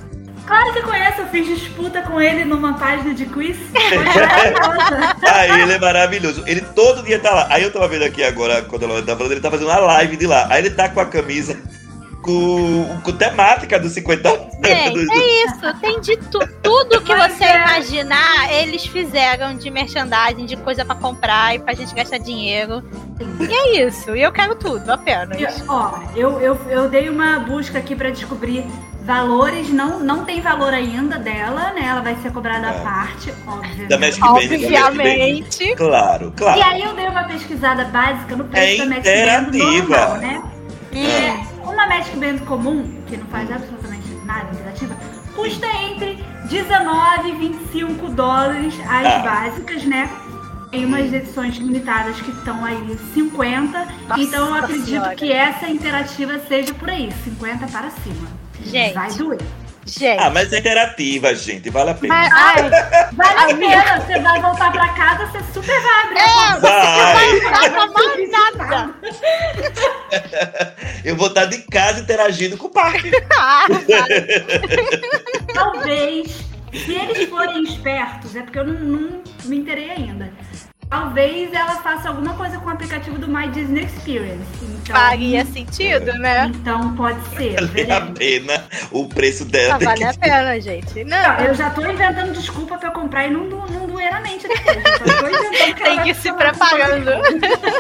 Claro 0.47 0.73
que 0.73 0.83
conheço, 0.83 1.23
eu 1.23 1.27
fiz 1.27 1.47
disputa 1.47 2.03
com 2.03 2.21
ele 2.21 2.45
numa 2.45 2.75
página 2.75 3.13
de 3.13 3.27
quiz. 3.27 3.57
Aí 5.33 5.61
ele 5.63 5.73
é 5.73 5.79
maravilhoso. 5.79 6.45
Ele 6.47 6.61
todo 6.61 7.03
dia 7.03 7.19
tá 7.19 7.33
lá. 7.35 7.47
Aí 7.51 7.63
eu 7.63 7.73
tava 7.73 7.89
vendo 7.89 8.05
aqui 8.05 8.23
agora, 8.23 8.63
quando 8.63 8.85
a 8.85 8.89
Laura 8.89 9.03
tá 9.03 9.17
falando, 9.17 9.33
ele 9.33 9.41
tá 9.41 9.51
fazendo 9.51 9.69
uma 9.69 9.79
live 9.79 10.17
de 10.17 10.27
lá. 10.27 10.47
Aí 10.51 10.61
ele 10.63 10.71
tá 10.71 10.89
com 10.89 11.01
a 11.01 11.07
camisa 11.07 11.59
com, 12.23 13.01
com 13.03 13.13
temática 13.13 13.79
dos 13.79 13.93
50 13.93 14.29
anos. 14.29 14.47
Gente, 14.65 15.11
é 15.13 15.45
isso. 15.47 15.81
Tem 15.81 16.01
de 16.01 16.17
tu, 16.17 16.39
tudo 16.67 17.01
que 17.03 17.15
você 17.15 17.45
é. 17.45 17.57
imaginar, 17.63 18.53
eles 18.53 18.85
fizeram 18.87 19.55
de 19.57 19.71
merchandising, 19.71 20.47
de 20.47 20.57
coisa 20.57 20.85
pra 20.85 20.95
comprar 20.95 21.55
e 21.55 21.59
pra 21.59 21.75
gente 21.75 21.95
gastar 21.95 22.19
dinheiro. 22.19 22.83
E 23.41 23.53
é 23.53 23.87
isso. 23.87 24.15
E 24.15 24.23
eu 24.23 24.33
quero 24.33 24.55
tudo, 24.55 24.91
apenas. 24.91 25.41
Eu- 25.41 25.65
ó, 25.69 25.99
eu, 26.15 26.41
eu, 26.41 26.55
eu 26.69 26.89
dei 26.89 27.09
uma 27.09 27.39
busca 27.41 27.79
aqui 27.79 27.95
pra 27.95 28.11
descobrir 28.11 28.65
valores, 29.03 29.71
não, 29.71 30.01
não 30.01 30.25
tem 30.25 30.41
valor 30.41 30.75
ainda 30.75 31.17
dela, 31.19 31.73
né? 31.73 31.83
Ela 31.87 32.01
vai 32.01 32.17
ser 32.17 32.33
cobrada 32.33 32.67
à 32.69 32.75
É. 32.75 32.79
parte, 32.81 33.33
obviamente. 33.47 33.89
Da 33.89 33.99
Magic 33.99 34.21
Band, 34.21 34.33
da 34.33 34.33
Magic 34.35 34.69
Band. 34.69 34.87
Obviamente. 34.87 35.75
Claro, 35.77 36.33
claro. 36.37 36.59
E 36.59 36.63
aí 36.63 36.83
eu 36.83 36.93
dei 36.95 37.07
uma 37.07 37.23
pesquisada 37.25 37.85
básica 37.85 38.35
no 38.35 38.45
preço 38.45 38.83
É 38.83 38.85
da 38.85 38.87
Magic 38.97 39.53
Band 39.53 39.59
normal, 39.59 40.17
né? 40.19 40.43
Hum. 40.93 41.07
É, 41.07 41.47
uma 41.63 41.87
Magic 41.87 42.17
Band 42.17 42.39
comum, 42.47 43.01
que 43.07 43.17
não 43.17 43.27
faz 43.27 43.51
absolutamente 43.53 44.09
nada 44.25 44.49
interativa, 44.53 44.97
custa 45.37 45.67
entre 45.67 46.19
19 46.49 47.29
e 47.29 47.33
25 47.37 48.09
dólares 48.11 48.75
as 48.81 49.07
Ah. 49.07 49.19
básicas, 49.21 49.85
né? 49.85 50.11
Tem 50.71 50.85
umas 50.85 51.13
edições 51.13 51.57
limitadas 51.57 52.21
que 52.21 52.31
estão 52.31 52.65
aí 52.65 52.99
50. 53.15 53.87
Nossa 54.09 54.21
então 54.21 54.47
eu 54.49 54.55
acredito 54.55 54.87
Senhora. 54.87 55.15
que 55.15 55.31
essa 55.33 55.69
interativa 55.69 56.39
seja 56.49 56.75
por 56.75 56.91
aí, 56.91 57.11
50 57.25 57.67
para 57.69 57.91
cima. 57.91 58.29
Gente. 58.65 58.95
Vai 58.95 59.13
doer. 59.13 59.41
Gente. 59.87 60.21
Ah, 60.21 60.31
mas 60.31 60.53
é 60.53 60.59
interativa, 60.59 61.33
gente. 61.35 61.71
Vale 61.71 61.91
a 61.91 61.95
pena. 61.95 62.15
Mas, 62.15 62.33
ai, 62.33 62.71
Vale 63.13 63.53
a 63.53 63.57
pena, 63.57 64.01
você 64.01 64.19
vai 64.19 64.43
voltar 64.43 64.73
pra 64.73 64.89
casa, 64.95 65.27
você 65.27 65.39
super 65.53 65.81
vai 65.81 66.03
abrir 66.03 66.19
é. 66.19 66.61
Vai. 66.61 67.33
não 67.33 67.51
vai 67.51 67.71
pra 67.71 67.87
mais 67.87 68.31
nada. 68.31 68.95
Eu 71.05 71.15
vou 71.15 71.29
estar 71.29 71.45
de 71.45 71.59
casa 71.59 72.01
interagindo 72.01 72.57
com 72.57 72.67
o 72.67 72.71
parque. 72.71 73.11
Ah, 73.39 73.67
Talvez, 75.55 76.27
se 76.73 76.93
eles 76.93 77.29
forem 77.29 77.63
espertos, 77.63 78.35
é 78.35 78.43
porque 78.43 78.59
eu 78.59 78.65
não, 78.65 78.75
não 78.75 79.23
me 79.45 79.57
interei 79.59 79.91
ainda. 79.91 80.33
Talvez 80.89 81.53
ela 81.53 81.77
faça 81.83 82.09
alguma 82.09 82.35
coisa 82.35 82.59
com 82.59 82.67
o 82.67 82.73
aplicativo 82.73 83.19
do 83.19 83.27
My 83.27 83.49
Disney 83.49 83.83
Experience. 83.85 84.45
Então, 84.63 84.95
faria 84.95 85.45
sentido, 85.45 86.13
né? 86.19 86.47
Então 86.55 86.95
pode 86.95 87.19
ser. 87.37 87.57
Vale 87.61 87.91
a 87.93 88.01
pena 88.03 88.65
o 88.93 89.09
preço 89.09 89.45
dela. 89.45 89.75
Ah, 89.75 89.79
vale 89.85 89.99
que- 89.99 90.05
a 90.05 90.15
pena, 90.15 90.61
gente. 90.61 91.03
Não, 91.05 91.21
Não, 91.21 91.41
eu 91.41 91.55
já 91.55 91.71
tô 91.71 91.85
inventando 91.85 92.33
desculpa 92.33 92.79
pra 92.79 92.91
eu 92.91 92.93
comprar 92.93 93.27
e 93.27 93.31
não, 93.33 93.49
do- 93.49 93.57
não 93.73 93.89
doer 93.89 94.13
na 94.13 94.21
mente 94.21 94.47
depois. 94.47 94.79
Que 95.75 95.75
tem 95.75 96.01
que 96.03 96.15
se 96.15 96.33
preparando. 96.33 97.11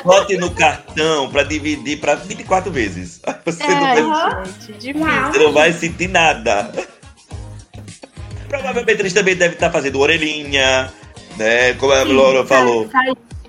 Bote 0.04 0.36
no 0.36 0.50
cartão 0.50 1.30
pra 1.30 1.44
dividir 1.44 2.00
pra 2.00 2.16
24 2.16 2.72
vezes. 2.72 3.20
Você, 3.46 3.64
não, 3.68 3.76
É, 3.86 4.02
vai, 4.02 4.44
gente, 4.66 4.92
você 4.92 5.38
não 5.38 5.52
vai 5.52 5.72
sentir 5.72 6.08
nada. 6.08 6.72
Provavelmente 8.48 9.00
eles 9.00 9.12
também 9.12 9.36
devem 9.36 9.54
estar 9.54 9.70
fazendo 9.70 10.00
orelhinha, 10.00 10.92
né? 11.38 11.74
Como 11.74 11.92
a 11.92 12.02
Sim, 12.04 12.12
Laura 12.12 12.38
sa- 12.46 12.46
falou. 12.46 12.88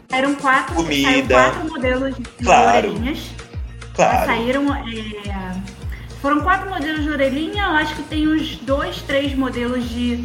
Saíram 0.09 0.35
quatro, 0.35 0.75
Comida. 0.75 1.09
saíram 1.09 1.27
quatro 1.27 1.69
modelos 1.69 2.15
de 2.15 2.23
Claro. 2.45 2.88
orelhinhas. 2.89 3.19
Claro. 3.93 4.25
saíram. 4.27 4.73
é, 4.75 5.53
foram 6.21 6.41
quatro 6.41 6.69
modelos 6.69 7.03
de 7.03 7.09
orelhinha, 7.09 7.63
eu 7.63 7.71
acho 7.71 7.95
que 7.95 8.03
tem 8.03 8.27
uns 8.27 8.57
dois, 8.57 9.01
três 9.01 9.33
modelos 9.35 9.89
de, 9.89 10.17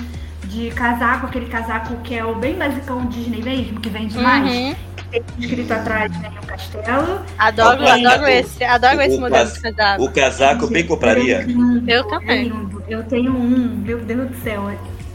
de 0.45 0.71
casaco, 0.73 1.27
aquele 1.27 1.47
casaco 1.47 1.97
que 2.03 2.15
é 2.15 2.25
o 2.25 2.35
bem 2.35 2.55
basicão 2.55 3.07
Disney 3.07 3.43
mesmo, 3.43 3.81
que 3.81 3.89
vende 3.89 4.17
mais. 4.19 4.51
Uhum. 4.51 4.75
Tem 5.11 5.23
escrito 5.39 5.73
atrás, 5.73 6.11
né, 6.21 6.31
o 6.43 6.47
castelo. 6.47 7.21
Adoro, 7.39 7.87
adoro 7.87 8.27
esse, 8.29 8.65
adoro 8.65 8.97
o- 8.99 9.03
esse 9.03 9.19
modelo 9.19 9.45
cas- 9.45 9.55
de 9.55 9.61
casaco. 9.61 10.05
O 10.05 10.11
casaco 10.11 10.67
bem 10.69 10.87
compraria. 10.87 11.47
Eu 11.87 12.05
também. 12.05 12.53
Eu 12.89 13.03
tenho 13.05 13.33
um, 13.35 13.83
meu 13.85 13.99
Deus 14.01 14.31
do 14.31 14.37
céu. 14.43 14.71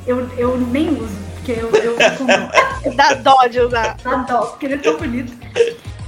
Eu, 0.05 0.29
eu 0.37 0.57
nem 0.57 0.89
uso, 0.89 1.17
porque 1.47 1.51
eu, 1.51 1.69
eu 1.71 1.95
fico 1.97 2.25
com. 2.25 2.91
Dá 2.95 3.13
dó 3.15 3.47
de 3.49 3.59
usar. 3.61 3.95
Dá 4.03 4.15
dó, 4.17 4.41
porque 4.47 4.65
ele 4.65 4.75
é 4.75 4.77
tão 4.77 4.97
bonito. 4.97 5.33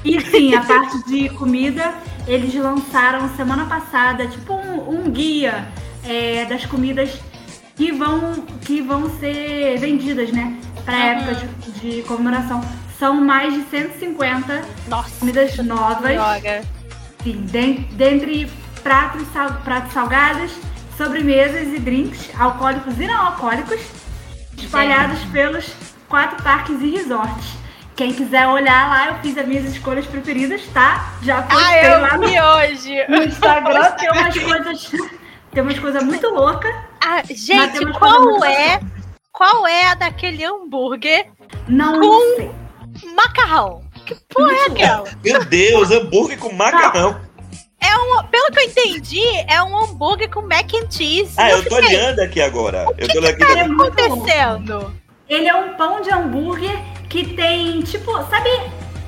E 0.03 0.19
sim, 0.21 0.53
a 0.55 0.61
parte 0.61 1.03
de 1.07 1.29
comida, 1.29 1.93
eles 2.27 2.53
lançaram 2.55 3.29
semana 3.35 3.65
passada, 3.65 4.27
tipo 4.27 4.53
um, 4.53 4.89
um 5.05 5.09
guia 5.11 5.67
é, 6.05 6.45
das 6.45 6.65
comidas 6.65 7.19
que 7.75 7.91
vão, 7.91 8.33
que 8.61 8.81
vão 8.81 9.09
ser 9.19 9.77
vendidas, 9.79 10.31
né? 10.31 10.57
Pra 10.85 10.93
Uhum. 10.95 11.01
época 11.01 11.35
de, 11.35 11.95
de 11.95 12.01
comemoração. 12.03 12.61
São 12.97 13.15
mais 13.15 13.53
de 13.53 13.61
150 13.69 14.61
Nossa, 14.89 15.09
comidas 15.19 15.55
novas. 15.59 16.13
droga. 16.15 16.61
Sim, 17.23 17.41
den- 17.49 17.87
dentre 17.91 18.49
pratos, 18.83 19.23
sal- 19.33 19.61
pratos 19.63 19.93
salgados, 19.93 20.51
sobremesas 20.97 21.73
e 21.73 21.79
drinks, 21.79 22.29
alcoólicos 22.37 22.99
e 22.99 23.07
não 23.07 23.27
alcoólicos, 23.27 23.79
espalhados 24.63 25.19
pelos 25.31 25.71
quatro 26.07 26.41
parques 26.43 26.81
e 26.81 26.89
resorts. 26.91 27.57
Quem 27.95 28.13
quiser 28.13 28.47
olhar 28.47 28.89
lá, 28.89 29.07
eu 29.07 29.15
fiz 29.15 29.37
as 29.37 29.45
minhas 29.45 29.65
escolhas 29.65 30.05
preferidas, 30.05 30.61
tá? 30.73 31.13
Já 31.21 31.39
Ah, 31.39 31.43
postei 31.43 31.89
lá 31.89 32.09
eu 32.13 32.17
no, 32.19 32.27
vi 32.27 32.41
hoje. 32.41 33.05
no 33.09 33.23
Instagram, 33.23 33.91
tem 33.99 34.09
umas 34.11 34.37
coisas. 34.37 34.91
Tem 35.51 35.63
umas 35.63 35.79
coisas 35.79 36.03
muito 36.03 36.27
loucas. 36.29 36.73
Ah, 37.05 37.21
gente, 37.25 37.85
qual 37.93 38.43
é, 38.45 38.79
qual 39.33 39.67
é 39.67 39.87
a 39.87 39.95
daquele 39.95 40.45
hambúrguer 40.45 41.25
Não, 41.67 41.99
Com- 41.99 42.35
sei. 42.37 42.51
macarrão? 43.15 43.83
Que 44.05 44.15
porra 44.33 44.53
é 44.53 44.65
aquela? 44.67 45.03
Meu 45.23 45.43
Deus, 45.45 45.91
hambúrguer 45.91 46.37
com 46.39 46.53
macarrão. 46.53 47.19
É 47.81 47.95
um, 47.97 48.23
pelo 48.27 48.51
que 48.51 48.59
eu 48.59 48.63
entendi, 48.65 49.23
é 49.47 49.61
um 49.63 49.77
hambúrguer 49.77 50.29
com 50.29 50.41
mac 50.41 50.71
and 50.73 50.89
cheese. 50.91 51.33
Ah, 51.37 51.49
E 51.49 51.51
eu 51.53 51.63
tô 51.63 51.75
fiquei, 51.77 51.95
olhando 51.97 52.19
aqui 52.19 52.41
agora. 52.41 52.85
Eu 52.97 53.07
tô 53.07 53.19
olhando 53.19 53.27
aqui. 53.33 53.43
O 53.43 53.47
que 53.47 53.55
tá 53.95 54.05
acontecendo? 54.05 54.93
Ele 55.29 55.47
é 55.47 55.55
um 55.55 55.73
pão 55.75 56.01
de 56.01 56.11
hambúrguer 56.11 56.77
que 57.07 57.25
tem, 57.35 57.81
tipo, 57.81 58.11
sabe. 58.29 58.49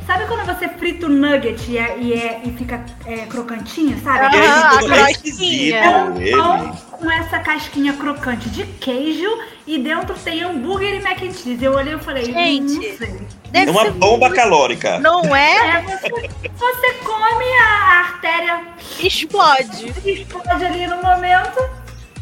Sabe 0.05 0.25
quando 0.25 0.45
você 0.45 0.67
frita 0.67 1.05
o 1.05 1.09
nugget 1.09 1.69
e, 1.69 1.77
é- 1.77 1.97
e, 1.99 2.13
é- 2.13 2.41
e 2.43 2.51
fica 2.53 2.83
é, 3.05 3.17
crocantinho, 3.27 3.97
sabe? 4.03 4.35
Ah, 4.35 5.11
esquisito 5.11 5.75
É 5.75 5.97
um 5.97 6.31
pão 6.31 6.75
com 6.91 7.11
essa 7.11 7.39
casquinha 7.39 7.93
crocante 7.93 8.49
de 8.49 8.63
queijo 8.65 9.29
e 9.65 9.77
dentro 9.77 10.13
tem 10.15 10.43
hambúrguer 10.43 10.95
e 10.95 11.01
mac 11.01 11.21
and 11.21 11.31
cheese. 11.33 11.63
Eu 11.63 11.73
olhei 11.73 11.93
e 11.93 11.99
falei, 11.99 12.25
Gente. 12.25 12.73
não 12.73 12.81
sei. 12.97 13.21
Deve 13.51 13.67
É 13.69 13.71
uma 13.71 13.81
ser 13.83 13.91
bomba 13.91 14.27
muito- 14.27 14.35
calórica. 14.41 14.99
Não 14.99 15.35
é? 15.35 15.77
É, 15.77 15.81
você, 15.81 16.09
você 16.57 16.93
come 17.03 17.45
a, 17.61 17.65
a 17.67 17.99
artéria 17.99 18.61
Explode. 18.99 19.93
explode 20.05 20.65
ali 20.65 20.87
no 20.87 20.97
momento. 21.01 21.59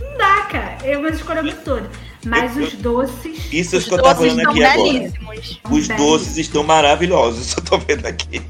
Não 0.02 0.18
dá, 0.18 0.42
cara. 0.44 0.78
É 0.84 0.98
uma 0.98 1.10
escolha 1.10 1.42
muito 1.42 1.62
toda. 1.64 1.90
Mas 2.26 2.56
Eu- 2.58 2.64
os 2.66 2.74
doces. 2.74 3.54
Isso 3.54 3.78
Os 3.78 3.86
que 3.86 3.94
eu 3.94 3.98
doces 3.98 4.18
falando 4.18 4.38
estão 4.38 4.52
aqui 4.52 4.64
agora. 4.64 4.84
belíssimos. 4.92 5.60
Os 5.70 5.86
são 5.88 5.96
doces 5.96 6.38
estão 6.38 6.64
maravilhosos, 6.64 7.56
eu 7.58 7.64
tô 7.64 7.78
vendo 7.78 8.06
aqui. 8.06 8.42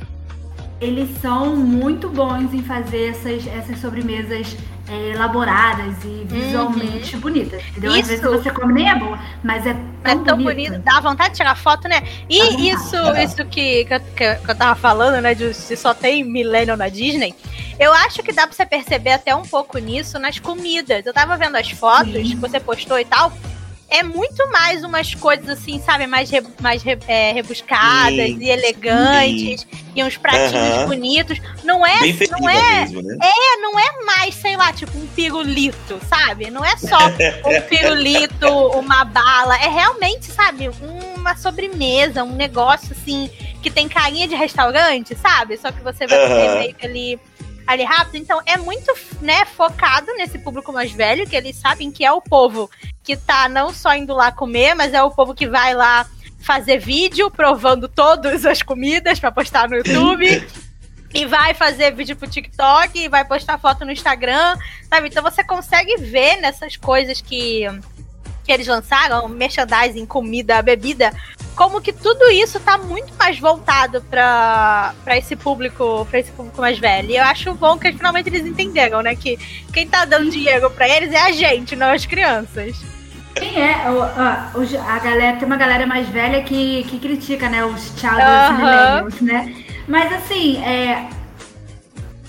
Eles 0.82 1.09
são 1.22 1.57
muito 1.57 2.07
bons 2.09 2.53
em 2.53 2.63
fazer 2.63 3.09
essas, 3.09 3.45
essas 3.47 3.80
sobremesas 3.82 4.55
é, 4.89 5.09
elaboradas 5.11 5.93
e 6.05 6.24
visualmente 6.26 7.17
bonitas. 7.17 7.61
Entendeu? 7.72 7.91
Às 7.91 7.97
Isso. 7.99 8.07
vezes 8.07 8.26
você 8.26 8.49
come 8.49 8.74
nem 8.74 8.89
é 8.89 8.95
boa, 8.95 9.20
mas 9.43 9.65
é 9.67 9.72
É 9.72 9.76
tão, 10.15 10.24
tão 10.24 10.38
bonito. 10.38 10.70
bonito, 10.70 10.82
dá 10.84 11.01
vontade 11.01 11.32
de 11.32 11.36
tirar 11.36 11.55
foto, 11.55 11.88
né? 11.89 12.01
E 12.30 12.39
vontade. 12.39 12.70
isso, 12.70 12.95
isso 13.22 13.45
que, 13.45 13.84
que, 13.86 13.93
eu- 13.93 13.99
que, 13.99 14.36
que 14.36 14.51
eu 14.51 14.55
tava 14.55 14.74
falando, 14.80 15.22
né? 15.22 15.36
De 15.36 15.53
se 15.53 15.76
só 15.76 15.93
tem 15.93 16.24
millennial 16.24 16.78
na 16.78 16.88
Disney. 16.88 17.36
Eu 17.78 17.93
acho 17.93 18.24
que 18.24 18.32
dá 18.32 18.47
pra 18.47 18.55
você 18.55 18.65
perceber 18.65 19.11
até 19.11 19.36
um 19.36 19.43
pouco 19.43 19.78
nisso 19.80 20.17
nas 20.17 20.39
comidas. 20.39 21.05
Eu 21.05 21.13
tava 21.13 21.36
vendo 21.36 21.57
as 21.57 21.70
fotos 21.70 22.13
Sim. 22.13 22.24
que 22.24 22.36
você 22.38 22.57
postou 22.59 22.97
e 22.97 23.03
tal. 23.05 23.34
É 23.90 24.04
muito 24.04 24.50
mais 24.52 24.84
umas 24.84 25.14
coisas 25.16 25.50
assim, 25.50 25.82
sabe? 25.82 26.06
Mais, 26.06 26.30
re- 26.30 26.44
mais 26.62 26.84
re- 26.84 27.00
é, 27.08 27.32
rebuscadas 27.32 28.14
Sim. 28.32 28.38
e 28.40 28.50
elegantes. 28.50 29.66
E 29.96 30.04
uns 30.04 30.16
pratinhos 30.18 30.76
Aham. 30.76 30.86
bonitos. 30.86 31.40
Não 31.64 31.86
é, 31.86 32.00
Bem 32.00 32.16
não 32.30 32.50
é 32.50 32.80
mesmo, 32.82 33.02
né? 33.02 33.18
é, 33.22 33.58
não 33.58 33.80
é 33.80 34.06
mais, 34.06 34.36
sei 34.36 34.56
lá, 34.56 34.72
tipo 34.72 34.98
um 34.98 35.08
pirulito, 35.08 36.00
sabe? 36.08 36.50
Não 36.52 36.64
é 36.64 36.78
só 36.78 36.98
um 37.46 37.62
pirulito, 37.68 38.48
uma 38.78 39.04
bala. 39.04 39.56
É 39.58 39.68
realmente, 39.68 40.26
sabe, 40.26 40.70
uma 41.16 41.36
sobremesa, 41.36 42.24
um 42.24 42.36
negócio 42.36 42.92
assim, 42.92 43.30
que 43.62 43.70
tem 43.70 43.90
carinha 43.90 44.28
de 44.28 44.36
restaurante, 44.36 45.16
sabe? 45.16 45.58
Só 45.58 45.72
que 45.72 45.82
você 45.84 46.06
vai 46.08 46.18
comer 46.20 46.48
Aham. 46.48 46.60
meio 46.60 46.76
que 46.76 46.86
ali, 46.86 47.20
ali 47.70 47.84
rápido. 47.84 48.17
Então 48.17 48.41
é 48.47 48.57
muito, 48.57 48.91
né, 49.22 49.45
focado 49.45 50.11
nesse 50.15 50.39
público 50.39 50.74
mais 50.74 50.91
velho, 50.91 51.30
que 51.30 51.36
eles 51.36 51.55
sabem 51.55 51.91
que 51.91 52.03
é 52.03 52.11
o 52.11 52.20
povo 52.20 52.70
que 53.03 53.15
tá 53.15 53.47
não 53.47 53.72
só 53.72 53.93
indo 53.93 54.13
lá 54.13 54.32
comer, 54.32 54.74
mas 54.74 54.91
é 54.91 55.03
o 55.03 55.11
povo 55.11 55.36
que 55.36 55.47
vai 55.47 55.76
lá 55.76 56.07
fazer 56.39 56.80
vídeo 56.80 57.30
provando 57.30 57.88
todas 57.88 58.43
as 58.43 58.63
comidas 58.63 59.20
pra 59.20 59.32
postar 59.32 59.70
no 59.70 59.76
YouTube. 59.78 60.26
E 61.11 61.26
vai 61.26 61.55
fazer 61.55 61.89
vídeo 61.95 62.15
pro 62.15 62.30
TikTok, 62.30 62.99
e 62.99 63.09
vai 63.09 63.26
postar 63.26 63.57
foto 63.57 63.84
no 63.84 63.91
Instagram, 63.91 64.55
sabe? 64.88 65.07
Então 65.07 65.24
você 65.24 65.43
consegue 65.43 65.97
ver 65.97 66.36
nessas 66.36 66.78
coisas 66.78 67.20
que, 67.20 67.65
que 68.50 68.54
eles 68.54 68.66
lançaram, 68.68 69.28
merchandising, 69.30 70.08
comida, 70.08 70.60
bebida, 70.64 71.14
como 71.56 71.80
que 71.80 71.93
tudo 71.93 72.32
isso 72.32 72.60
tá 72.60 72.80
muito 72.80 73.14
mais 73.16 73.38
voltado 73.38 74.02
pra, 74.10 74.91
pra 75.04 75.16
esse 75.16 75.36
público, 75.36 76.08
para 76.10 76.18
esse 76.20 76.32
público 76.32 76.60
mais 76.60 76.80
velho. 76.80 77.12
E 77.12 77.18
eu 77.18 77.24
acho 77.26 77.54
bom 77.54 77.78
que 77.78 77.91
finalmente 77.93 78.28
eles 78.28 78.47
entenderam, 78.47 79.04
né? 79.04 79.16
Que 79.16 79.38
quem 79.72 79.88
tá 79.88 80.04
dando 80.04 80.32
dinheiro 80.32 80.68
pra 80.72 80.89
eles 80.89 81.12
é 81.14 81.22
a 81.22 81.32
gente, 81.32 81.76
não 81.76 81.91
as 81.91 82.08
crianças. 82.08 82.76
Quem 83.36 83.62
é? 83.62 83.84
O- 83.88 84.60
os- 84.62 84.74
a 84.74 84.97
galera, 84.97 85.38
tem 85.38 85.45
uma 85.45 85.56
galera 85.58 85.86
mais 85.86 86.10
velha 86.10 86.41
que, 86.41 86.86
que 86.86 86.97
critica, 86.97 87.47
né? 87.50 87.64
Os 87.64 87.93
childless 88.00 88.20
Aham. 88.24 88.58
millennials, 88.58 89.22
né? 89.22 89.64
Mas 89.88 90.12
assim, 90.12 90.58
é. 90.64 91.08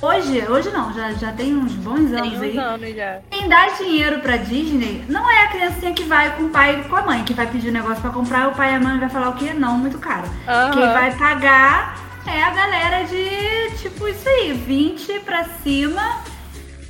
Hoje, 0.03 0.47
hoje 0.49 0.71
não, 0.71 0.93
já, 0.95 1.13
já 1.13 1.31
tem 1.33 1.55
uns 1.55 1.73
bons 1.73 2.11
anos 2.13 2.39
Tem 2.39 2.41
aí. 2.43 2.51
uns 2.53 2.59
anos 2.59 2.95
já. 2.97 3.19
Quem 3.31 3.49
dá 3.49 3.69
dinheiro 3.69 4.21
pra 4.21 4.39
Disney 4.39 5.05
não 5.09 5.31
é 5.31 5.45
a 5.45 5.49
criancinha 5.49 5.93
que 5.93 6.05
vai 6.05 6.35
com 6.37 6.45
o 6.45 6.49
pai 6.49 6.81
e 6.81 6.89
com 6.89 6.97
a 6.97 7.03
mãe, 7.03 7.23
que 7.23 7.35
vai 7.35 7.47
pedir 7.47 7.69
um 7.69 7.73
negócio 7.73 8.01
pra 8.01 8.11
comprar, 8.11 8.49
o 8.49 8.55
pai 8.55 8.73
e 8.73 8.77
a 8.77 8.81
mãe 8.81 8.99
vai 8.99 9.11
falar 9.11 9.29
o 9.29 9.35
quê? 9.35 9.53
Não, 9.53 9.77
muito 9.77 9.99
caro. 9.99 10.27
Aham. 10.49 10.71
Quem 10.71 10.87
vai 10.87 11.15
pagar 11.17 11.99
é 12.27 12.43
a 12.43 12.51
galera 12.51 13.05
de, 13.05 13.77
tipo, 13.77 14.09
isso 14.09 14.27
aí, 14.27 14.53
20 14.55 15.21
pra 15.21 15.45
cima, 15.63 16.21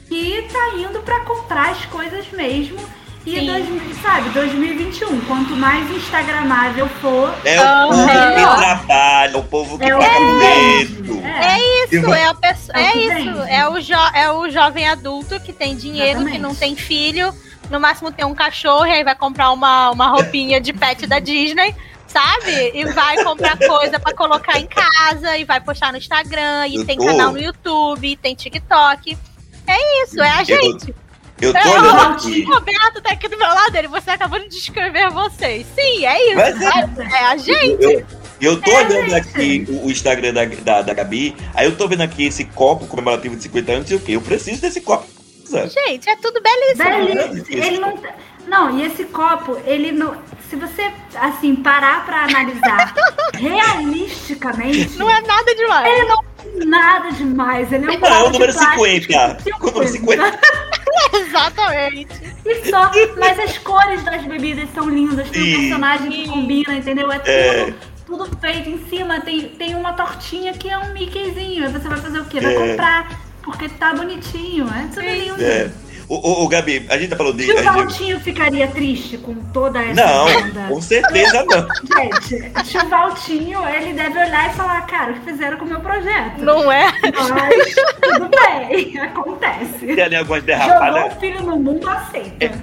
que 0.09 0.43
tá 0.53 0.77
indo 0.77 1.01
pra 1.01 1.21
comprar 1.21 1.71
as 1.71 1.85
coisas 1.87 2.31
mesmo. 2.31 2.79
E, 3.27 3.39
Sim. 3.39 3.47
2000, 3.47 3.95
sabe, 4.03 4.29
2021, 4.31 5.21
quanto 5.27 5.55
mais 5.55 5.91
instagramável 5.91 6.89
for, 7.03 7.35
É 7.45 7.61
o 7.61 7.89
povo 7.91 8.01
é. 8.01 8.35
que 8.35 8.57
trabalha, 8.61 9.37
o 9.39 9.43
povo 9.45 9.79
que 9.79 9.85
é 9.85 9.99
tá 9.99 10.09
que 10.09 10.21
medo. 10.23 11.21
É. 11.27 11.55
É 11.57 11.85
isso, 11.85 12.15
é 12.15 12.25
a 12.27 12.35
pessoa. 12.35 12.79
É 12.79 12.83
o 12.83 12.87
É 12.89 12.93
que 12.93 12.99
isso. 13.29 13.41
É 13.43 13.69
o, 13.69 13.81
jo 13.81 13.95
é 14.15 14.31
o 14.33 14.49
jovem 14.51 14.89
adulto 14.89 15.39
que 15.41 15.53
tem 15.53 15.77
dinheiro, 15.77 16.21
que 16.21 16.25
Exatamente. 16.31 16.39
não 16.41 16.55
tem 16.55 16.75
filho, 16.75 17.35
no 17.71 17.79
máximo 17.79 18.11
tem 18.11 18.25
um 18.25 18.35
cachorro 18.35 18.87
e 18.87 18.91
aí 18.93 19.05
vai 19.05 19.15
comprar 19.15 19.51
uma, 19.53 19.91
uma 19.91 20.09
roupinha 20.09 20.59
de 20.61 20.73
pet 20.73 21.07
da 21.07 21.19
Disney. 21.19 21.75
Sabe? 22.09 22.73
E 22.75 22.85
vai 22.87 23.23
comprar 23.23 23.57
coisa 23.57 24.01
pra 24.01 24.13
colocar 24.13 24.59
em 24.59 24.67
casa 24.67 25.37
e 25.37 25.45
vai 25.45 25.61
postar 25.61 25.93
no 25.93 25.99
Instagram. 25.99 26.67
E 26.67 26.75
Eu 26.75 26.85
tem 26.85 26.99
tô- 26.99 27.05
canal 27.07 27.31
no 27.31 27.39
YouTube, 27.39 28.05
e 28.09 28.17
tem 28.17 28.35
TikTok. 28.35 29.17
É 29.65 30.03
isso, 30.03 30.21
é 30.21 30.29
a 30.29 30.41
Eu- 30.41 30.45
gente. 30.47 30.93
Eu 31.41 31.53
tô 31.53 31.59
É, 31.59 31.69
olhando 31.69 31.97
o 31.97 32.01
aqui. 32.13 32.43
Roberto 32.45 33.01
tá 33.03 33.13
aqui 33.13 33.29
do 33.29 33.39
meu 33.39 33.49
lado, 33.49 33.75
ele, 33.77 33.89
você 33.89 34.11
acabou 34.11 34.39
de 34.39 34.49
descrever 34.49 35.09
vocês. 35.11 35.67
Sim, 35.75 36.05
é 36.05 36.27
isso. 36.29 36.37
Mas 36.37 36.61
é- 36.61 37.03
é 37.17 37.25
a 37.27 37.37
gente. 37.37 37.83
Eu, 37.83 38.07
eu 38.41 38.61
tô 38.61 38.71
É, 38.71 38.75
olhando 38.85 39.11
gente. 39.11 39.15
aqui 39.15 39.67
o, 39.69 39.87
o 39.87 39.91
Instagram 39.91 40.33
da, 40.35 40.45
da, 40.45 40.83
da 40.83 40.95
Gabi, 40.95 41.35
aí 41.55 41.67
eu 41.67 41.77
tô 41.77 41.89
vendo 41.89 42.03
aqui 42.03 42.27
esse 42.27 42.45
copo 42.45 42.87
comemorativo 42.87 43.37
de 43.37 43.43
50 43.45 43.73
anos 43.73 43.91
e 43.91 43.95
o 43.95 44.01
quê? 44.01 44.13
Eu 44.13 44.21
preciso 44.21 44.61
desse 44.61 44.81
copo. 44.81 45.07
Gente, 45.51 46.09
é 46.09 46.15
tudo 46.17 46.41
belíssimo. 46.41 47.25
Belíssimo. 47.25 47.65
Ele 47.65 47.79
não, 47.81 47.97
tá- 47.97 48.15
não, 48.47 48.79
e 48.79 48.85
esse 48.87 49.03
copo, 49.05 49.59
ele 49.67 49.91
não. 49.91 50.15
Se 50.49 50.55
você, 50.57 50.93
assim, 51.15 51.57
parar 51.57 52.05
pra 52.07 52.25
analisar 52.25 52.95
realisticamente, 53.35 54.97
Não 54.99 55.09
é 55.11 55.21
nada 55.23 55.55
demais. 55.55 55.93
ele 55.93 56.05
não 56.09 56.23
tem 56.23 56.67
nada 56.69 57.11
demais. 57.13 57.73
Ele 57.73 57.85
é 57.85 57.91
um 57.91 57.99
Não, 58.01 58.09
é 58.09 58.11
o 58.11 58.19
copo 58.19 58.27
de 58.27 58.33
número 58.39 58.53
plástico 58.53 58.85
50. 58.87 59.35
de 59.43 59.51
O 59.53 59.67
número 59.67 59.89
50. 59.89 60.41
Exatamente. 61.27 62.37
E 62.45 62.71
só, 62.71 62.91
mas 63.19 63.39
as 63.39 63.59
cores 63.59 64.03
das 64.05 64.23
bebidas 64.25 64.69
são 64.75 64.89
lindas, 64.89 65.29
tem 65.31 65.43
um 65.55 65.61
personagem 65.61 66.11
que 66.11 66.29
combina, 66.29 66.75
entendeu? 66.77 67.11
É 67.13 67.19
tudo, 67.19 67.31
É. 67.31 67.75
tudo 68.07 68.39
feito 68.41 68.69
em 68.71 68.87
cima, 68.89 69.21
tem, 69.21 69.49
tem 69.51 69.75
uma 69.75 69.93
tortinha 69.93 70.53
que 70.53 70.69
é 70.69 70.79
um 70.79 70.93
Mickeyzinho. 70.93 71.67
Aí 71.67 71.73
você 71.73 71.89
vai 71.89 71.99
fazer 71.99 72.19
o 72.21 72.25
quê? 72.25 72.41
Vai 72.41 72.55
É. 72.55 72.69
comprar, 72.71 73.21
porque 73.43 73.69
tá 73.69 73.95
bonitinho, 73.95 74.67
é 74.69 74.89
tudo 74.95 75.01
lindo. 75.07 75.43
É. 75.43 75.71
Ô, 76.13 76.17
ô, 76.17 76.45
ô, 76.45 76.49
Gabi, 76.49 76.85
a 76.91 76.99
gente 76.99 77.11
tá 77.11 77.17
falando 77.17 77.37
de. 77.37 77.45
Se 77.45 77.53
o 77.53 77.59
a 77.59 77.63
gente- 77.63 77.73
Valtinho 77.73 78.19
ficaria 78.21 78.67
triste 78.67 79.17
com 79.17 79.33
toda 79.53 79.81
essa 79.81 80.05
Não, 80.05 80.25
banda. 80.25 80.67
com 80.69 80.83
certeza 80.83 81.45
não. 81.45 81.69
Gente, 81.97 82.67
se 82.69 82.79
o 82.79 82.89
Valtinho, 82.89 83.61
ele 83.69 83.93
deve 83.93 84.19
olhar 84.19 84.51
e 84.51 84.55
falar, 84.57 84.81
cara, 84.89 85.13
o 85.13 85.15
que 85.15 85.21
fizeram 85.21 85.57
com 85.57 85.65
o 85.65 85.69
meu 85.69 85.79
projeto? 85.79 86.39
Não 86.43 86.71
é? 86.73 86.87
Mas 87.03 87.75
tudo 88.03 88.29
bem, 88.29 88.99
acontece. 88.99 89.87
Tem 89.87 90.03
ali 90.03 90.17
algumas 90.17 90.41
Jogou 90.43 90.57
derrapadas. 90.59 91.17
o 91.17 91.21
filho 91.21 91.43
no 91.45 91.57
mundo, 91.57 91.89
aceita. 91.89 92.61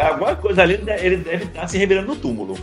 Alguma 0.00 0.34
coisa 0.34 0.62
ali, 0.62 0.74
ele 1.00 1.18
deve 1.18 1.44
estar 1.44 1.68
se 1.68 1.78
revirando 1.78 2.08
no 2.08 2.16
túmulo. 2.16 2.58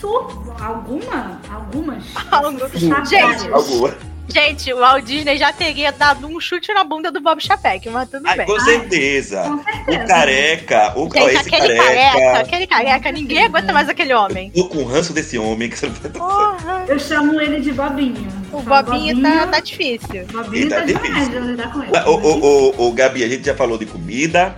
Su- 0.00 0.54
alguma? 0.60 1.40
Algumas? 1.52 2.04
Algumas. 2.30 2.70
Gente, 3.08 3.48
Alguma. 3.52 3.92
Gente, 4.30 4.72
o 4.74 4.78
Walt 4.78 5.04
Disney 5.04 5.38
já 5.38 5.52
teria 5.52 5.90
dado 5.90 6.26
um 6.26 6.38
chute 6.38 6.72
na 6.74 6.84
bunda 6.84 7.10
do 7.10 7.20
Bob 7.20 7.40
Chapek, 7.42 7.88
mas 7.88 8.08
tudo 8.10 8.26
Ai, 8.26 8.36
bem. 8.36 8.46
com 8.46 8.60
certeza. 8.60 9.42
com 9.42 9.64
certeza. 9.64 10.04
O 10.04 10.06
careca, 10.06 10.92
o 10.96 11.04
Gente, 11.10 11.26
esse 11.28 11.36
aquele 11.54 11.76
careca. 11.76 12.12
careca, 12.12 12.38
aquele 12.40 12.66
careca, 12.66 13.12
ninguém 13.12 13.44
aguenta 13.44 13.72
mais 13.72 13.88
aquele 13.88 14.12
homem. 14.12 14.50
Tô 14.50 14.68
com 14.68 14.78
o 14.78 14.84
ranço 14.84 15.12
desse 15.14 15.38
homem 15.38 15.70
que 15.70 15.78
você 15.78 15.86
não 15.86 15.94
vai 15.94 16.10
Porra. 16.10 16.84
Eu 16.86 16.98
chamo 16.98 17.40
ele 17.40 17.60
de 17.60 17.72
Bobinho. 17.72 18.28
O 18.52 18.60
Falo, 18.62 18.84
Bobinho 18.86 19.22
tá, 19.22 19.46
tá 19.46 19.60
difícil. 19.60 20.26
Bobinho 20.30 20.68
tá 20.68 20.76
tá 20.76 20.84
demais 20.84 21.08
difícil. 21.08 21.40
de 21.42 21.46
lidar 21.48 21.72
com 21.72 21.82
ele. 21.82 21.92
Ô, 22.06 22.10
ô, 22.10 22.74
ô, 22.84 22.88
ô, 22.88 22.92
Gabi, 22.92 23.24
a 23.24 23.28
gente 23.28 23.46
já 23.46 23.54
falou 23.54 23.78
de 23.78 23.86
comida, 23.86 24.54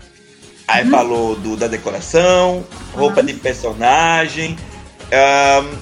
aí 0.66 0.84
Uhum. 0.84 0.90
falou 0.90 1.36
do, 1.36 1.56
da 1.56 1.68
decoração, 1.68 2.64
roupa 2.92 3.22
de 3.22 3.34
personagem. 3.34 4.56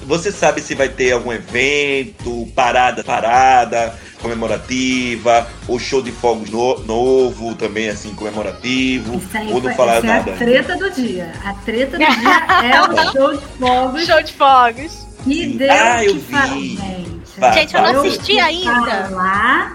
Você 0.05 0.31
sabe 0.31 0.61
se 0.61 0.73
vai 0.75 0.89
ter 0.89 1.11
algum 1.11 1.31
evento, 1.31 2.47
parada, 2.55 3.03
parada, 3.03 3.93
comemorativa, 4.21 5.47
ou 5.67 5.79
show 5.79 6.01
de 6.01 6.11
fogos 6.11 6.49
no- 6.49 6.79
novo, 6.79 7.53
também 7.55 7.89
assim, 7.89 8.13
comemorativo, 8.15 9.15
Isso 9.17 9.37
aí 9.37 9.47
ou 9.47 9.53
não 9.55 9.61
foi- 9.61 9.73
falar 9.75 10.01
nada? 10.03 10.31
é 10.31 10.33
a 10.33 10.37
treta 10.37 10.75
do 10.77 10.91
dia. 10.91 11.31
A 11.45 11.53
treta 11.53 11.97
do 11.97 12.05
dia 12.05 12.69
é 12.71 12.81
o 12.81 13.11
show 13.11 13.31
de 13.37 13.45
fogos 13.59 14.05
Show 14.05 14.23
de 14.23 14.33
fogos. 14.33 15.07
que 15.23 15.45
deu 15.57 15.71
Ah, 15.71 16.03
eu 16.03 16.13
que 16.13 16.19
vi. 16.19 16.31
falar, 16.31 16.47
gente. 16.47 17.19
Vai, 17.37 17.53
Gente, 17.53 17.75
eu 17.75 17.81
não 17.81 17.99
assisti 18.01 18.31
fui 18.33 18.39
ainda. 18.39 19.07
Lá, 19.11 19.73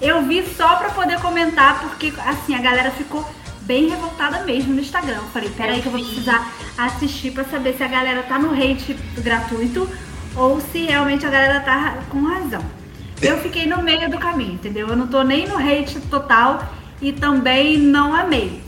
eu 0.00 0.22
vi 0.22 0.44
só 0.56 0.76
pra 0.76 0.90
poder 0.90 1.18
comentar, 1.20 1.80
porque 1.80 2.12
assim, 2.24 2.54
a 2.54 2.60
galera 2.60 2.90
ficou 2.92 3.26
bem 3.64 3.88
revoltada 3.88 4.44
mesmo 4.44 4.74
no 4.74 4.80
Instagram. 4.80 5.16
Eu 5.16 5.24
falei, 5.24 5.50
peraí 5.50 5.80
que 5.80 5.86
eu 5.86 5.92
vou 5.92 6.00
precisar 6.00 6.52
assistir 6.76 7.32
pra 7.32 7.44
saber 7.44 7.74
se 7.74 7.82
a 7.82 7.88
galera 7.88 8.22
tá 8.22 8.38
no 8.38 8.52
hate 8.52 8.94
gratuito 9.18 9.88
ou 10.36 10.60
se 10.60 10.84
realmente 10.84 11.26
a 11.26 11.30
galera 11.30 11.60
tá 11.60 11.98
com 12.08 12.22
razão. 12.22 12.62
Eu 13.22 13.38
fiquei 13.38 13.66
no 13.66 13.82
meio 13.82 14.10
do 14.10 14.18
caminho, 14.18 14.54
entendeu? 14.54 14.88
Eu 14.88 14.96
não 14.96 15.06
tô 15.06 15.22
nem 15.22 15.46
no 15.46 15.56
hate 15.56 16.00
total 16.10 16.66
e 17.00 17.12
também 17.12 17.78
não 17.78 18.14
amei. 18.14 18.60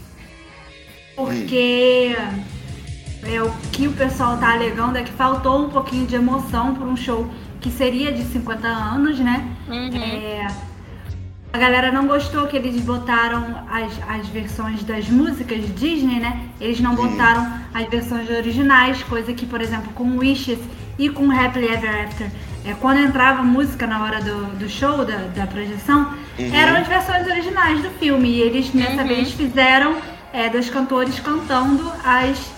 Porque 1.15 2.17
é, 3.23 3.43
o 3.43 3.51
que 3.73 3.89
o 3.89 3.93
pessoal 3.93 4.37
tá 4.39 4.53
alegando 4.53 4.99
é 4.99 5.03
que 5.03 5.13
faltou 5.13 5.67
um 5.67 5.71
pouquinho 5.71 6.07
de 6.07 6.15
emoção 6.15 6.75
por 6.75 6.87
um 6.87 6.97
show 6.97 7.29
que 7.61 7.71
seria 7.71 8.13
de 8.13 8.23
50 8.25 8.67
anos, 8.69 9.19
né? 9.19 9.49
Uhum. 9.69 9.97
É, 9.97 10.47
a 11.57 11.59
galera 11.59 11.91
não 11.91 12.07
gostou 12.07 12.47
que 12.47 12.57
eles 12.57 12.79
botaram 12.83 13.65
as, 13.71 13.91
as 14.09 14.29
versões 14.29 14.83
das 14.85 15.09
músicas 15.09 15.63
Disney, 15.75 16.21
né? 16.21 16.43
Eles 16.61 16.81
não 16.81 16.95
botaram 16.95 17.51
as 17.73 17.89
versões 17.89 18.29
originais, 18.29 19.03
coisa 19.05 19.33
que, 19.33 19.47
por 19.47 19.63
exemplo, 19.63 19.91
com 19.95 20.19
Wishes 20.19 20.59
e 20.99 21.09
com 21.09 21.31
Happily 21.31 21.69
Ever 21.73 22.05
After, 22.07 22.31
é, 22.65 22.75
quando 22.75 22.99
entrava 23.01 23.43
música 23.43 23.87
na 23.87 24.03
hora 24.05 24.21
do, 24.21 24.59
do 24.59 24.69
show, 24.69 25.05
da, 25.05 25.17
da 25.35 25.47
projeção, 25.47 26.13
Uhum. 26.39 26.55
eram 26.55 26.77
as 26.77 26.87
versões 26.87 27.27
originais 27.27 27.83
do 27.83 27.89
filme. 27.99 28.29
E 28.29 28.41
eles, 28.43 28.75
nessa 28.75 29.01
Uhum. 29.01 29.09
vez, 29.09 29.33
fizeram 29.33 29.97
é, 30.35 30.51
dos 30.51 30.69
cantores 30.69 31.19
cantando 31.21 31.91
as, 32.05 32.37
as 32.39 32.51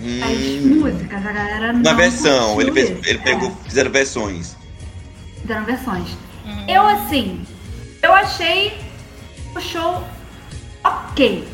Hum, 0.00 0.76
músicas. 0.80 1.24
A 1.26 1.32
galera 1.32 1.72
não 1.72 1.80
uma 1.80 1.94
versão, 1.94 2.60
ele, 2.60 2.70
fez, 2.72 2.90
ele 3.08 3.18
É 3.18 3.22
pegou, 3.22 3.50
fizeram 3.64 3.90
versões. 3.90 4.54
fizeram 5.40 5.64
versões. 5.64 6.08
Eu, 6.68 6.86
assim, 6.86 7.40
eu 8.04 8.14
achei 8.14 8.78
o 9.56 9.60
show 9.60 10.04
ok. 10.82 11.48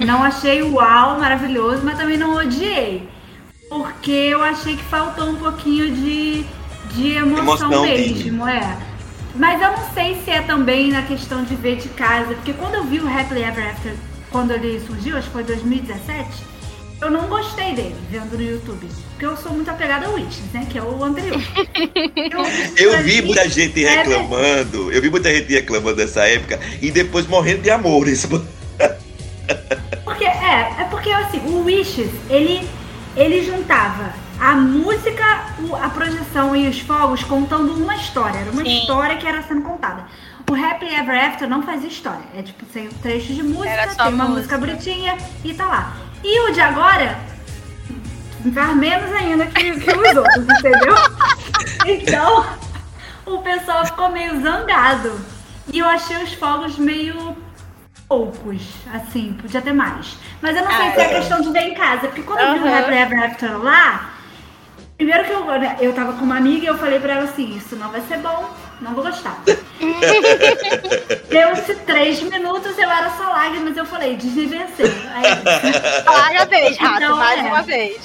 Não 0.00 0.22
achei 0.22 0.62
uau, 0.62 1.18
maravilhoso, 1.18 1.82
mas 1.84 1.96
também 1.96 2.16
não 2.16 2.34
odiei. 2.34 3.08
Porque 3.68 4.10
eu 4.10 4.42
achei 4.42 4.76
que 4.76 4.82
faltou 4.84 5.30
um 5.30 5.36
pouquinho 5.36 5.94
de, 5.94 6.44
de 6.92 7.12
emoção, 7.12 7.72
Emoção, 7.72 7.82
mesmo, 7.82 8.46
é. 8.46 8.76
Mas 9.34 9.60
eu 9.60 9.70
não 9.72 9.94
sei 9.94 10.20
se 10.24 10.30
é 10.30 10.42
também 10.42 10.90
na 10.90 11.02
questão 11.02 11.44
de 11.44 11.54
ver 11.54 11.76
de 11.76 11.88
casa, 11.90 12.34
porque 12.34 12.52
quando 12.52 12.74
eu 12.74 12.84
vi 12.84 13.00
o 13.00 13.08
Happily 13.08 13.42
Ever 13.42 13.70
After, 13.70 13.94
quando 14.30 14.52
ele 14.52 14.80
surgiu, 14.86 15.16
acho 15.16 15.26
que 15.26 15.32
foi 15.32 15.44
2017, 15.44 16.28
eu 17.00 17.10
não 17.10 17.26
gostei 17.28 17.74
dele, 17.74 17.96
vendo 18.10 18.36
no 18.36 18.42
YouTube. 18.42 18.88
Porque 19.10 19.26
eu 19.26 19.36
sou 19.36 19.52
muito 19.52 19.70
apegada 19.70 20.06
ao 20.06 20.14
Wishes, 20.14 20.44
né? 20.52 20.66
Que 20.68 20.78
é 20.78 20.82
o 20.82 21.02
anterior. 21.02 21.40
Eu, 22.76 22.92
Eu 22.92 23.02
vi 23.02 23.22
muita 23.22 23.48
gente 23.48 23.84
É, 23.84 24.02
reclamando, 24.02 24.92
eu 24.92 25.00
vi 25.00 25.08
muita 25.10 25.32
gente 25.34 25.52
reclamando 25.52 25.96
dessa 25.96 26.26
época 26.26 26.60
e 26.82 26.90
depois 26.90 27.26
morrendo 27.26 27.62
de 27.62 27.70
amores. 27.70 28.26
Porque, 30.04 30.24
é, 30.24 30.74
é 30.80 30.84
porque 30.90 31.10
assim, 31.10 31.38
o 31.46 31.64
Wishes, 31.64 32.10
ele, 32.28 32.68
ele 33.16 33.44
juntava 33.44 34.12
a 34.38 34.54
música, 34.54 35.24
a 35.82 35.88
projeção 35.90 36.54
e 36.54 36.68
os 36.68 36.80
fogos 36.80 37.22
contando 37.24 37.72
uma 37.74 37.94
história. 37.96 38.38
Era 38.38 38.50
uma 38.50 38.62
Sim. 38.64 38.80
história 38.80 39.16
que 39.16 39.26
era 39.26 39.42
sendo 39.42 39.62
contada. 39.62 40.06
O 40.48 40.54
Happily 40.54 40.94
Ever 40.94 41.16
After 41.24 41.48
não 41.48 41.62
fazia 41.62 41.88
história. 41.88 42.24
É 42.34 42.42
tipo, 42.42 42.64
tem 42.66 42.88
trechos 42.88 43.34
de 43.34 43.42
música, 43.42 43.94
tem 43.96 44.12
uma 44.14 44.28
música 44.28 44.56
música. 44.56 44.58
bonitinha 44.58 45.16
e 45.44 45.54
tá 45.54 45.66
lá. 45.66 45.96
E 46.28 46.40
o 46.40 46.52
de 46.52 46.60
agora 46.60 47.16
faz 48.52 48.76
menos 48.76 49.12
ainda 49.12 49.46
que, 49.46 49.78
que 49.78 49.90
os 49.90 50.16
outros, 50.16 50.44
entendeu? 50.58 50.94
Então, 51.86 52.44
o 53.24 53.38
pessoal 53.38 53.86
ficou 53.86 54.08
meio 54.10 54.40
zangado. 54.42 55.20
E 55.72 55.78
eu 55.78 55.86
achei 55.86 56.16
os 56.22 56.32
fogos 56.34 56.76
meio 56.78 57.36
poucos, 58.08 58.60
assim, 58.92 59.36
podia 59.40 59.62
ter 59.62 59.72
mais. 59.72 60.16
Mas 60.42 60.56
eu 60.56 60.64
não 60.64 60.70
sei 60.70 60.88
Ah, 60.88 60.92
se 60.94 61.00
é 61.00 61.04
é. 61.04 61.14
questão 61.20 61.40
de 61.40 61.50
ver 61.50 61.60
em 61.68 61.74
casa, 61.74 62.08
porque 62.08 62.22
quando 62.22 62.40
eu 62.40 62.54
vi 62.54 62.58
o. 62.68 62.74
Happily 62.76 62.98
Ever 62.98 63.22
After 63.24 63.56
lá, 63.58 64.10
primeiro 64.96 65.24
que 65.24 65.30
eu, 65.32 65.44
eu 65.80 65.92
tava 65.92 66.14
com 66.14 66.24
uma 66.24 66.36
amiga 66.38 66.64
e 66.64 66.66
eu 66.66 66.76
falei 66.78 66.98
pra 66.98 67.14
ela 67.14 67.24
assim, 67.24 67.56
isso 67.56 67.76
não 67.76 67.90
vai 67.90 68.00
ser 68.02 68.18
bom, 68.18 68.50
não 68.80 68.94
vou 68.94 69.04
gostar. 69.04 69.42
Deu-se 71.28 71.74
três 71.86 72.22
minutos, 72.22 72.76
eu 72.78 72.90
era 72.90 73.10
só 73.16 73.24
lágrimas, 73.30 73.76
eu 73.76 73.84
falei, 73.84 74.16
Disney 74.16 74.46
venceu. 74.46 74.86
Aí, 75.14 76.02
Fala 76.04 76.42
a 76.42 76.44
vez, 76.44 76.76
rato, 76.78 77.02
Então, 77.02 77.16
mais 77.16 77.38
é. 77.38 77.42
uma 77.42 77.62
vez. 77.62 77.96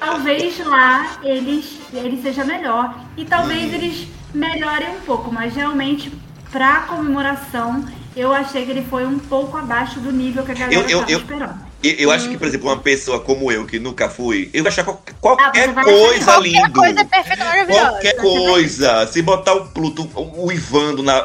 talvez 0.00 0.58
lá 0.64 1.18
eles, 1.22 1.78
ele 1.92 2.20
seja 2.22 2.44
melhor. 2.44 2.94
E 3.16 3.24
talvez 3.24 3.72
eles 3.72 4.08
melhorem 4.34 4.88
um 4.96 5.00
pouco, 5.00 5.32
mas 5.32 5.54
realmente, 5.54 6.12
pra 6.50 6.80
comemoração, 6.82 7.84
eu 8.16 8.32
achei 8.32 8.64
que 8.64 8.70
ele 8.70 8.84
foi 8.88 9.06
um 9.06 9.18
pouco 9.18 9.56
abaixo 9.56 10.00
do 10.00 10.10
nível 10.12 10.44
que 10.44 10.52
a 10.52 10.54
galera 10.54 10.74
Eu- 10.90 11.04
eu- 11.08 11.20
tava 11.24 11.67
eu-. 11.82 11.92
Eu, 11.98 12.10
acho 12.10 12.28
que, 12.28 12.36
por 12.38 12.46
exemplo, 12.46 12.68
uma 12.68 12.78
pessoa 12.78 13.20
como 13.20 13.50
eu, 13.52 13.64
que 13.66 13.78
nunca 13.78 14.08
fui, 14.08 14.50
eu 14.52 14.62
vou 14.62 14.68
achar 14.68 14.84
qual- 14.84 15.02
Ah, 15.06 15.12
qualquer 15.20 15.66
você 15.68 15.72
vai 15.72 15.84
coisa 15.84 16.24
Qualquer 16.24 16.48
lindo. 16.48 16.72
coisa 16.72 17.00
é 17.00 17.04
perfeita, 17.04 17.44
maravilhosa. 17.44 17.90
Qualquer 17.90 18.16
coisa. 18.16 19.06
Se 19.06 19.22
botar 19.22 19.54
o 19.54 19.66
Pluto 19.68 20.08
uivando 20.36 21.02
na 21.02 21.24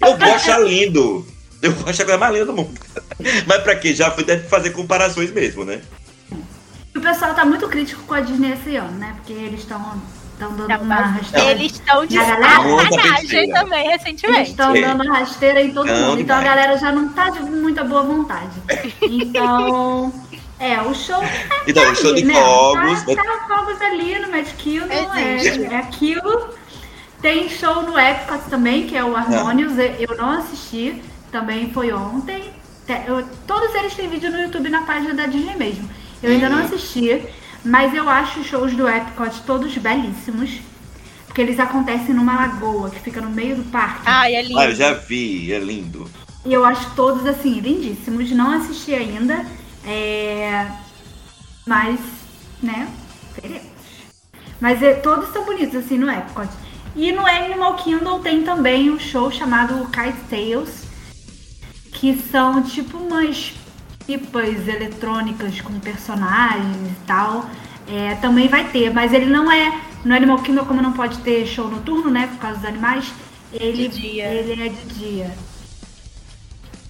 eu 0.00 0.16
vou 0.18 0.34
achar 0.34 0.58
lindo. 0.60 1.26
Eu 1.60 1.72
vou 1.72 1.88
achar 1.88 2.02
a 2.02 2.06
coisa 2.06 2.18
mais 2.18 2.32
linda 2.32 2.46
do 2.46 2.52
mundo. 2.54 2.80
Mas 3.46 3.62
pra 3.62 3.76
quê? 3.76 3.94
Já 3.94 4.10
foi 4.10 4.24
deve 4.24 4.48
fazer 4.48 4.70
comparações 4.70 5.30
mesmo, 5.30 5.64
né? 5.64 5.80
O 6.94 7.00
pessoal 7.00 7.34
tá 7.34 7.44
muito 7.44 7.68
crítico 7.68 8.02
com 8.02 8.14
a 8.14 8.20
Disney 8.20 8.52
esse 8.52 8.76
ano, 8.76 8.98
né? 8.98 9.14
Porque 9.16 9.32
eles 9.32 9.60
estão 9.60 10.02
dando 10.50 10.68
Não, 10.68 10.80
uma 10.82 10.94
rasteira. 10.96 11.50
Eles 11.52 11.72
estão 11.72 12.04
de 12.06 12.18
a 12.18 12.24
sacanagem 12.24 13.50
também, 13.52 13.86
Eles 13.86 14.02
recentemente. 14.02 14.50
estão 14.50 14.74
É. 14.76 14.80
dando 14.80 15.08
rasteira 15.10 15.60
em 15.62 15.72
todo 15.72 15.86
Não, 15.86 16.08
mundo. 16.10 16.20
Então 16.20 16.36
a 16.36 16.40
demais. 16.40 16.44
galera 16.60 16.78
já 16.78 16.92
não 16.92 17.08
tá 17.10 17.30
de 17.30 17.40
muita 17.42 17.84
boa 17.84 18.02
vontade. 18.02 18.50
Então, 19.02 20.12
é, 20.58 20.80
o 20.82 20.94
show 20.94 21.20
tá 21.20 21.26
Então, 21.66 21.90
o 21.90 21.94
show 21.94 22.10
ali, 22.10 22.22
de 22.22 22.28
né? 22.28 22.34
fogos. 22.34 23.02
Tá, 23.02 23.14
tá 23.22 23.46
fogos 23.48 23.80
ali 23.80 24.18
no 24.18 24.30
Magic 24.30 24.54
Kingdom, 24.56 25.14
é, 25.14 25.34
Existe. 25.36 25.64
é 25.64 25.76
aquilo. 25.76 26.50
Tem 27.20 27.48
show 27.48 27.82
no 27.82 27.96
Epcot 27.98 28.50
também, 28.50 28.86
que 28.86 28.96
é 28.96 29.04
o 29.04 29.16
Harmonious. 29.16 29.74
Eu 29.78 30.16
não 30.16 30.30
assisti, 30.30 31.00
também 31.30 31.70
foi 31.72 31.92
ontem. 31.92 32.50
Eu- 33.06 33.24
todos 33.46 33.72
eles 33.76 33.94
têm 33.94 34.08
vídeo 34.08 34.30
no 34.30 34.40
YouTube 34.40 34.68
na 34.68 34.82
página 34.82 35.14
da 35.14 35.26
Disney 35.26 35.54
mesmo. 35.56 35.88
Eu 36.22 36.30
ainda 36.32 36.48
não 36.48 36.58
Uhum. 36.58 36.64
assisti, 36.64 37.22
mas 37.64 37.94
eu 37.94 38.08
acho 38.08 38.40
os 38.40 38.46
shows 38.46 38.74
do 38.74 38.88
Epcot 38.88 39.40
todos 39.46 39.76
belíssimos. 39.78 40.50
Porque 41.26 41.40
eles 41.40 41.58
acontecem 41.58 42.14
numa 42.14 42.34
lagoa 42.34 42.90
que 42.90 43.00
fica 43.00 43.20
no 43.20 43.30
meio 43.30 43.56
do 43.56 43.64
parque. 43.70 44.02
Ai, 44.04 44.34
é 44.34 44.42
lindo. 44.42 44.58
Ah, 44.58 44.66
eu 44.66 44.74
já 44.74 44.92
vi, 44.92 45.50
é 45.52 45.58
lindo. 45.58 46.06
E 46.44 46.52
eu 46.52 46.62
acho 46.64 46.90
todos, 46.94 47.24
assim, 47.24 47.58
lindíssimos. 47.60 48.30
Não 48.32 48.50
assisti 48.52 48.92
ainda. 48.94 49.46
é, 49.86 50.66
Mas, 51.66 51.98
né, 52.62 52.86
veremos. 53.40 53.66
Mas 54.60 54.82
é, 54.82 54.92
todos 54.94 55.32
são 55.32 55.44
bonitos, 55.46 55.74
assim, 55.76 55.96
no 55.96 56.10
Epcot. 56.10 56.48
E 56.94 57.10
no 57.12 57.24
Animal 57.26 57.76
Kingdom 57.76 58.20
tem 58.20 58.42
também 58.42 58.90
um 58.90 58.98
show 58.98 59.30
chamado 59.30 59.86
Kite 59.90 60.18
Tales. 60.28 60.82
que 61.92 62.14
são 62.30 62.62
tipo 62.62 62.98
umas 62.98 63.54
pipas 64.06 64.66
eletrônicas 64.68 65.60
com 65.60 65.78
personagens 65.80 66.76
e 66.90 67.06
tal. 67.06 67.46
É, 67.88 68.14
também 68.16 68.48
vai 68.48 68.68
ter, 68.70 68.92
mas 68.92 69.12
ele 69.12 69.26
não 69.26 69.50
é. 69.50 69.80
No 70.04 70.14
Animal 70.14 70.38
Kingdom, 70.38 70.64
como 70.64 70.82
não 70.82 70.92
pode 70.92 71.18
ter 71.18 71.46
show 71.46 71.68
noturno, 71.68 72.10
né? 72.10 72.26
Por 72.26 72.38
causa 72.38 72.58
dos 72.58 72.66
animais, 72.68 73.12
ele, 73.52 73.88
De 73.88 74.00
dia. 74.00 74.24
ele 74.26 74.66
é 74.66 74.68
de 74.68 74.84
dia. 74.94 75.30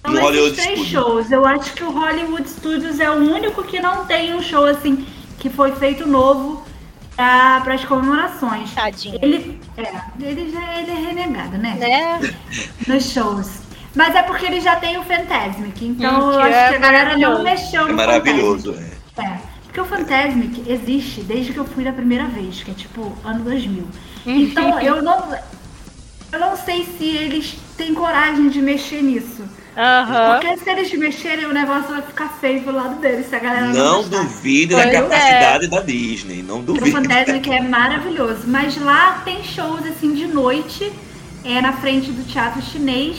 Então, 0.05 0.21
Hollywood 0.21 0.51
esses 0.53 0.63
três 0.63 0.79
Studios? 0.79 0.87
shows. 0.89 1.31
Eu 1.31 1.45
acho 1.45 1.73
que 1.73 1.83
o 1.83 1.91
Hollywood 1.91 2.49
Studios 2.49 2.99
é 2.99 3.09
o 3.09 3.15
único 3.15 3.63
que 3.63 3.79
não 3.79 4.05
tem 4.05 4.33
um 4.33 4.41
show 4.41 4.65
assim 4.65 5.05
que 5.39 5.49
foi 5.49 5.71
feito 5.75 6.07
novo 6.07 6.63
para 7.15 7.73
as 7.73 7.85
comemorações. 7.85 8.71
Tadinho. 8.73 9.19
Ele, 9.21 9.59
é, 9.77 10.01
ele 10.19 10.51
já 10.51 10.79
ele 10.79 10.91
é 10.91 10.95
renegado, 10.95 11.57
né? 11.57 11.75
Né? 11.79 12.35
Nos 12.87 13.11
shows. 13.11 13.62
Mas 13.95 14.15
é 14.15 14.23
porque 14.23 14.45
ele 14.45 14.59
já 14.59 14.75
tem 14.77 14.97
o 14.97 15.03
Fantasmic, 15.03 15.85
então 15.85 16.29
Hum, 16.29 16.31
eu 16.31 16.39
acho 16.41 16.59
é 16.59 16.67
que 16.67 16.73
a 16.75 16.79
galera 16.79 17.17
não 17.17 17.37
maravilhoso. 17.37 17.43
mexeu 17.43 17.87
É 17.87 17.87
no 17.87 17.93
maravilhoso. 17.93 18.73
Fantasmic. 18.73 18.97
É. 19.17 19.21
É, 19.21 19.39
porque 19.65 19.79
o 19.81 19.85
Fantasmic 19.85 20.63
existe 20.71 21.21
desde 21.21 21.53
que 21.53 21.59
eu 21.59 21.65
fui 21.65 21.83
da 21.83 21.93
primeira 21.93 22.25
vez, 22.27 22.63
que 22.63 22.71
é 22.71 22.73
tipo 22.73 23.15
ano 23.23 23.43
2000. 23.43 23.83
Uhum. 24.25 24.37
Então 24.39 24.79
eu 24.81 25.01
não, 25.01 25.35
eu 26.31 26.39
não 26.39 26.55
sei 26.57 26.85
se 26.97 27.05
eles 27.05 27.55
têm 27.77 27.93
coragem 27.93 28.49
de 28.49 28.61
mexer 28.61 29.01
nisso. 29.03 29.43
Aham. 29.75 30.39
Porque 30.39 30.57
se 30.57 30.69
eles 30.69 30.93
mexerem, 30.93 31.45
o 31.45 31.53
negócio 31.53 31.89
vai 31.89 32.01
ficar 32.03 32.29
feio 32.39 32.61
pro 32.61 32.73
lado 32.73 32.99
deles, 33.01 33.27
se 33.27 33.35
a 33.35 33.39
galera 33.39 33.67
não, 33.67 34.03
Não 34.03 34.09
duvide 34.09 34.75
da 34.75 34.81
é. 34.83 34.91
capacidade 34.91 35.67
da 35.67 35.81
Disney. 35.81 36.43
Não 36.43 36.63
Porque 36.63 36.89
o 36.89 36.91
duvide. 36.91 36.91
Fantasmic 36.91 37.51
é 37.51 37.61
maravilhoso. 37.61 38.43
Mas 38.47 38.77
lá 38.77 39.21
tem 39.25 39.43
shows 39.43 39.85
assim 39.87 40.13
de 40.13 40.27
noite, 40.27 40.91
é 41.43 41.59
na 41.61 41.73
frente 41.73 42.11
do 42.11 42.23
teatro 42.23 42.61
chinês, 42.61 43.17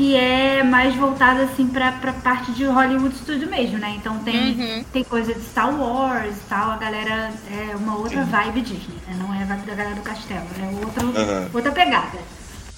que 0.00 0.16
é 0.16 0.62
mais 0.62 0.94
voltado 0.96 1.42
assim 1.42 1.66
pra, 1.66 1.92
pra 1.92 2.14
parte 2.14 2.52
de 2.52 2.64
Hollywood 2.64 3.14
Studio 3.18 3.46
mesmo, 3.50 3.76
né? 3.76 3.96
Então 3.98 4.18
tem, 4.20 4.52
Uhum. 4.52 4.84
tem 4.90 5.04
coisa 5.04 5.34
de 5.34 5.42
Star 5.42 5.78
Wars 5.78 6.34
e 6.38 6.48
tal, 6.48 6.70
a 6.70 6.78
galera 6.78 7.30
é 7.50 7.76
uma 7.76 7.98
outra 7.98 8.24
vibe 8.24 8.62
Disney, 8.62 8.96
né? 9.06 9.14
Não 9.18 9.34
é 9.34 9.42
a 9.42 9.44
vibe 9.44 9.66
da 9.66 9.74
galera 9.74 9.94
do 9.96 10.00
castelo, 10.00 10.46
é 10.58 10.84
outra, 10.86 11.04
Aham. 11.04 11.50
outra 11.52 11.70
pegada. 11.72 12.18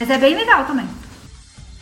Mas 0.01 0.11
é 0.11 0.19
bem 0.19 0.35
legal 0.35 0.65
também. 0.65 0.89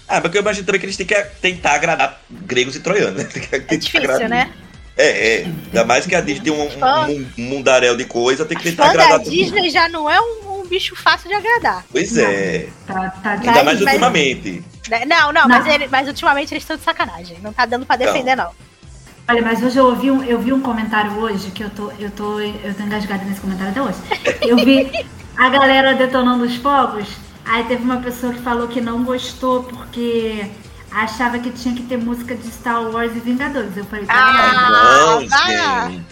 Ah, 0.07 0.20
porque 0.20 0.36
eu 0.36 0.43
imagino 0.43 0.66
também 0.66 0.78
que 0.78 0.84
eles 0.84 0.97
têm 0.99 1.07
que 1.07 1.14
tentar 1.41 1.72
agradar 1.72 2.20
gregos 2.30 2.76
e 2.76 2.80
troianos, 2.80 3.14
né? 3.24 3.26
É 3.51 3.59
tentar 3.61 3.76
difícil, 3.76 4.01
agradar- 4.11 4.28
né? 4.28 4.51
É, 4.95 5.36
é. 5.41 5.45
Ainda 5.68 5.84
mais 5.86 6.05
que 6.05 6.14
a 6.14 6.20
Disney 6.20 6.45
tem 6.45 6.53
um, 6.53 6.64
um, 6.64 7.26
um 7.38 7.43
mundaréu 7.49 7.97
de 7.97 8.05
coisa, 8.05 8.45
tem 8.45 8.59
que 8.59 8.64
tentar 8.64 8.91
agradar 8.91 9.20
mundo. 9.20 9.30
Disney 9.30 9.70
já 9.70 9.88
não 9.88 10.11
é 10.11 10.20
um 10.20 10.39
bicho 10.71 10.95
fácil 10.97 11.29
de 11.29 11.35
agradar. 11.35 11.85
Pois 11.93 12.16
é. 12.16 12.68
Tá, 12.87 13.11
tá 13.23 13.31
Ainda 13.33 13.47
Mas- 13.47 13.64
mais 13.64 13.81
mas- 13.81 13.81
ultimamente. 13.83 14.64
Né? 14.89 15.05
Não, 15.05 15.33
não, 15.33 15.43
Não. 15.43 15.49
Mas, 15.49 15.66
ele- 15.66 15.89
mas 15.89 16.09
ultimamente 16.09 16.55
eles 16.55 16.62
estão 16.62 16.77
de 16.77 16.83
sacanagem. 16.83 17.39
Não 17.43 17.53
tá 17.53 17.66
dando 17.66 17.85
pra 17.85 17.97
defender, 17.97 18.35
não. 18.37 18.51
Olha, 19.29 19.43
mas 19.43 19.62
hoje 19.62 19.77
eu 19.77 19.87
ouvi 19.87 20.11
um, 20.11 20.25
eu 20.25 20.41
vi 20.41 20.53
um 20.53 20.61
comentário 20.61 21.12
hoje 21.18 21.51
que 21.51 21.62
eu 21.62 21.71
tô, 21.71 21.93
eu 22.01 22.11
tô, 22.11 22.41
eu 22.41 22.75
tô 22.75 22.83
engasgada 22.83 23.25
nesse 23.25 23.41
comentário 23.41 23.71
até 23.71 23.83
hoje. 23.83 23.99
Eu 24.41 24.57
vi 24.57 24.91
a 25.37 25.49
galera 25.49 25.95
detonando 25.95 26.45
os 26.45 26.57
fogos, 26.57 27.07
aí 27.45 27.62
teve 27.64 27.83
uma 27.85 27.99
pessoa 27.99 28.33
que 28.33 28.41
falou 28.41 28.66
que 28.66 28.81
não 28.81 29.05
gostou 29.05 29.62
porque 29.62 30.47
achava 30.93 31.38
que 31.38 31.51
tinha 31.51 31.74
que 31.74 31.82
ter 31.84 31.97
música 31.97 32.34
de 32.34 32.47
Star 32.51 32.82
Wars 32.91 33.14
e 33.14 33.20
Vingadores. 33.20 33.76
Eu 33.76 33.84
falei, 33.84 34.05
Ah, 34.09 35.12
não, 35.12 35.20
gente. 35.20 36.05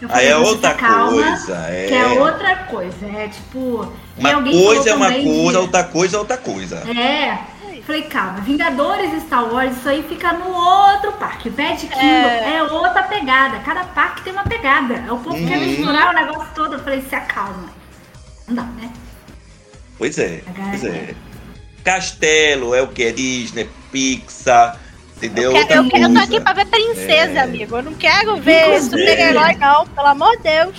Eu 0.00 0.08
Aí 0.08 0.08
falei, 0.08 0.28
é 0.28 0.34
"Você 0.34 0.44
outra 0.50 0.74
calma, 0.74 1.10
coisa. 1.22 1.56
É. 1.68 1.86
Que 1.88 1.94
é 1.94 2.06
outra 2.20 2.56
coisa, 2.56 3.06
é 3.06 3.28
tipo. 3.28 3.92
Uma 4.16 4.42
coisa 4.42 4.90
é 4.90 4.94
uma 4.94 5.06
coisa, 5.12 5.20
de- 5.50 5.56
outra 5.58 5.84
coisa 5.84 6.16
é 6.16 6.18
outra 6.18 6.36
coisa. 6.36 6.76
É. 6.98 7.38
Falei, 7.86 8.02
calma, 8.02 8.40
Vingadores 8.40 9.14
e 9.14 9.20
Star 9.20 9.50
Wars, 9.50 9.74
isso 9.78 9.88
aí 9.88 10.02
fica 10.06 10.30
no 10.34 10.50
outro 10.52 11.12
parque. 11.12 11.48
Magic 11.48 11.86
Kingdom 11.88 12.04
É. 12.04 12.56
é. 12.58 12.62
outra 12.62 13.02
pegada. 13.04 13.60
Cada 13.60 13.82
parque 13.84 14.22
tem 14.24 14.32
uma 14.34 14.44
pegada. 14.44 14.94
O 15.10 15.18
povo 15.20 15.36
quer 15.46 15.56
Uhum. 15.56 15.64
misturar 15.66 16.10
o 16.10 16.12
negócio 16.14 16.48
todo. 16.54 16.74
Eu 16.74 16.80
falei, 16.80 17.00
se 17.08 17.14
acalma. 17.14 17.70
Não 18.46 18.56
dá, 18.56 18.62
né? 18.62 18.90
Pois 19.96 20.18
é, 20.18 20.42
Agora 20.46 20.68
pois 20.70 20.84
é. 20.84 20.88
é. 20.88 21.14
Castelo 21.92 22.74
é 22.74 22.82
o 22.82 22.88
que? 22.88 23.10
Disney, 23.12 23.66
Pixar, 23.90 24.76
entendeu? 25.16 25.56
Eu, 25.56 25.66
quero- 25.66 25.84
eu, 25.84 25.90
quero- 25.90 26.04
eu 26.04 26.12
tô 26.14 26.18
aqui 26.20 26.40
pra 26.40 26.52
ver 26.52 26.66
princesa, 26.66 27.38
É. 27.38 27.40
amigo. 27.40 27.76
Eu 27.78 27.82
não 27.82 27.94
quero 27.94 28.36
ver 28.36 28.66
Inclusive- 28.66 28.84
super-herói, 29.00 29.54
não. 29.54 29.86
Pelo 29.86 30.06
amor 30.08 30.36
de 30.36 30.42
Deus. 30.42 30.74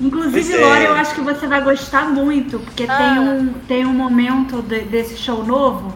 Inclusive, 0.00 0.54
é. 0.54 0.56
Lore, 0.58 0.84
eu 0.84 0.94
acho 0.94 1.14
que 1.14 1.20
você 1.22 1.46
vai 1.48 1.60
gostar 1.60 2.04
muito, 2.08 2.60
porque 2.60 2.86
Ah. 2.88 2.96
tem, 2.96 3.18
um, 3.18 3.52
tem 3.66 3.84
um 3.86 3.92
momento 3.92 4.62
de- 4.62 4.82
desse 4.82 5.16
show 5.16 5.44
novo 5.44 5.92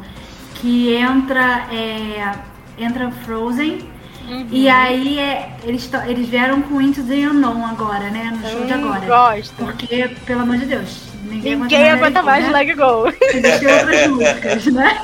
que 0.56 0.92
entra, 0.92 1.66
é, 1.72 2.32
entra 2.78 3.12
Frozen. 3.24 3.88
Uhum. 4.28 4.46
E 4.50 4.68
aí 4.68 5.18
é, 5.20 5.56
eles, 5.64 5.88
eles 6.06 6.28
vieram 6.28 6.60
com 6.62 6.82
Into 6.82 7.02
the 7.04 7.14
Unknown 7.14 7.64
agora, 7.64 8.10
né? 8.10 8.36
No 8.42 8.48
show 8.50 8.66
de 8.66 8.74
Hum, 8.74 8.92
agora. 8.92 9.06
Gosto. 9.34 9.54
Porque, 9.56 10.10
pelo 10.26 10.42
amor 10.42 10.58
de 10.58 10.66
Deus, 10.66 11.07
ninguém, 11.28 11.56
Ninguém 11.56 11.90
aguenta 11.90 12.22
mais 12.22 12.44
né? 12.44 12.50
Let 12.50 12.68
It 12.68 12.74
Go. 12.74 13.08
Existem 13.20 13.72
outras 13.74 14.06
músicas, 14.08 14.66
né? 14.72 15.02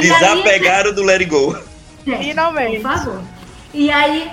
Desapegaram 0.00 0.94
do 0.94 1.02
Let 1.02 1.20
It 1.20 1.30
Go. 1.30 1.56
Gente, 2.06 2.24
Finalmente. 2.24 2.80
Por 2.80 2.90
favor. 2.92 3.22
E 3.74 3.90
aí 3.90 4.30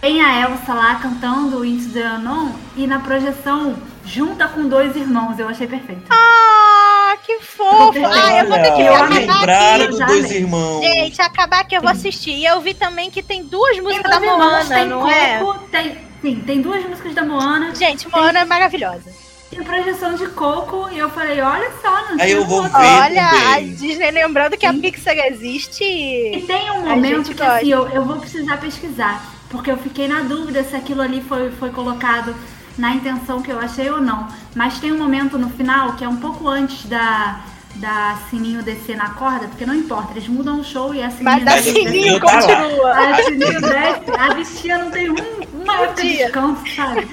tem 0.00 0.20
a 0.20 0.42
Elsa 0.42 0.74
lá 0.74 0.96
cantando 0.96 1.64
Into 1.64 1.92
the 1.92 2.04
Unknown 2.04 2.52
e 2.76 2.86
na 2.86 2.98
projeção 3.00 3.76
junta 4.04 4.48
com 4.48 4.68
dois 4.68 4.94
irmãos. 4.96 5.38
Eu 5.38 5.48
achei 5.48 5.66
perfeito. 5.66 6.02
Ah, 6.10 7.16
que 7.24 7.40
fofo. 7.40 7.94
Ah, 8.04 8.38
eu 8.40 8.48
vou 8.48 8.58
ter 8.58 8.72
que 8.74 8.82
Olha, 8.82 8.96
acabar 8.96 9.08
lembraram 9.14 9.84
aqui. 9.84 9.86
dos 9.86 9.98
dois 10.06 10.30
irmãos. 10.30 10.82
Gente, 10.82 11.22
acabar 11.22 11.64
que 11.64 11.76
eu 11.76 11.80
vou 11.80 11.90
assistir. 11.90 12.32
E 12.32 12.44
eu 12.44 12.60
vi 12.60 12.74
também 12.74 13.10
que 13.10 13.22
tem 13.22 13.44
duas 13.44 13.78
músicas 13.78 14.10
da 14.10 14.18
dois 14.18 14.30
irmãos, 14.30 14.68
Moana, 14.68 14.74
tem 14.74 14.86
não 14.86 15.08
é? 15.10 15.42
Tem, 15.70 15.96
sim, 16.20 16.42
tem 16.44 16.60
duas 16.60 16.84
músicas 16.84 17.14
da 17.14 17.24
Moana, 17.24 17.74
Gente, 17.74 18.06
Moana 18.10 18.40
é 18.40 18.44
maravilhosa. 18.44 19.23
Tem 19.54 19.62
projeção 19.64 20.14
de 20.14 20.26
Coco 20.28 20.88
e 20.90 20.98
eu 20.98 21.08
falei, 21.10 21.40
olha 21.40 21.70
só, 21.80 21.90
não 22.10 22.20
Aí 22.20 22.28
tinha 22.28 22.36
eu 22.36 22.44
vou 22.44 22.62
ver. 22.64 22.74
Olha, 22.74 23.26
a 23.26 23.54
também. 23.54 23.74
Disney 23.74 24.10
lembrando 24.10 24.56
que 24.56 24.66
a 24.66 24.72
Sim. 24.72 24.80
Pixar 24.80 25.16
existe. 25.16 25.84
E 25.84 26.44
tem 26.46 26.70
um 26.72 26.86
A 26.86 26.94
momento 26.94 27.34
que 27.34 27.42
assim, 27.42 27.68
eu, 27.68 27.88
eu 27.88 28.04
vou 28.04 28.16
precisar 28.16 28.56
pesquisar, 28.58 29.24
porque 29.48 29.70
eu 29.70 29.76
fiquei 29.78 30.08
na 30.08 30.22
dúvida 30.22 30.64
se 30.64 30.74
aquilo 30.74 31.00
ali 31.02 31.20
foi, 31.20 31.50
foi 31.52 31.70
colocado 31.70 32.34
na 32.76 32.94
intenção 32.94 33.40
que 33.40 33.50
eu 33.50 33.58
achei 33.60 33.88
ou 33.88 34.00
não. 34.00 34.28
Mas 34.54 34.80
tem 34.80 34.92
um 34.92 34.98
momento 34.98 35.38
no 35.38 35.48
final 35.50 35.92
que 35.94 36.04
é 36.04 36.08
um 36.08 36.16
pouco 36.16 36.48
antes 36.48 36.86
da, 36.86 37.40
da 37.76 38.18
Sininho 38.28 38.62
descer 38.62 38.96
na 38.96 39.10
corda, 39.10 39.46
porque 39.46 39.64
não 39.64 39.74
importa, 39.74 40.12
eles 40.12 40.26
mudam 40.26 40.60
o 40.60 40.64
show 40.64 40.92
e 40.92 41.00
a 41.02 41.10
Sininho 41.10 41.44
Mas 41.44 41.66
o 41.66 41.70
Sininho 41.70 42.20
tá 42.20 42.32
continua. 42.32 42.90
A 42.92 43.22
Sininho 43.22 43.60
desce, 43.60 44.10
a 44.18 44.34
bichinha 44.34 44.78
não 44.78 44.90
tem 44.90 45.10
um, 45.10 45.62
uma 45.62 45.80
época 45.82 46.02
de 46.02 46.16
descanso, 46.16 46.62
sabe? 46.74 47.08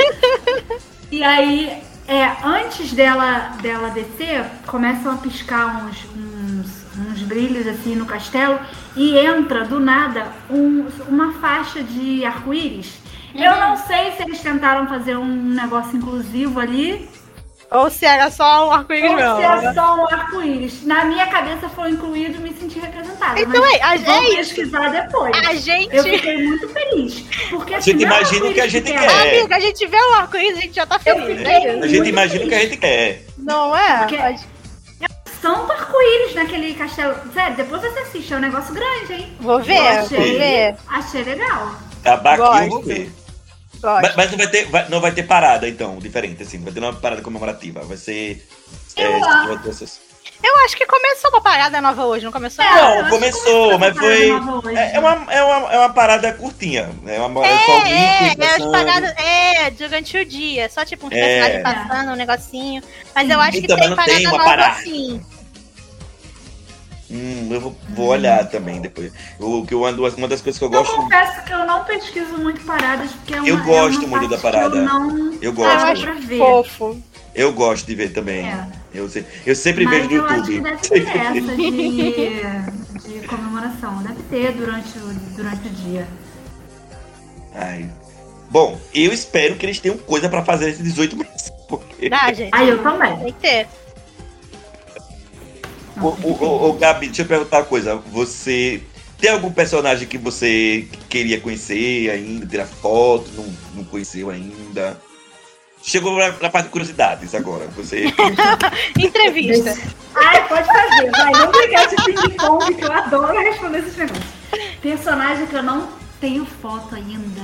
E 1.11 1.23
aí, 1.23 1.83
é, 2.07 2.25
antes 2.43 2.93
dela, 2.93 3.53
dela 3.61 3.89
descer, 3.89 4.45
começam 4.65 5.13
a 5.13 5.17
piscar 5.17 5.85
uns, 5.85 6.05
uns, 6.15 6.85
uns 6.97 7.21
brilhos 7.23 7.67
assim 7.67 7.95
no 7.95 8.05
castelo 8.05 8.59
e 8.95 9.17
entra 9.17 9.63
do 9.65 9.79
nada 9.79 10.27
um- 10.49 10.87
uma 11.07 11.33
faixa 11.33 11.81
de 11.83 12.25
arco-íris. 12.25 12.99
Eu 13.33 13.55
não 13.61 13.77
sei 13.77 14.11
se 14.11 14.23
eles 14.23 14.41
tentaram 14.41 14.87
fazer 14.87 15.15
um 15.17 15.25
negócio 15.25 15.95
inclusivo 15.97 16.59
ali 16.59 17.07
Ou 17.73 17.89
se 17.89 18.05
era 18.05 18.29
só 18.29 18.67
um 18.67 18.71
arco-íris 18.73 19.11
ou 19.11 19.15
não. 19.17 19.37
se 19.37 19.43
é 19.67 19.73
só 19.73 19.95
um 19.95 20.05
arco-íris. 20.05 20.83
Na 20.83 21.05
minha 21.05 21.25
cabeça 21.27 21.69
foi 21.69 21.91
incluído 21.91 22.35
e 22.35 22.39
me 22.39 22.53
senti 22.53 22.79
representada. 22.79 23.39
Então 23.39 23.65
é, 23.65 23.81
a- 23.81 23.95
vou 23.95 24.13
é 24.13 24.23
isso. 24.25 24.35
pesquisar 24.55 24.89
depois. 24.89 25.37
A 25.47 25.53
gente. 25.55 25.95
Eu 25.95 26.03
fiquei 26.03 26.47
muito 26.47 26.67
feliz. 26.67 27.21
Porque 27.49 27.73
gente 27.79 27.79
assim, 27.79 27.93
não 27.93 28.01
é 28.01 28.19
imagina 28.19 28.45
o 28.45 28.53
que 28.53 28.61
a 28.61 28.67
gente 28.67 28.83
pequeno. 28.83 29.07
quer. 29.07 29.37
Amiga, 29.39 29.55
a 29.55 29.59
gente 29.61 29.87
vê 29.87 29.97
o 29.97 30.13
arco-íris, 30.15 30.57
a 30.57 30.61
gente 30.61 30.75
já 30.75 30.85
tá 30.85 30.99
feliz. 30.99 31.37
fiquei- 31.37 31.45
é? 31.53 31.79
A 31.79 31.87
gente 31.87 32.09
imagina 32.09 32.45
o 32.45 32.49
que 32.49 32.55
a 32.55 32.59
gente 32.59 32.77
quer. 32.77 33.25
Não 33.37 33.77
é? 33.77 33.97
Porque- 33.99 34.17
Mas- 34.17 34.47
Santo 35.41 35.71
arco-íris 35.71 36.35
naquele 36.35 36.73
castelo. 36.75 37.15
Sério, 37.33 37.55
depois 37.55 37.81
você 37.81 37.99
assiste, 38.01 38.31
é 38.33 38.37
um 38.37 38.41
negócio 38.41 38.73
grande, 38.75 39.13
hein? 39.13 39.37
Vou 39.39 39.59
ver, 39.59 39.77
Eu 39.77 39.81
vou 39.83 39.91
achei, 40.03 40.37
ver. 40.37 40.75
achei 40.87 41.23
legal. 41.23 41.71
Acabar 42.03 42.33
aqui 42.39 42.63
eu 42.65 42.69
vou 42.69 42.81
ver. 42.83 43.11
Mas, 43.81 44.15
mas 44.15 44.31
não, 44.31 44.37
vai 44.37 44.47
ter, 44.47 44.65
vai- 44.65 44.89
não 44.89 44.99
vai 45.01 45.11
ter 45.11 45.23
parada, 45.23 45.67
então, 45.67 45.97
diferente, 45.97 46.43
assim. 46.43 46.57
Não 46.57 46.65
vai 46.65 46.73
ter 46.73 46.79
uma 46.79 46.93
parada 46.93 47.21
comemorativa. 47.21 47.81
Vai 47.81 47.97
ser. 47.97 48.47
é, 48.95 49.05
Eu 49.07 49.23
acho. 49.25 49.49
outras- 49.49 49.99
Eu 50.43 50.55
acho 50.65 50.75
que 50.75 50.85
começou 50.87 51.29
uma 51.31 51.41
parada 51.41 51.79
nova 51.81 52.03
hoje, 52.05 52.25
não 52.25 52.31
começou? 52.31 52.63
É, 52.65 52.69
não? 52.75 53.03
Não, 53.03 53.09
começou, 53.09 53.69
que 53.71 53.77
mas 53.77 53.93
começou 53.97 54.61
foi. 54.61 54.69
hoje. 54.71 54.77
É, 54.79 54.95
é 54.95 54.99
uma, 54.99 55.33
é, 55.33 55.43
uma, 55.43 55.73
é 55.73 55.77
uma 55.79 55.89
parada 55.93 56.33
curtinha. 56.33 56.89
É, 57.05 57.19
uma, 57.21 57.45
é 57.45 57.57
só 57.65 57.77
o 57.77 57.85
É, 57.85 57.91
é, 57.91 58.27
é, 58.27 58.29
as 58.29 58.35
passando. 58.35 58.71
paradas, 58.71 59.13
é, 59.17 59.71
durante 59.71 60.17
o 60.17 60.25
dia, 60.25 60.67
só 60.69 60.83
tipo 60.83 61.05
um 61.05 61.09
É. 61.11 61.19
personagem 61.19 61.61
passando, 61.63 62.11
um 62.11 62.15
negocinho. 62.15 62.81
Mas 63.13 63.29
eu 63.29 63.39
acho 63.39 63.51
que 63.51 63.57
Então, 63.65 63.77
tem 63.77 63.89
mas 63.89 63.89
não 63.89 63.95
parada 63.97 64.15
tem 64.17 64.27
uma 64.27 64.37
nova 64.37 64.49
parada. 64.49 64.73
assim. 64.79 65.21
Hum, 67.11 67.49
eu 67.51 67.59
vou, 67.59 67.75
vou 67.89 68.07
olhar 68.07 68.47
também 68.49 68.79
depois. 68.79 69.11
O, 69.37 69.65
que 69.65 69.73
eu 69.73 69.85
ando, 69.85 70.01
uma 70.15 70.27
das 70.27 70.41
coisas 70.41 70.57
que 70.57 70.63
eu 70.63 70.69
Eu 70.71 70.79
gosto. 70.79 70.95
confesso 70.95 71.43
que 71.43 71.51
eu 71.53 71.65
não 71.65 71.83
pesquiso 71.83 72.37
muito 72.37 72.61
paradas, 72.61 73.11
porque 73.11 73.33
é 73.33 73.39
uma, 73.41 73.47
Eu 73.49 73.57
é 73.57 73.61
gosto 73.61 74.05
uma 74.05 74.17
muito 74.19 74.29
da 74.29 74.37
parada. 74.37 74.77
Eu, 74.77 74.85
não 74.85 75.33
Eu 75.33 75.39
Eu 75.41 75.53
gosto. 75.53 75.85
acho 75.85 76.01
pra 76.03 76.13
ver. 76.13 76.37
fofo. 76.37 77.01
Eu 77.35 77.51
gosto 77.53 77.85
de 77.85 77.95
ver 77.95 78.13
também. 78.13 78.45
É. 78.47 78.65
Eu, 78.93 79.09
se- 79.09 79.25
eu 79.45 79.55
sempre 79.55 79.85
Mas 79.85 79.95
vejo 79.95 80.09
no 80.09 80.15
eu 80.17 80.25
acho 80.25 80.43
que 80.43 80.53
YouTube. 80.53 80.69
deve 80.69 80.83
ser 80.87 81.07
essa 81.17 81.55
de, 81.55 83.19
de 83.21 83.27
comemoração 83.27 83.51
comemoração. 83.91 84.03
Deve 84.03 84.23
ter 84.29 84.51
durante 84.53 84.97
o, 84.97 85.13
durante 85.35 85.67
o 85.67 85.71
dia. 85.71 86.07
Ai. 87.53 87.89
Bom, 88.49 88.77
eu 88.93 89.13
espero 89.13 89.55
que 89.55 89.65
eles 89.65 89.79
tenham 89.79 89.97
coisa 89.97 90.27
pra 90.29 90.43
fazer 90.43 90.69
esses 90.71 90.83
18 90.83 91.17
meses. 91.17 91.51
Porque... 91.67 92.09
Ah, 92.11 92.33
gente. 92.33 92.49
Ah, 92.53 92.63
eu 92.65 92.81
também. 92.83 93.17
Tem 93.17 93.33
que 93.33 93.39
ter. 93.39 93.67
Ô, 95.99 96.15
ô, 96.23 96.69
ô, 96.69 96.73
Gabi, 96.73 97.07
deixa 97.07 97.23
eu 97.23 97.25
perguntar 97.25 97.59
uma 97.59 97.65
coisa. 97.65 97.95
Você 97.95 98.81
tem 99.19 99.29
algum 99.29 99.51
personagem 99.51 100.07
que 100.07 100.17
você 100.17 100.87
queria 101.09 101.39
conhecer 101.39 102.09
ainda, 102.09 102.45
tirar 102.45 102.65
foto, 102.65 103.29
não, 103.35 103.45
não 103.75 103.83
conheceu 103.83 104.29
ainda? 104.29 104.99
Chegou 105.83 106.17
na, 106.17 106.29
na 106.29 106.49
parte 106.49 106.65
de 106.65 106.71
curiosidades 106.71 107.33
agora. 107.33 107.67
Você. 107.75 108.05
Entrevista. 108.97 109.75
Ai, 110.15 110.47
pode 110.47 110.67
fazer, 110.67 111.11
vai. 111.11 111.31
Vamos 111.33 111.57
pegar 111.57 111.85
esse 111.85 111.95
ping-pong 111.95 112.75
que 112.75 112.83
eu 112.83 112.91
adoro 112.91 113.39
responder 113.39 113.79
esses 113.79 113.97
negócios. 113.97 114.25
Personagem 114.81 115.47
que 115.47 115.55
eu 115.55 115.63
não 115.63 115.89
tenho 116.19 116.45
foto 116.45 116.95
ainda. 116.95 117.41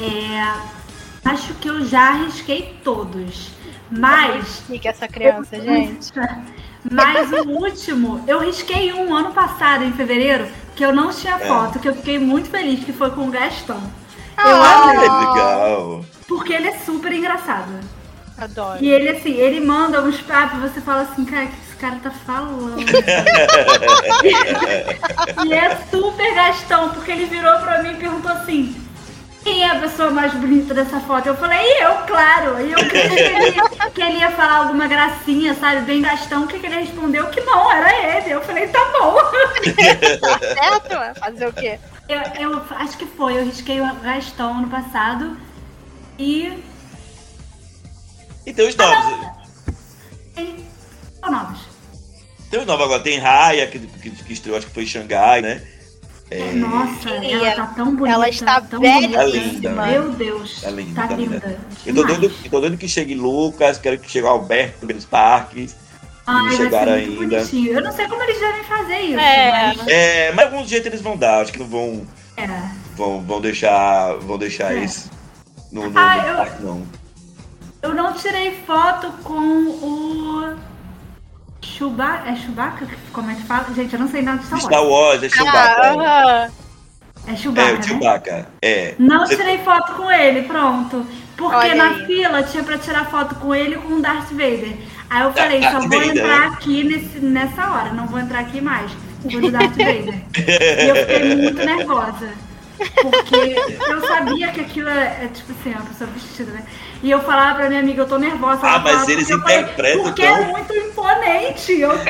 É. 0.00 0.82
Acho 1.24 1.54
que 1.54 1.68
eu 1.68 1.84
já 1.84 2.10
arrisquei 2.10 2.76
todos. 2.82 3.50
Mas. 3.90 4.60
Fica 4.66 4.88
essa 4.88 5.06
criança, 5.06 5.60
gente. 5.60 6.12
Mas 6.90 7.30
o 7.32 7.48
último, 7.48 8.22
eu 8.26 8.40
risquei 8.40 8.92
um 8.92 9.14
ano 9.14 9.32
passado, 9.32 9.84
em 9.84 9.92
fevereiro, 9.92 10.46
que 10.74 10.84
eu 10.84 10.92
não 10.94 11.10
tinha 11.10 11.34
É. 11.34 11.38
foto, 11.46 11.78
que 11.78 11.88
eu 11.88 11.94
fiquei 11.94 12.18
muito 12.18 12.50
feliz, 12.50 12.84
que 12.84 12.92
foi 12.92 13.10
com 13.10 13.28
o 13.28 13.30
Gastão. 13.30 13.80
Eu 14.38 14.62
Ah. 14.62 14.82
Amei, 14.90 14.98
legal. 15.00 16.04
porque 16.26 16.52
ele 16.52 16.68
é 16.68 16.78
super 16.78 17.12
engraçado. 17.12 17.70
Adoro. 18.36 18.78
E 18.82 18.90
ele, 18.90 19.08
assim, 19.10 19.34
ele 19.34 19.60
manda 19.60 20.02
uns 20.02 20.20
papos, 20.20 20.58
você 20.60 20.80
fala 20.80 21.02
assim, 21.02 21.24
cara, 21.24 21.44
o 21.44 21.48
que 21.48 21.54
esse 21.68 21.76
cara 21.76 21.96
tá 22.02 22.10
falando? 22.10 22.80
e 25.46 25.52
é 25.52 25.76
super 25.90 26.34
Gastão, 26.34 26.88
porque 26.90 27.12
ele 27.12 27.26
virou 27.26 27.58
pra 27.60 27.82
mim 27.82 27.92
e 27.92 27.96
perguntou 27.96 28.32
assim, 28.32 28.74
quem 29.42 29.62
é 29.62 29.70
a 29.70 29.80
pessoa 29.80 30.10
mais 30.10 30.32
bonita 30.34 30.72
dessa 30.72 31.00
foto? 31.00 31.26
Eu 31.26 31.36
falei, 31.36 31.58
e 31.60 31.82
eu, 31.82 31.94
claro. 32.06 32.60
E 32.66 32.72
eu 32.72 32.78
creio 32.88 33.08
que 33.10 33.20
ele, 33.20 33.56
ia- 33.56 33.90
que 33.90 34.02
ele 34.02 34.18
ia 34.18 34.30
falar 34.30 34.58
alguma 34.58 34.86
gracinha, 34.86 35.54
sabe, 35.54 35.80
bem 35.82 36.00
Gastão. 36.02 36.44
O 36.44 36.46
que, 36.46 36.58
que 36.58 36.66
ele 36.66 36.80
respondeu? 36.80 37.26
Que 37.28 37.40
não, 37.40 37.70
era 37.70 38.18
ele. 38.18 38.30
Eu 38.30 38.42
falei, 38.42 38.68
tá 38.68 38.84
bom. 38.98 39.16
Tá 40.20 40.38
certo? 40.38 41.18
Fazer 41.20 41.46
o 41.48 41.52
quê? 41.52 41.78
Eu, 42.08 42.20
eu 42.40 42.62
acho 42.76 42.96
que 42.98 43.06
foi, 43.06 43.38
eu 43.38 43.44
risquei 43.44 43.80
o 43.80 43.94
Gastão 43.96 44.58
ano 44.58 44.68
passado. 44.68 45.36
E. 46.18 46.62
E 48.46 48.52
tem 48.52 48.68
os 48.68 48.76
novos. 48.76 49.28
Tem. 50.34 50.66
Qual 51.20 51.32
novos? 51.32 51.60
Tem 52.50 52.60
os 52.60 52.66
novos 52.66 52.84
agora. 52.84 53.02
Tem 53.02 53.18
Raya, 53.18 53.66
que, 53.66 53.78
que, 53.78 54.10
que 54.10 54.32
estreou, 54.32 54.58
acho 54.58 54.66
que 54.66 54.74
foi 54.74 54.82
em 54.82 54.86
Xangai, 54.86 55.40
né? 55.42 55.62
Nossa, 56.54 57.10
Queria. 57.10 57.36
ela 57.36 57.54
tá 57.54 57.66
tão 57.74 57.94
bonita. 57.96 58.14
Ela 58.14 58.28
está 58.28 58.60
tão 58.60 58.80
belíssima. 58.80 59.22
bonita. 59.22 59.48
Linda. 59.48 59.86
Meu 59.86 60.10
Deus. 60.12 60.60
Tá 60.60 60.70
linda, 60.70 61.00
Tá 61.02 61.08
tá 61.08 61.14
linda. 61.16 61.34
linda. 61.34 61.58
Eu 61.86 61.94
tô 61.94 62.02
doido, 62.04 62.32
eu 62.44 62.50
tô 62.50 62.60
doido 62.60 62.76
que 62.78 62.88
chegue 62.88 63.14
Lucas, 63.14 63.78
quero 63.78 63.98
que 63.98 64.10
chegue 64.10 64.26
o 64.26 64.30
Alberto 64.30 64.86
nos 64.86 65.04
parques. 65.04 65.76
Ai, 66.26 66.34
não 66.36 66.42
vai 66.44 66.56
ser 66.56 66.62
chegaram 66.64 66.92
muito 66.92 67.22
ainda. 67.22 67.36
bonitinho. 67.38 67.72
Eu 67.72 67.82
não 67.82 67.92
sei 67.92 68.06
como 68.08 68.22
eles 68.22 68.38
devem 68.38 68.64
fazer 68.64 68.98
isso. 69.00 69.18
É. 69.18 69.74
Mas... 69.76 69.88
É, 69.88 70.32
mas 70.32 70.44
algum 70.52 70.64
jeito 70.66 70.86
eles 70.88 71.00
vão 71.02 71.16
dar, 71.16 71.40
acho 71.42 71.52
que 71.52 71.58
não 71.58 71.66
vão, 71.66 72.06
É. 72.36 72.46
vão, 72.96 73.20
vão 73.22 73.40
deixar, 73.40 74.14
vão 74.20 74.38
deixar 74.38 74.72
É. 74.76 74.84
esse 74.84 75.10
no, 75.72 75.90
no, 75.90 75.98
Ah, 75.98 76.16
no 76.16 76.28
eu- 76.28 76.36
parque, 76.36 76.62
não. 76.62 76.82
Eu 77.82 77.94
não 77.94 78.12
tirei 78.12 78.52
foto 78.64 79.10
com 79.24 79.34
o. 79.34 80.54
Chewbacca. 81.62 82.28
É 82.30 82.36
Chewbacca? 82.36 82.86
Como 83.12 83.30
é 83.30 83.34
que 83.34 83.42
fala? 83.42 83.66
Gente, 83.74 83.94
eu 83.94 84.00
não 84.00 84.08
sei 84.08 84.22
nada 84.22 84.38
de 84.38 84.46
Star 84.46 84.58
Wars. 84.60 84.64
Star 84.66 84.86
Wars, 84.86 85.22
é 85.22 85.26
Ah, 85.26 85.30
Chewbacca. 85.30 85.82
aham. 85.90 86.50
É 87.26 87.32
é, 87.32 87.36
Chewbacca, 87.36 87.70
o 87.72 87.76
né? 87.76 87.82
Chewbacca. 87.82 88.48
É. 88.60 88.94
Não 88.98 89.26
Você- 89.26 89.36
tirei 89.36 89.58
foto 89.58 89.92
com 89.94 90.10
ele, 90.10 90.42
pronto. 90.42 91.06
Porque 91.36 91.56
Olha 91.56 91.74
na 91.74 91.90
aí. 91.90 92.06
fila 92.06 92.42
tinha 92.42 92.62
pra 92.62 92.78
tirar 92.78 93.06
foto 93.10 93.34
com 93.36 93.54
ele 93.54 93.76
e 93.76 93.78
com 93.78 93.94
o 93.94 94.00
Darth 94.02 94.30
Vader. 94.30 94.76
Aí 95.08 95.22
eu 95.22 95.32
falei, 95.32 95.60
Darth 95.60 95.72
só 95.72 95.80
vou 95.80 95.88
Vader, 95.88 96.10
entrar 96.16 96.40
né? 96.40 96.46
aqui 96.54 96.84
nesse, 96.84 97.18
nessa 97.20 97.70
hora, 97.70 97.92
não 97.92 98.06
vou 98.06 98.18
entrar 98.18 98.40
aqui 98.40 98.60
mais. 98.60 98.90
Vou 99.24 99.40
do 99.40 99.50
Darth 99.50 99.70
Vader. 99.76 100.14
e 100.36 100.88
eu 100.88 100.96
fiquei 100.96 101.34
muito 101.36 101.58
nervosa. 101.64 102.28
Porque 103.00 103.36
eu 103.88 104.06
sabia 104.08 104.48
que 104.50 104.60
aquilo 104.60 104.88
é, 104.88 105.24
é, 105.24 105.30
tipo 105.32 105.52
assim, 105.52 105.70
uma 105.70 105.82
pessoa 105.84 106.10
vestida, 106.10 106.50
né? 106.52 106.64
E 107.02 107.10
eu 107.10 107.20
falava 107.20 107.56
pra 107.56 107.68
minha 107.68 107.80
amiga, 107.80 108.02
eu 108.02 108.08
tô 108.08 108.16
nervosa. 108.16 108.60
Ah, 108.66 108.78
mas 108.78 108.92
falava, 108.92 109.10
eles 109.12 109.26
porque 109.26 109.32
eu 109.34 109.40
falei, 109.40 109.58
interpretam 109.60 110.02
Porque 110.04 110.22
tão- 110.22 110.36
é 110.36 110.44
muito 110.52 110.72
imponente. 110.74 111.72
Eu, 111.72 111.90
eu 111.90 111.96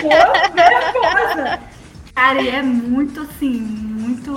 tô 0.00 0.54
nervosa. 0.54 1.60
Cara, 2.14 2.40
e 2.42 2.48
é 2.48 2.62
muito 2.62 3.20
assim, 3.22 3.58
muito. 3.60 4.32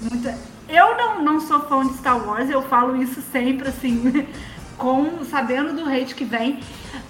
muito... 0.00 0.50
Eu 0.68 0.96
não, 0.96 1.22
não 1.22 1.40
sou 1.40 1.60
fã 1.68 1.86
de 1.86 1.94
Star 1.98 2.16
Wars, 2.26 2.48
eu 2.48 2.62
falo 2.62 2.96
isso 3.02 3.20
sempre, 3.32 3.68
assim, 3.68 4.26
com 4.78 5.24
sabendo 5.24 5.72
do 5.74 5.84
hate 5.88 6.14
que 6.14 6.24
vem, 6.24 6.60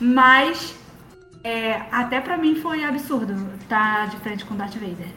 mas 0.01 0.75
é, 1.45 1.83
até 1.93 2.21
pra 2.21 2.39
mim 2.39 2.55
foi 2.57 2.83
absurdo 2.85 3.35
estar 3.61 4.09
de 4.09 4.17
frente 4.17 4.45
com 4.47 4.57
Darth 4.57 4.75
Vader. 4.75 5.09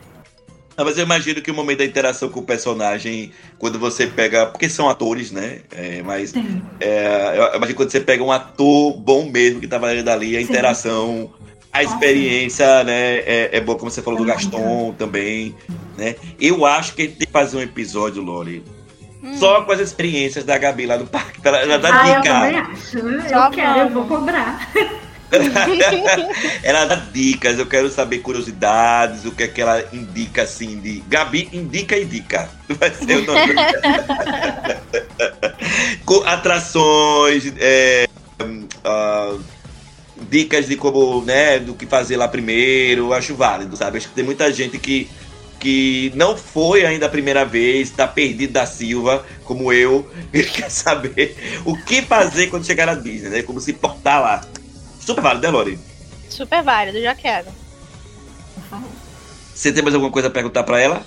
Não, 0.76 0.84
mas 0.86 0.98
eu 0.98 1.04
imagino 1.04 1.42
que 1.42 1.52
o 1.52 1.54
momento 1.54 1.80
da 1.80 1.86
interação 1.86 2.30
com 2.30 2.40
o 2.40 2.44
personagem, 2.44 3.32
quando 3.60 3.78
você 3.78 4.08
pega. 4.08 4.48
Porque 4.48 4.68
são 4.70 4.90
atores, 4.90 5.32
né? 5.32 5.60
É, 5.72 6.02
mas 6.04 6.34
é, 6.80 7.34
eu 7.38 7.44
imagino 7.58 7.68
que 7.68 7.74
quando 7.76 7.92
você 7.92 8.00
pega 8.00 8.24
um 8.24 8.32
ator 8.32 8.98
bom 8.98 9.30
mesmo 9.30 9.60
que 9.62 9.68
tá 9.68 9.78
valendo 9.78 10.04
dali, 10.06 10.36
a 10.36 10.40
Sim. 10.40 10.46
interação, 10.46 11.32
a 11.72 11.84
experiência, 11.84 12.84
né? 12.84 13.18
É, 13.20 13.50
é 13.54 13.62
boa, 13.62 13.78
como 13.78 13.92
você 13.92 14.02
falou 14.02 14.20
do 14.20 14.30
É 14.30 14.34
Gaston 14.34 14.96
também, 14.98 15.56
né? 15.98 16.16
Eu 16.40 16.66
acho 16.66 16.96
que 16.96 17.04
a 17.04 17.06
gente 17.06 17.18
tem 17.18 17.28
que 17.28 17.34
fazer 17.34 17.58
um 17.58 17.62
episódio, 17.62 18.22
Lori. 18.24 18.64
Hum. 19.24 19.38
Só 19.38 19.62
com 19.62 19.72
as 19.72 19.80
experiências 19.80 20.44
da 20.44 20.58
Gabi 20.58 20.86
lá 20.86 20.98
no 20.98 21.08
parque. 21.08 21.40
Ela, 21.44 21.58
ela 21.60 21.78
dá 21.78 21.90
Ah, 22.02 22.08
eu 22.10 22.22
também 22.22 22.52
dica. 22.52 22.72
acho. 22.72 22.98
Eu 22.98 23.30
Só 23.30 23.50
quero, 23.52 23.80
eu 23.80 23.90
vou 23.90 24.06
cobrar. 24.06 24.70
ela 26.64 26.86
dá 26.86 26.96
dicas, 26.96 27.58
eu 27.60 27.66
quero 27.66 27.90
saber 27.90 28.20
curiosidades, 28.20 29.26
o 29.26 29.32
que 29.32 29.44
é 29.44 29.48
que 29.48 29.62
ela 29.62 29.84
indica 29.92 30.44
assim 30.44 30.80
de. 30.80 31.04
Gabi 31.08 31.50
indica 31.52 31.98
e 31.98 32.06
dica. 32.06 32.50
Vai 32.70 32.92
ser 32.92 33.18
o 33.18 33.26
nome. 33.26 33.54
Atrações, 36.26 37.52
é, 37.58 38.08
ah, 38.84 39.38
dicas 40.30 40.68
de 40.68 40.76
como, 40.76 41.24
né, 41.24 41.60
do 41.60 41.74
que 41.74 41.86
fazer 41.86 42.18
lá 42.18 42.28
primeiro, 42.28 43.14
acho 43.14 43.36
válido, 43.36 43.76
sabe? 43.76 43.98
Acho 43.98 44.10
que 44.10 44.16
tem 44.16 44.24
muita 44.24 44.52
gente 44.52 44.78
que, 44.78 45.10
que 45.60 46.12
não 46.16 46.38
foi 46.38 46.86
ainda 46.86 47.06
a 47.06 47.10
primeira 47.10 47.46
vez, 47.46 47.90
tá 47.90 48.08
perdido 48.08 48.54
da 48.54 48.66
Silva, 48.66 49.26
como 49.44 49.72
eu, 49.72 50.10
e 50.34 50.44
quer 50.44 50.70
saber 50.70 51.36
o 51.66 51.76
que 51.78 52.02
fazer 52.02 52.48
quando 52.48 52.66
chegar 52.66 52.86
na 52.86 52.96
Disney, 52.96 53.30
né? 53.30 53.44
Como 53.44 53.60
se 53.60 53.74
portar 53.74 54.22
lá. 54.22 54.42
Super 55.06 55.22
válido, 55.22 55.46
né, 55.46 55.50
Lori? 55.50 55.80
Super 56.30 56.64
válido, 56.64 57.02
já 57.02 57.14
quero. 57.14 57.48
Você 59.54 59.72
tem 59.72 59.84
mais 59.84 59.94
alguma 59.94 60.12
coisa 60.12 60.30
a 60.30 60.32
perguntar 60.32 60.64
pra 60.64 60.80
ela? 60.80 61.06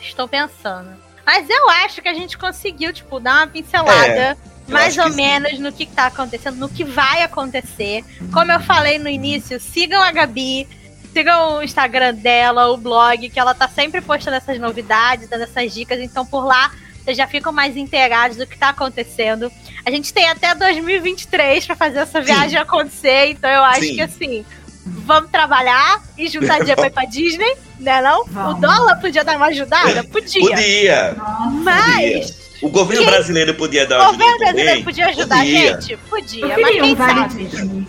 Estou 0.00 0.28
pensando. 0.28 0.90
Mas 1.26 1.48
eu 1.50 1.68
acho 1.70 2.00
que 2.00 2.08
a 2.08 2.14
gente 2.14 2.38
conseguiu, 2.38 2.92
tipo, 2.92 3.20
dar 3.20 3.38
uma 3.38 3.46
pincelada. 3.46 4.12
É, 4.12 4.36
mais 4.68 4.96
ou 4.96 5.04
que 5.04 5.10
sim. 5.10 5.16
menos 5.16 5.58
no 5.58 5.72
que 5.72 5.84
tá 5.86 6.06
acontecendo, 6.06 6.56
no 6.56 6.68
que 6.68 6.84
vai 6.84 7.22
acontecer. 7.22 8.04
Como 8.32 8.50
eu 8.52 8.60
falei 8.60 8.98
no 8.98 9.08
início, 9.08 9.60
sigam 9.60 10.00
a 10.00 10.12
Gabi, 10.12 10.66
sigam 11.12 11.58
o 11.58 11.62
Instagram 11.62 12.14
dela, 12.14 12.68
o 12.68 12.76
blog, 12.76 13.28
que 13.28 13.38
ela 13.38 13.54
tá 13.54 13.68
sempre 13.68 14.00
postando 14.00 14.36
essas 14.36 14.58
novidades, 14.58 15.28
dando 15.28 15.42
essas 15.42 15.74
dicas, 15.74 15.98
então 16.00 16.24
por 16.24 16.44
lá 16.44 16.70
vocês 17.04 17.16
já 17.16 17.26
ficam 17.26 17.52
mais 17.52 17.76
inteirados 17.76 18.36
do 18.36 18.46
que 18.46 18.56
tá 18.58 18.68
acontecendo. 18.70 19.50
A 19.84 19.90
gente 19.90 20.12
tem 20.12 20.28
até 20.28 20.54
2023 20.54 21.66
pra 21.66 21.74
fazer 21.76 21.98
essa 22.00 22.20
viagem 22.20 22.58
acontecer, 22.58 23.26
então 23.30 23.48
eu 23.50 23.62
acho 23.64 23.80
Sim. 23.80 23.94
que 23.94 24.00
assim, 24.02 24.44
vamos 24.84 25.30
trabalhar 25.30 26.02
e 26.18 26.28
juntar 26.28 26.58
dinheiro 26.60 26.76
pra 26.76 26.86
ir 26.88 26.92
pra 26.92 27.04
Disney, 27.06 27.56
né 27.78 28.00
não? 28.02 28.24
Vamos. 28.26 28.58
O 28.58 28.60
dólar 28.60 28.96
podia 29.00 29.24
dar 29.24 29.36
uma 29.36 29.46
ajudada? 29.46 30.04
Podia. 30.04 30.40
Podia. 30.40 31.16
Mas 31.62 32.38
O 32.62 32.68
governo 32.68 33.02
Quem- 33.04 33.10
brasileiro 33.10 33.54
podia 33.54 33.86
dar 33.86 33.98
o 33.98 34.02
uma 34.02 34.12
governo 34.12 34.32
ajuda 34.34 34.38
brasileiro 34.44 34.70
também. 34.70 34.84
podia 34.84 35.06
ajudar 35.08 35.34
a 35.34 35.38
Podia. 35.38 35.80
gente? 35.80 35.96
Podia, 35.96 36.58
mas 36.58 36.70
quem 36.72 36.92
um 36.92 36.96
sabe? 36.96 37.88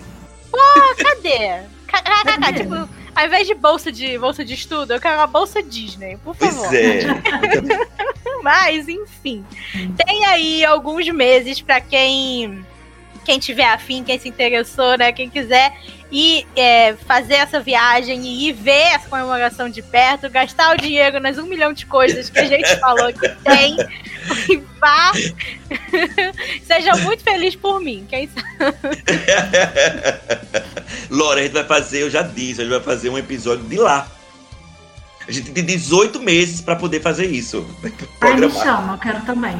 Ah, 0.54 0.96
cadê? 0.98 1.38
Ca- 1.88 2.02
ca- 2.02 2.24
ca- 2.24 2.38
Cadê? 2.40 2.60
tipo, 2.60 2.90
ao 3.16 3.26
invés 3.26 3.48
de 3.48 3.54
bolsa 3.54 3.92
de 3.92 4.18
bolsa 4.18 4.44
de 4.44 4.54
estudo, 4.54 4.94
eu 4.94 5.02
quero 5.02 5.18
uma 5.18 5.28
bolsa 5.28 5.62
Disney, 5.62 6.18
por 6.18 6.36
favor. 6.36 6.68
Pois 6.68 6.74
é. 6.74 7.02
Mas, 8.44 8.88
enfim. 8.88 9.46
Tem 10.06 10.26
aí 10.26 10.66
alguns 10.66 11.08
meses 11.10 11.62
pra 11.62 11.80
quem 11.80 12.66
quem 13.24 13.38
tiver 13.38 13.68
afim, 13.68 14.04
quem 14.04 14.18
se 14.18 14.28
interessou, 14.28 14.98
né? 14.98 15.12
Quem 15.12 15.30
quiser 15.30 15.72
ir 16.12 16.46
é, 16.56 16.94
fazer 16.94 17.36
essa 17.36 17.60
viagem 17.60 18.22
e 18.26 18.50
ir 18.50 18.54
ver 18.54 18.94
essa 18.94 19.08
comemoração 19.08 19.70
de 19.70 19.82
perto, 19.82 20.30
gastar 20.30 20.74
o 20.74 20.78
dinheiro 20.78 21.20
nas 21.20 21.38
um 21.38 21.46
milhão 21.46 21.72
de 21.72 21.86
coisas 21.86 22.30
que 22.30 22.40
a 22.40 22.46
gente 22.46 22.76
falou 22.78 23.14
que 23.14 23.30
tem. 23.44 23.78
E 24.48 24.58
vá. 24.80 25.12
Seja 26.64 26.96
muito 26.98 27.24
feliz 27.24 27.56
por 27.56 27.82
mim, 27.82 28.06
quem 28.08 28.30
sabe. 28.30 28.78
Lore, 31.12 31.42
a 31.42 31.44
gente 31.44 31.52
vai 31.52 31.66
fazer, 31.66 32.04
eu 32.04 32.10
já 32.10 32.22
disse, 32.22 32.62
a 32.62 32.64
gente 32.64 32.74
vai 32.74 32.82
fazer 32.82 33.10
um 33.10 33.18
episódio 33.18 33.66
de 33.66 33.76
lá. 33.76 34.08
A 35.28 35.32
gente 35.32 35.52
tem 35.52 35.64
18 35.64 36.20
meses 36.22 36.62
pra 36.62 36.76
poder 36.76 37.02
fazer 37.02 37.26
isso. 37.28 37.68
Ai, 38.22 38.36
me 38.38 38.50
chama, 38.50 38.94
eu 38.94 38.98
quero 38.98 39.22
também. 39.26 39.56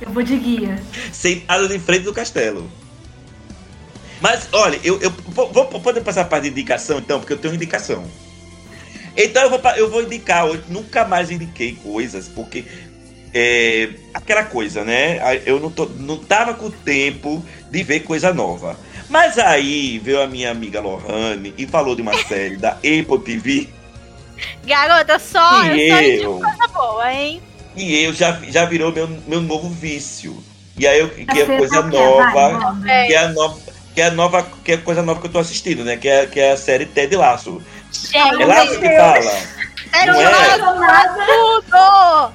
Eu 0.00 0.10
vou 0.12 0.22
de 0.22 0.36
guia. 0.36 0.80
Sentado 1.10 1.74
em 1.74 1.78
frente 1.80 2.04
do 2.04 2.12
castelo. 2.12 2.70
Mas, 4.20 4.48
olha, 4.52 4.78
eu, 4.84 5.00
eu 5.00 5.10
vou, 5.28 5.50
vou 5.50 5.66
poder 5.80 6.02
passar 6.02 6.20
a 6.22 6.24
parte 6.26 6.44
de 6.44 6.50
indicação, 6.50 6.98
então, 6.98 7.18
porque 7.18 7.32
eu 7.32 7.38
tenho 7.38 7.54
indicação. 7.54 8.04
Então 9.16 9.42
eu 9.42 9.50
vou, 9.50 9.60
eu 9.76 9.90
vou 9.90 10.02
indicar 10.02 10.44
hoje. 10.46 10.62
Nunca 10.68 11.04
mais 11.06 11.30
indiquei 11.30 11.74
coisas, 11.82 12.28
porque 12.28 12.64
é 13.32 13.90
aquela 14.12 14.44
coisa, 14.44 14.84
né? 14.84 15.18
A- 15.20 15.34
Eu 15.34 15.58
não, 15.58 15.70
tô, 15.70 15.86
não 15.86 16.18
tava 16.18 16.52
com 16.54 16.70
tempo 16.70 17.44
de 17.70 17.82
ver 17.82 18.00
coisa 18.00 18.32
nova. 18.32 18.76
Mas 19.10 19.36
aí 19.38 19.98
veio 19.98 20.22
a 20.22 20.26
minha 20.26 20.50
amiga 20.50 20.80
Lohane 20.80 21.52
e 21.58 21.66
falou 21.66 21.94
de 21.96 22.00
uma 22.02 22.14
série 22.24 22.56
da 22.56 22.70
Apple 22.70 23.18
TV 23.24 23.68
Garota, 24.64 25.18
só, 25.18 25.64
E 25.64 25.88
eu 25.90 25.96
só 25.96 26.00
eu? 26.00 26.14
indico 26.14 26.40
coisa 26.40 26.68
boa, 26.72 27.12
hein? 27.12 27.42
e 27.76 28.04
eu 28.04 28.12
já, 28.14 28.32
já 28.48 28.64
virou 28.64 28.90
meu, 28.92 29.06
meu 29.26 29.40
novo 29.40 29.68
vício. 29.68 30.42
E 30.78 30.86
aí 30.86 30.98
eu, 31.00 31.08
que 31.10 31.40
é 31.40 31.44
coisa 31.58 31.78
é? 31.80 31.82
Nova. 31.82 32.76
que 33.06 33.12
é 33.14 33.18
a 33.18 33.28
nova 33.28 33.60
que 33.94 34.00
é 34.00 34.06
a 34.06 34.10
nova 34.12 34.46
que 34.64 34.72
é 34.72 34.74
a 34.76 34.78
coisa 34.78 35.02
nova 35.02 35.20
que 35.20 35.26
eu 35.26 35.32
tô 35.32 35.38
assistindo, 35.40 35.84
né? 35.84 35.96
Que 35.96 36.08
é, 36.08 36.26
que 36.26 36.38
é 36.40 36.52
a 36.52 36.56
série 36.56 36.86
Ted 36.86 37.14
Laço. 37.16 37.60
Gente, 37.92 38.16
É 38.42 38.46
Laço 38.46 38.78
que 38.80 38.88
fala. 38.96 39.42
não 40.06 40.22
eu 40.22 40.30
é? 40.30 40.58
tudo! 41.26 42.32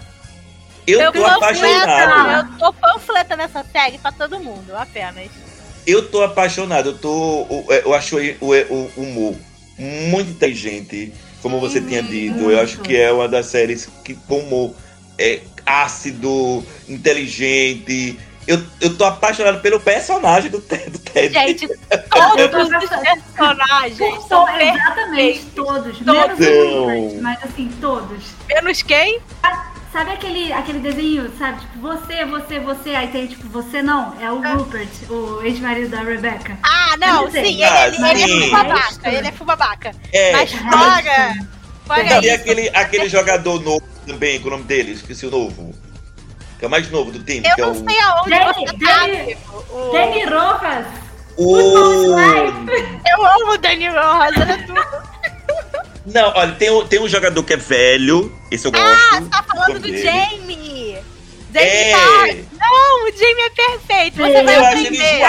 Eu 0.88 1.12
tô 1.12 1.26
apaixonado. 1.26 2.48
Eu 2.52 2.60
tô 2.60 2.74
panfleta 2.74 3.36
nessa 3.36 3.66
série 3.72 3.98
pra 3.98 4.12
todo 4.12 4.40
mundo, 4.40 4.76
apenas. 4.78 5.30
Eu 5.86 6.10
tô 6.10 6.24
apaixonado. 6.24 6.90
Eu 6.90 6.98
tô 6.98 7.46
eu 7.70 7.94
acho 7.94 8.18
o, 8.18 8.50
o 8.50 8.92
humor 8.98 9.36
muito 9.78 10.32
inteligente, 10.32 11.14
como 11.42 11.60
você 11.60 11.82
tinha 11.82 12.02
dito. 12.02 12.50
Eu 12.52 12.60
acho 12.60 12.80
que 12.80 12.96
é 12.96 13.12
uma 13.12 13.28
das 13.28 13.48
séries 13.48 13.90
que 14.04 14.14
com 14.14 14.40
humor 14.40 14.74
é 15.18 15.42
ácido, 15.66 16.64
inteligente. 16.88 18.18
Eu, 18.48 18.62
eu 18.80 18.96
tô 18.96 19.04
apaixonado 19.04 19.60
pelo 19.60 19.80
personagem 19.80 20.52
do 20.52 20.62
Ted. 20.62 20.92
Do 20.92 21.00
Ted. 21.00 21.34
Gente, 21.34 21.68
todos 22.10 22.70
os 22.70 22.90
personagens 23.02 24.28
são 24.28 24.48
exatamente, 24.48 25.42
perfeitos. 25.42 25.54
todos. 25.56 25.98
Todos. 25.98 26.40
Menos 26.40 26.40
o 26.40 26.80
Rupert, 26.80 27.22
mas 27.22 27.44
assim, 27.44 27.72
todos. 27.82 28.24
Menos 28.48 28.84
quem? 28.84 29.20
Sabe 29.96 30.12
aquele, 30.12 30.52
aquele 30.52 30.80
desenho, 30.80 31.32
sabe? 31.40 31.62
Tipo, 31.62 31.80
você, 31.80 32.26
você, 32.26 32.60
você, 32.60 32.90
aí 32.96 33.08
tem 33.08 33.28
tipo, 33.28 33.48
você 33.48 33.82
não, 33.82 34.14
é 34.22 34.30
o 34.30 34.42
Rupert, 34.42 34.90
o 35.10 35.42
ex-marido 35.42 35.88
da 35.88 36.02
Rebecca. 36.02 36.58
Ah, 36.64 36.98
não, 36.98 37.32
sim, 37.32 37.64
Ah, 37.64 37.88
ele, 37.88 37.96
ele 37.96 38.24
é 38.24 38.28
sim. 38.28 39.00
ele 39.06 39.28
é 39.30 39.32
full 39.32 39.46
babaca. 39.48 39.92
É, 40.12 40.34
Mas 40.34 40.52
mas- 40.64 40.74
fora, 40.74 41.34
fora 41.88 42.04
Cadê 42.10 42.28
isso, 42.28 42.36
aquele, 42.36 42.70
aquele 42.74 43.08
jogador 43.08 43.62
novo 43.62 43.86
também, 44.06 44.38
com 44.42 44.50
o 44.50 44.52
nome 44.52 44.66
dele? 44.66 44.92
Esqueci 44.92 45.28
o 45.28 45.32
novo. 45.32 45.74
Que 46.60 46.66
é 46.66 46.68
o 46.68 46.72
mais 46.72 46.92
novo 46.92 47.14
do 47.14 47.24
time. 47.24 47.48
eu 47.48 47.56
que 47.56 47.62
é 47.62 47.66
não 47.66 47.72
o... 47.72 47.76
sei 47.90 48.00
aonde 48.02 48.30
Danny- 48.32 48.54
você 48.54 48.66
tá, 48.66 48.98
Danny- 49.00 49.22
amigo. 49.22 49.66
O- 49.70 49.92
Danny 49.94 50.26
Rojas! 50.26 50.88
o... 51.38 52.16
Eu 53.08 53.26
amo 53.26 53.52
o 53.54 53.58
Danny 53.58 53.86
ele 53.86 54.52
é 54.52 54.58
tudo. 54.58 55.15
Não, 56.06 56.32
olha, 56.36 56.52
tem, 56.54 56.70
um- 56.70 56.86
tem 56.86 57.00
um 57.02 57.08
jogador 57.10 57.44
que 57.44 57.54
é 57.54 57.58
velho, 57.58 58.32
esse 58.52 58.66
eu 58.68 58.72
Ah, 58.76 58.80
gosto. 58.80 59.24
você 59.24 59.30
tá 59.30 59.44
falando 59.44 59.80
do. 59.80 59.98
Jamie. 59.98 60.98
Jamie 61.60 61.70
É, 61.70 61.92
Foxx. 61.96 62.46
Não, 62.60 63.06
o 63.06 63.12
Jamie 63.12 63.44
é 63.44 63.50
perfeito. 63.50 64.18
Você 64.18 64.44
vai 64.44 64.56
eu 64.56 64.66
aprender. 64.66 65.20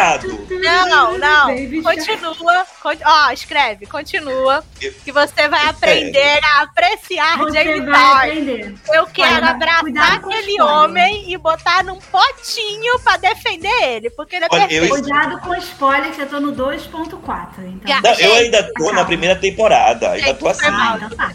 Não, 0.63 1.19
não. 1.19 1.47
Continua. 1.83 2.67
con- 2.81 2.91
Ó, 3.05 3.31
escreve, 3.33 3.87
continua. 3.87 4.65
Eu- 4.81 4.93
Que 5.05 5.13
você 5.13 5.49
vai 5.49 5.67
aprender 5.69 6.41
a 6.43 6.63
apreciar 6.63 7.39
Você 7.39 7.65
Jamie 7.65 7.87
Foxx. 7.87 8.83
Eu 8.95 9.07
quero 9.07 9.35
Olha, 9.37 9.51
abraçar 9.51 10.13
aquele 10.15 10.61
homem 10.63 11.33
e 11.33 11.37
botar 11.37 11.83
num 11.85 11.99
potinho 12.01 12.99
pra 13.01 13.17
defender 13.17 13.83
ele, 13.83 14.11
porque 14.11 14.37
ele 14.37 14.45
é 14.47 14.49
Olha, 14.51 14.63
eu- 14.63 14.69
perfeito. 14.69 14.91
Cuidado 14.91 15.41
com 15.41 15.55
spoiler, 15.57 16.11
que 16.13 16.23
eu 16.23 16.29
tô 16.29 16.41
no 16.41 16.53
2.4. 16.53 17.63
Então. 17.67 18.01
Não, 18.03 18.15
eu 18.19 18.35
ainda 18.35 18.73
tô 18.75 18.93
na 18.93 19.05
primeira 19.05 19.37
temporada, 19.37 20.11
ainda 20.13 20.35
tô 20.35 20.49
assim. 20.49 20.67
Ah, 20.67 20.99
então 21.01 21.11
tá. 21.17 21.33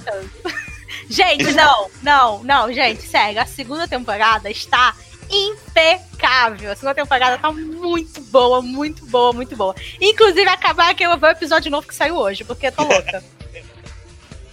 Gente, 1.11 1.51
não, 1.53 1.89
não, 2.01 2.43
não, 2.43 2.71
gente, 2.73 3.01
sério, 3.03 3.41
a 3.41 3.45
segunda 3.45 3.87
temporada 3.87 4.49
está 4.49 4.93
impecável. 5.29 6.71
A 6.71 6.75
segunda 6.75 6.95
temporada 6.95 7.37
tá 7.37 7.51
muito 7.51 8.21
boa, 8.21 8.61
muito 8.61 9.05
boa, 9.05 9.31
muito 9.33 9.55
boa. 9.55 9.75
Inclusive, 9.99 10.47
acabar 10.49 10.93
que 10.95 11.03
eu 11.05 11.09
vou 11.11 11.19
ver 11.19 11.27
o 11.27 11.31
episódio 11.31 11.71
novo 11.71 11.87
que 11.87 11.95
saiu 11.95 12.15
hoje, 12.17 12.43
porque 12.43 12.67
eu 12.67 12.71
tô 12.71 12.83
louca. 12.83 13.23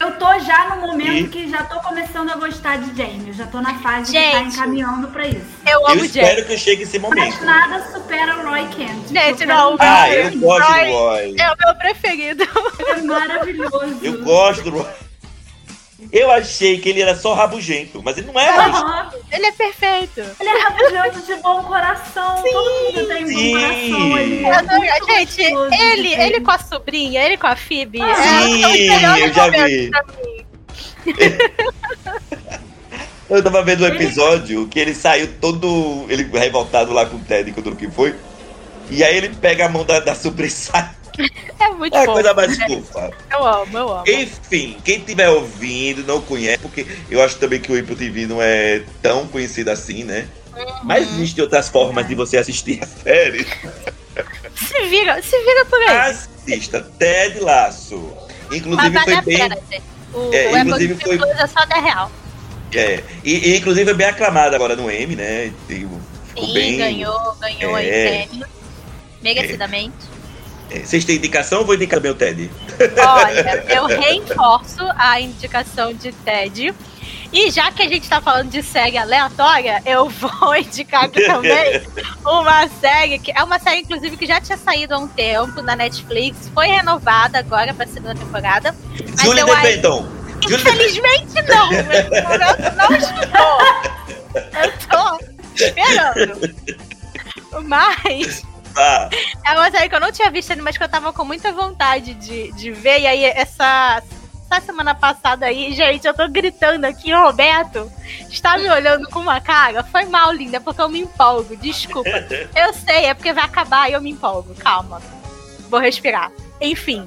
Eu 0.01 0.13
tô 0.17 0.39
já 0.39 0.77
no 0.77 0.87
momento 0.87 1.11
E? 1.27 1.29
que 1.29 1.51
já 1.51 1.65
tô 1.65 1.81
começando 1.81 2.31
a 2.31 2.37
gostar 2.37 2.79
de 2.79 2.97
Jamie. 2.97 3.31
Eu 3.31 3.35
já 3.35 3.49
tô 3.49 3.61
na 3.61 3.81
fase 3.81 4.13
que 4.13 4.31
tá 4.31 4.39
Gente. 4.39 4.55
encaminhando 4.55 5.09
pra 5.09 5.27
isso. 5.27 5.45
Eu 5.67 5.73
Eu 5.81 5.87
amo 5.89 6.03
o 6.03 6.07
Jay. 6.07 6.23
espero 6.23 6.47
que 6.47 6.57
chegue 6.57 6.83
esse 6.85 7.01
Mas 7.01 7.11
momento. 7.11 7.45
nada 7.45 7.85
supera 7.93 8.39
o 8.39 8.49
Roy 8.49 8.69
Kent. 8.69 9.09
Gente, 9.09 9.45
não, 9.45 9.75
o 9.75 9.77
Ah, 9.81 10.09
eu 10.09 10.39
gosto 10.39 10.69
do 10.69 10.73
Roy 10.73 10.93
Roy. 10.93 11.37
É 11.41 11.51
o 11.53 11.57
meu 11.59 11.75
preferido. 11.75 12.45
É 12.87 13.03
maravilhoso. 13.03 13.99
Eu 14.01 14.23
gosto 14.23 14.63
do 14.63 14.71
Roy. 14.71 14.87
Eu 16.11 16.31
achei 16.31 16.79
que 16.79 16.89
ele 16.89 17.03
era 17.03 17.15
só 17.15 17.35
rabugento, 17.35 18.03
mas 18.03 18.17
ele 18.17 18.29
não 18.33 18.41
é 18.41 18.49
rabugento. 18.49 19.25
Ele 19.31 19.47
é 19.47 19.53
perfeito. 19.53 20.21
Ele 20.41 20.49
é 20.49 20.59
rabugento 20.63 21.27
de 21.27 21.35
bom 21.43 21.63
coração. 21.65 22.43
Todo 22.43 22.71
mundo 22.85 23.07
tem 23.09 23.27
sim. 23.27 23.53
bom 23.53 23.61
coração. 23.61 24.19
Eu 24.19 24.47
É 24.47 24.55
adoro- 24.55 25.07
Gente, 25.07 25.43
ele, 25.43 26.15
ele 26.15 26.41
com 26.41 26.51
a 26.51 26.59
sobrinha, 26.59 27.23
ele 27.25 27.37
com 27.37 27.47
a 27.47 27.57
Phoebe. 27.57 28.01
Ah, 28.01 28.41
é, 28.41 28.43
sim, 28.73 28.89
melhores 28.89 29.25
eu 29.25 29.33
já 29.35 29.49
vi. 29.51 29.91
Eu 33.29 33.43
tava 33.45 33.63
vendo 33.63 33.85
um 33.85 33.87
episódio 33.87 34.67
que 34.69 34.81
ele 34.81 34.95
saiu 34.95 35.29
todo 35.39 36.07
ele 36.09 36.25
revoltado 36.33 36.95
lá 36.95 37.05
com 37.05 37.17
o 37.17 37.21
Ted, 37.21 37.53
quando 37.53 37.77
que 37.77 37.91
foi. 37.91 38.15
E 38.91 39.05
aí 39.05 39.15
ele 39.19 39.29
pega 39.29 39.67
a 39.67 39.69
mão 39.69 39.85
da, 39.85 40.01
da 40.01 40.15
super 40.15 40.47
e 40.47 40.51
sai. 40.51 40.89
É 41.61 41.69
muito 41.71 41.97
É 41.97 42.03
a 42.03 42.07
bom. 42.07 42.13
coisa 42.15 42.33
mais 42.35 42.57
fofa. 42.57 43.11
Eu 43.31 43.45
amo, 43.47 43.79
eu 43.79 43.93
amo. 43.93 44.05
Enfim, 44.07 44.77
quem 44.85 44.99
estiver 44.99 45.29
ouvindo, 45.29 46.05
não 46.05 46.21
conhece, 46.21 46.59
porque 46.61 46.87
eu 47.11 47.21
acho 47.23 47.37
também 47.37 47.61
que 47.61 47.71
o 47.73 47.79
Apple 47.79 47.97
TV 47.97 48.27
não 48.27 48.41
é 48.41 48.83
tão 49.03 49.27
conhecido 49.27 49.71
assim, 49.71 50.05
né? 50.05 50.27
Mas 50.85 51.09
existem 51.13 51.43
outras 51.45 51.69
formas 51.69 52.07
de 52.09 52.15
você 52.15 52.37
assistir 52.39 52.81
a 52.83 52.87
série. 52.87 53.45
Se 54.55 54.87
vira, 54.89 55.21
se 55.23 55.37
vira 55.45 55.65
por 55.67 55.81
aí. 55.83 55.97
Assista 56.11 56.81
Ted 56.99 57.41
Laço. 57.41 58.13
Mas 58.49 58.59
Inclusive 58.59 58.91
vale 58.91 59.05
foi 59.15 59.23
bem. 59.23 59.39
pena. 59.39 59.59
O, 60.15 60.31
É, 60.35 60.45
o 60.47 60.49
Apple 60.49 60.61
inclusive 60.63 60.95
TV 60.95 61.05
foi- 61.05 61.19
Plus 61.19 61.39
é 61.41 61.47
só 61.47 61.65
10 61.67 61.85
real. 61.85 62.11
É, 62.75 63.03
e, 63.25 63.51
e 63.53 63.57
inclusive 63.59 63.85
foi 63.85 63.95
bem 63.95 64.07
aclamado 64.09 64.55
agora 64.57 64.75
no 64.75 64.91
M, 64.91 65.15
né? 65.17 65.53
E 65.69 65.87
Ficou 66.29 66.47
Sim, 66.47 66.55
bem. 66.55 66.77
ganhou, 66.79 67.35
ganhou 67.41 67.77
É. 67.79 67.81
aí 67.81 68.27
prêmio. 68.27 68.47
Merecidamente. 69.23 69.95
É, 70.15 70.18
Vocês 70.85 71.05
têm 71.05 71.17
indicação 71.17 71.61
ou 71.61 71.65
vou 71.67 71.75
indicar 71.75 72.01
meu 72.01 72.15
Ted? 72.15 72.51
Olha, 73.07 73.65
eu 73.69 73.87
reforço 73.87 74.87
a 74.97 75.21
indicação 75.21 75.93
de 75.95 76.13
Ted. 76.13 76.75
E 77.33 77.51
já 77.51 77.71
que 77.71 77.83
a 77.83 77.89
gente 77.89 78.09
tá 78.09 78.21
falando 78.23 78.51
de 78.51 78.63
série 78.63 78.97
aleatória, 78.97 79.83
eu 79.85 80.09
vou 80.11 80.57
indicar 80.57 81.05
aqui 81.05 81.25
também 81.27 81.83
uma 82.25 82.67
série 82.81 83.19
que 83.19 83.33
é 83.35 83.43
uma 83.43 83.59
série, 83.59 83.81
inclusive, 83.81 84.17
que 84.17 84.27
já 84.27 84.41
tinha 84.41 84.57
saído 84.59 84.95
há 84.95 84.99
um 84.99 85.09
tempo 85.09 85.61
na 85.63 85.77
Netflix, 85.77 86.51
foi 86.55 86.67
renovada 86.69 87.39
agora 87.39 87.73
pra 87.75 87.87
segunda 87.87 88.15
temporada. 88.15 88.75
Julie 89.23 89.41
eu 89.41 89.47
de 89.47 89.53
acho- 89.53 89.63
Benton! 89.63 90.07
Julie 90.43 90.57
de 90.57 90.69
Infelizmente 90.71 91.43
não, 91.49 91.73
eu 91.73 91.85
não 92.77 92.97
estou. 92.97 93.59
Eu 94.63 94.73
tô 94.89 95.19
esperando. 95.55 96.55
Mas 97.65 98.43
É 99.45 99.53
uma 99.53 99.71
série 99.71 99.89
que 99.89 99.95
eu 99.95 100.01
não 100.01 100.13
tinha 100.13 100.31
visto 100.31 100.51
ainda, 100.51 100.63
mas 100.63 100.77
que 100.77 100.85
eu 100.85 100.89
tava 100.89 101.13
com 101.13 101.25
muita 101.25 101.53
vontade 101.53 102.15
de, 102.15 102.53
de 102.53 102.71
ver. 102.71 103.01
E 103.01 103.07
aí, 103.07 103.25
essa, 103.25 104.03
essa 104.51 104.67
semana 104.67 104.95
passada 104.95 105.47
aí, 105.47 105.73
gente, 105.75 106.07
eu 106.07 106.15
tô 106.15 106.29
gritando 106.29 106.85
aqui, 106.85 107.13
o 107.13 107.23
Roberto 107.23 107.91
está 108.31 108.59
me 108.59 108.69
olhando 108.69 109.09
com 109.09 109.21
uma 109.21 109.41
cara. 109.41 109.83
Foi 109.85 110.05
mal, 110.07 110.33
linda, 110.33 110.61
porque 110.61 110.81
eu 110.81 110.89
me 110.89 111.01
empolgo. 111.01 111.57
Desculpa. 111.57 112.11
Eu 112.55 112.73
sei, 112.75 113.07
é 113.07 113.15
porque 113.15 113.33
vai 113.33 113.45
acabar 113.45 113.89
e 113.89 113.93
eu 113.93 114.01
me 114.01 114.11
empolgo. 114.11 114.55
Calma. 114.55 115.01
Vou 115.69 115.81
respirar. 115.81 116.33
Enfim. 116.61 117.07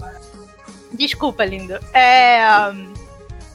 Desculpa, 0.93 1.43
lindo. 1.45 1.79
É. 1.93 2.41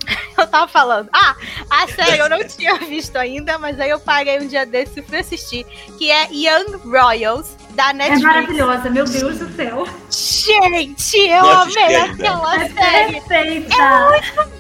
Eu 0.37 0.47
tava 0.47 0.69
falando. 0.69 1.09
Ah, 1.13 1.35
a 1.71 1.89
série 1.89 2.19
eu 2.19 2.29
não 2.29 2.47
tinha 2.47 2.75
visto 2.75 3.17
ainda, 3.17 3.59
mas 3.59 3.81
aí 3.81 3.89
eu 3.89 3.99
parei 3.99 4.39
um 4.39 4.47
dia 4.47 4.67
desse 4.67 5.01
e 5.01 5.03
fui 5.03 5.19
assistir. 5.19 5.65
Que 5.97 6.11
é 6.11 6.29
Young 6.31 6.77
Royals, 6.85 7.57
da 7.77 7.91
É 7.91 7.93
Netflix. 7.93 8.23
maravilhosa, 8.23 8.91
meu 8.91 9.05
Deus 9.05 9.39
do 9.39 9.55
céu. 9.55 9.87
Gente, 10.11 11.17
eu 11.19 11.51
assisti 11.61 11.79
amei 11.79 11.97
aquela 11.97 12.57
É 12.57 12.69
série. 12.71 13.21
perfeita. 13.21 13.77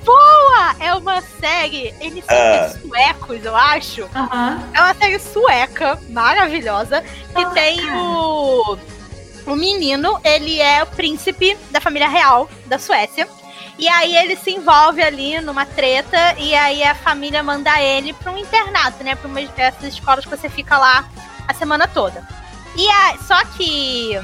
Boa! 0.04 0.76
É 0.78 0.94
uma 0.94 1.20
série. 1.40 1.94
Eles 2.00 2.24
são 2.24 2.36
Ah. 2.36 2.68
suecos, 2.80 3.44
eu 3.44 3.56
acho. 3.56 4.08
Aham. 4.14 4.62
É 4.74 4.80
uma 4.82 4.94
série 4.94 5.18
sueca, 5.18 5.98
maravilhosa. 6.10 7.02
Que 7.34 7.42
Ah, 7.42 7.50
tem 7.50 7.76
cara. 7.80 7.98
o. 7.98 8.78
O 9.46 9.54
menino, 9.54 10.18
ele 10.24 10.60
é 10.60 10.82
o 10.82 10.86
príncipe 10.86 11.56
da 11.70 11.80
família 11.80 12.08
real 12.08 12.50
da 12.66 12.78
Suécia. 12.80 13.28
E 13.78 13.88
aí 13.88 14.16
ele 14.16 14.34
se 14.36 14.50
envolve 14.50 15.00
ali 15.02 15.40
numa 15.40 15.64
treta 15.64 16.34
e 16.38 16.52
aí 16.54 16.82
a 16.82 16.94
família 16.96 17.42
manda 17.44 17.80
ele 17.80 18.12
pra 18.12 18.32
um 18.32 18.38
internato, 18.38 19.04
né? 19.04 19.14
Pra 19.14 19.28
uma 19.28 19.40
dessas 19.40 19.84
escolas 19.94 20.24
que 20.24 20.30
você 20.30 20.48
fica 20.48 20.76
lá 20.76 21.04
a 21.46 21.54
semana 21.54 21.86
toda. 21.86 22.26
E 22.77 22.89
a, 22.89 23.18
só 23.18 23.45
que 23.45 24.18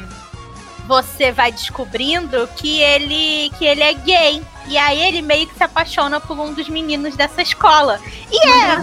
você 0.86 1.32
vai 1.32 1.52
descobrindo 1.52 2.48
que 2.56 2.80
ele 2.80 3.50
que 3.58 3.64
ele 3.64 3.82
é 3.82 3.94
gay. 3.94 4.42
E 4.68 4.78
aí 4.78 5.00
ele 5.00 5.22
meio 5.22 5.46
que 5.46 5.56
se 5.56 5.64
apaixona 5.64 6.20
por 6.20 6.38
um 6.38 6.52
dos 6.52 6.68
meninos 6.68 7.16
dessa 7.16 7.42
escola. 7.42 8.00
E 8.30 8.48
é 8.48 8.76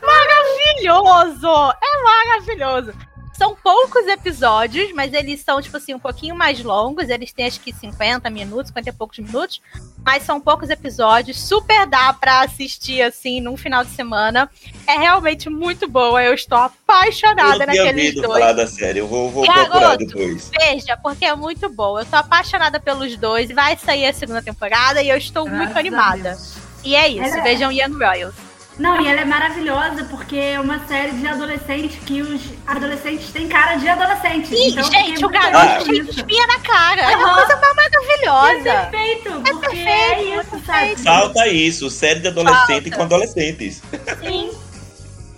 maravilhoso! 0.00 1.74
É 1.82 2.02
maravilhoso! 2.02 2.94
São 3.36 3.56
poucos 3.56 4.06
episódios, 4.06 4.92
mas 4.92 5.12
eles 5.12 5.40
são, 5.40 5.60
tipo 5.60 5.76
assim, 5.76 5.92
um 5.92 5.98
pouquinho 5.98 6.36
mais 6.36 6.62
longos. 6.62 7.08
Eles 7.08 7.32
têm 7.32 7.46
acho 7.46 7.60
que 7.60 7.72
50 7.72 8.30
minutos, 8.30 8.68
50 8.68 8.88
e 8.90 8.92
poucos 8.92 9.18
minutos. 9.18 9.60
Mas 10.04 10.22
são 10.22 10.40
poucos 10.40 10.70
episódios. 10.70 11.40
Super 11.40 11.86
dá 11.86 12.12
pra 12.12 12.42
assistir, 12.42 13.02
assim, 13.02 13.40
num 13.40 13.56
final 13.56 13.84
de 13.84 13.90
semana. 13.90 14.48
É 14.86 14.98
realmente 14.98 15.50
muito 15.50 15.88
boa. 15.88 16.22
Eu 16.22 16.34
estou 16.34 16.58
apaixonada 16.58 17.64
eu 17.64 17.66
naqueles 17.66 18.14
dois. 18.14 18.26
falar 18.26 18.52
da 18.52 18.66
série, 18.66 19.00
eu 19.00 19.08
vou, 19.08 19.30
vou 19.30 19.44
Garoto. 19.46 19.70
procurar 19.70 19.96
depois. 19.96 20.50
Veja, 20.56 20.96
porque 20.96 21.24
é 21.24 21.34
muito 21.34 21.68
boa. 21.68 22.02
Eu 22.02 22.06
tô 22.06 22.16
apaixonada 22.16 22.78
pelos 22.78 23.16
dois. 23.16 23.50
Vai 23.50 23.76
sair 23.76 24.06
a 24.06 24.12
segunda 24.12 24.42
temporada 24.42 25.02
e 25.02 25.08
eu 25.08 25.16
estou 25.16 25.44
Graças 25.44 25.58
muito 25.66 25.78
animada. 25.78 26.38
E 26.84 26.94
é 26.94 27.08
isso. 27.08 27.36
É- 27.38 27.42
Vejam 27.42 27.72
Young 27.72 27.98
Royals. 27.98 28.34
Não, 28.78 29.00
e 29.00 29.06
ela 29.06 29.20
é 29.20 29.24
maravilhosa 29.24 30.02
porque 30.10 30.36
é 30.36 30.58
uma 30.58 30.84
série 30.88 31.12
de 31.12 31.26
adolescentes 31.26 31.96
que 32.04 32.20
os 32.22 32.40
adolescentes 32.66 33.30
têm 33.30 33.46
cara 33.46 33.76
de 33.76 33.88
adolescente. 33.88 34.52
Ih, 34.52 34.70
Então, 34.70 34.82
gente, 34.90 35.24
o 35.24 35.28
garoto 35.28 35.84
cheio 35.86 36.02
de 36.04 36.10
isso. 36.10 36.18
espinha 36.20 36.44
na 36.48 36.58
cara. 36.58 37.00
É 37.02 37.16
uma 37.16 37.34
coisa 37.34 37.56
mais 37.56 37.64
É 37.64 37.74
maravilhosa. 37.74 38.86
perfeito, 38.90 39.30
porque 39.42 39.60
perfeito, 39.76 39.88
é 39.88 40.22
isso, 40.24 40.50
sabe? 40.50 40.60
perfeito. 40.66 41.02
Falta 41.04 41.46
isso, 41.48 41.88
série 41.90 42.20
de 42.20 42.28
adolescente 42.28 42.90
Falta. 42.90 42.96
com 42.96 43.02
adolescentes. 43.02 43.82
Sim. 44.20 44.50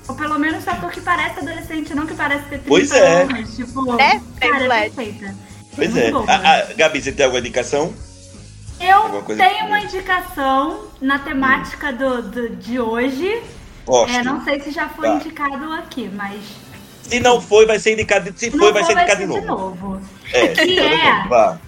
Ou 0.08 0.14
pelo 0.14 0.38
menos 0.38 0.66
ator 0.66 0.90
que 0.90 1.00
parece 1.02 1.40
adolescente, 1.40 1.94
não 1.94 2.06
que 2.06 2.14
parece 2.14 2.42
ter 2.44 2.60
30 2.60 2.68
Pois 2.68 2.90
é. 2.92 3.22
anos. 3.22 3.54
Tipo, 3.56 3.96
Né? 3.96 4.22
cara, 4.40 4.64
é 4.76 4.88
perfeita. 4.88 5.34
Pois 5.74 5.94
é. 5.96 6.10
boa. 6.10 6.24
A- 6.30 6.58
a- 6.60 6.62
Gabi, 6.74 7.02
você 7.02 7.12
tem 7.12 7.24
alguma 7.26 7.40
indicação? 7.40 7.92
Eu 8.80 9.22
tenho 9.22 9.66
uma 9.66 9.80
indicação 9.80 10.84
na 11.00 11.18
temática 11.18 11.92
do, 11.92 12.22
do- 12.22 12.48
de 12.56 12.78
hoje. 12.80 13.42
Gosto. 13.86 14.12
É, 14.14 14.22
não 14.22 14.42
sei 14.44 14.60
se 14.60 14.70
já 14.70 14.88
foi 14.88 15.08
Tá. 15.08 15.14
indicado 15.14 15.72
aqui, 15.72 16.10
mas. 16.12 16.40
Se 17.02 17.20
não 17.20 17.40
foi, 17.40 17.66
vai 17.66 17.78
ser 17.78 17.92
indicado. 17.92 18.32
Se 18.36 18.50
não 18.50 18.58
foi, 18.58 18.72
vai 18.72 18.84
ser 18.84 18.92
indicado 18.92 19.26
de 19.26 19.32
ser 19.32 19.42
novo. 19.44 20.00
É, 20.32 20.48
Que 20.48 20.76
todo 20.76 20.88
é? 20.94 21.28
vá. 21.28 21.58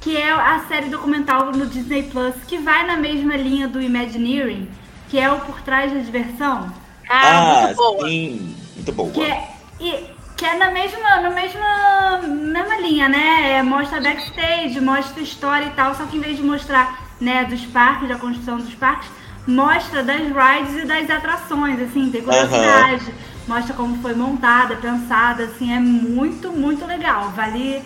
Que 0.00 0.16
é 0.16 0.30
a 0.30 0.64
série 0.68 0.88
documental 0.88 1.46
no 1.52 1.66
Disney 1.66 2.04
Plus, 2.04 2.34
que 2.46 2.56
vai 2.58 2.86
na 2.86 2.96
mesma 2.96 3.36
linha 3.36 3.68
do 3.68 3.80
Imagineering, 3.82 4.68
que 5.10 5.18
é 5.18 5.30
o 5.30 5.40
Por 5.40 5.60
Trás 5.60 5.92
da 5.92 5.98
Diversão. 5.98 6.72
Ah, 7.08 7.62
muito 7.64 7.76
boa. 7.76 8.08
sim. 8.08 8.56
Muito 8.76 8.92
boa. 8.92 9.10
Que 9.10 9.22
é, 9.22 9.48
e, 9.80 10.06
que 10.38 10.44
é 10.44 10.54
na 10.54 10.70
mesma, 10.70 11.20
na 11.20 11.30
mesma, 11.30 12.20
mesma 12.22 12.76
linha, 12.76 13.08
né? 13.08 13.58
É, 13.58 13.62
mostra 13.62 14.00
backstage, 14.00 14.80
mostra 14.80 15.20
história 15.20 15.66
e 15.66 15.70
tal, 15.70 15.96
só 15.96 16.04
que 16.04 16.16
em 16.16 16.20
vez 16.20 16.36
de 16.36 16.44
mostrar 16.44 17.10
né, 17.20 17.44
dos 17.44 17.66
parques, 17.66 18.08
da 18.08 18.14
construção 18.14 18.56
dos 18.58 18.72
parques, 18.76 19.08
mostra 19.44 20.04
das 20.04 20.20
rides 20.20 20.84
e 20.84 20.86
das 20.86 21.10
atrações, 21.10 21.80
assim, 21.80 22.08
tem 22.12 22.22
curiosidade, 22.22 23.12
mostra 23.48 23.74
como 23.74 24.00
foi 24.00 24.14
montada, 24.14 24.76
pensada, 24.76 25.42
assim, 25.42 25.74
é 25.74 25.80
muito, 25.80 26.52
muito 26.52 26.86
legal. 26.86 27.30
Vale, 27.30 27.82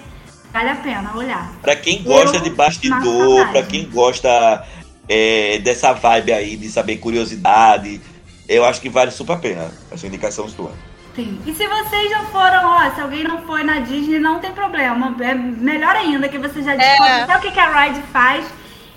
vale 0.53 0.69
a 0.69 0.77
pena 0.77 1.17
olhar. 1.17 1.51
Pra 1.63 1.75
quem 1.75 2.03
gosta 2.03 2.37
Eu, 2.37 2.43
de 2.43 2.51
bastidor, 2.51 3.49
pra 3.49 3.63
quem 3.63 3.89
gosta 3.89 4.63
é, 5.09 5.59
dessa 5.61 5.95
vibe 5.95 6.33
aí 6.35 6.57
de 6.59 6.69
saber 6.69 6.99
curiosidade, 6.99 7.99
eu 8.47 8.63
acho 8.63 8.79
que 8.79 8.91
vale 8.91 9.11
super 9.11 9.33
a 9.33 9.39
pena 9.39 9.71
essa 9.91 10.07
indicação 10.07 10.47
sua. 10.51 10.92
Sim. 11.15 11.39
E 11.47 11.53
se 11.53 11.67
vocês 11.67 12.11
não 12.11 12.27
foram, 12.27 12.65
ó, 12.65 12.91
se 12.95 13.01
alguém 13.01 13.23
não 13.25 13.43
foi 13.43 13.63
na 13.63 13.81
Disney, 13.81 14.19
não 14.19 14.39
tem 14.41 14.51
problema. 14.53 15.15
É 15.21 15.35
melhor 15.35 15.95
ainda 15.95 16.29
que 16.29 16.39
você 16.39 16.63
já 16.63 16.75
descobre 16.75 17.13
até 17.13 17.37
o 17.37 17.41
que, 17.41 17.51
que 17.51 17.61
a 17.61 17.83
Ride 17.85 18.01
faz. 18.13 18.47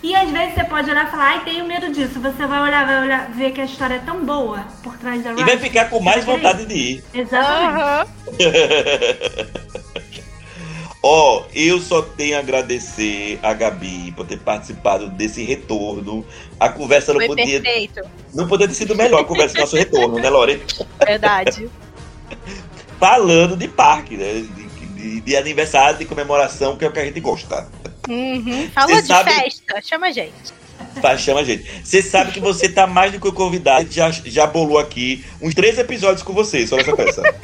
E 0.01 0.15
às 0.15 0.29
vezes 0.29 0.53
você 0.53 0.63
pode 0.65 0.89
olhar 0.89 1.07
e 1.07 1.11
falar, 1.11 1.25
ai, 1.25 1.43
tenho 1.43 1.65
medo 1.65 1.91
disso. 1.91 2.19
Você 2.21 2.45
vai 2.45 2.61
olhar, 2.61 2.85
vai 2.85 3.01
olhar, 3.01 3.29
ver 3.31 3.51
que 3.51 3.59
a 3.59 3.65
história 3.65 3.95
é 3.95 3.99
tão 3.99 4.23
boa 4.23 4.63
por 4.83 4.95
trás 4.97 5.23
da 5.23 5.31
E 5.31 5.33
Ride. 5.33 5.45
vai 5.45 5.57
ficar 5.57 5.89
com 5.89 5.99
mais 5.99 6.23
vai 6.23 6.35
vontade 6.35 6.65
de 6.65 6.75
ir. 6.75 7.03
Exatamente. 7.13 8.11
Ó, 11.07 11.43
eu 11.53 11.79
só 11.79 12.01
tenho 12.01 12.35
a 12.35 12.39
agradecer 12.39 13.39
a 13.43 13.53
Gabi 13.53 14.11
por 14.13 14.25
ter 14.25 14.39
participado 14.39 15.07
desse 15.07 15.43
retorno. 15.43 16.25
A 16.59 16.67
conversa 16.69 17.13
não 17.13 17.19
Foi 17.19 17.27
podia, 17.27 17.61
perfeito. 17.61 18.01
não 18.33 18.47
podia 18.47 18.67
ter 18.67 18.73
sido 18.73 18.95
melhor 18.95 19.21
a 19.21 19.23
conversa 19.23 19.53
do 19.53 19.61
nosso 19.61 19.75
retorno, 19.75 20.17
né, 20.17 20.29
Lore? 20.29 20.63
Verdade. 21.05 21.69
Falando 22.99 23.55
de 23.57 23.67
parque, 23.67 24.17
né? 24.17 24.33
De, 24.33 24.65
de- 24.65 25.21
de 25.21 25.35
aniversário, 25.37 25.97
de 25.99 26.05
comemoração, 26.05 26.75
que 26.77 26.85
é 26.85 26.87
o 26.87 26.91
que 26.91 26.99
a 26.99 27.05
gente 27.05 27.19
gosta. 27.19 27.67
Uhum. 28.09 28.69
Falou 28.73 28.99
de 29.01 29.07
sabe- 29.07 29.31
festa, 29.31 29.79
chama 29.81 30.07
a 30.07 30.11
gente. 30.11 30.33
Tá, 31.01 31.17
chama 31.17 31.41
a 31.41 31.43
gente. 31.43 31.85
Você 31.85 32.01
sabe 32.01 32.31
que 32.31 32.39
você 32.39 32.69
tá 32.69 32.87
mais 32.87 33.11
do 33.11 33.19
que 33.19 33.29
convidado. 33.31 33.79
A 33.79 33.83
gente 33.83 33.95
já, 33.95 34.09
já 34.11 34.47
bolou 34.47 34.79
aqui 34.79 35.23
uns 35.41 35.53
três 35.53 35.77
episódios 35.77 36.23
com 36.23 36.31
você, 36.33 36.65
só 36.65 36.75
nessa 36.77 36.95
peça. 36.95 37.21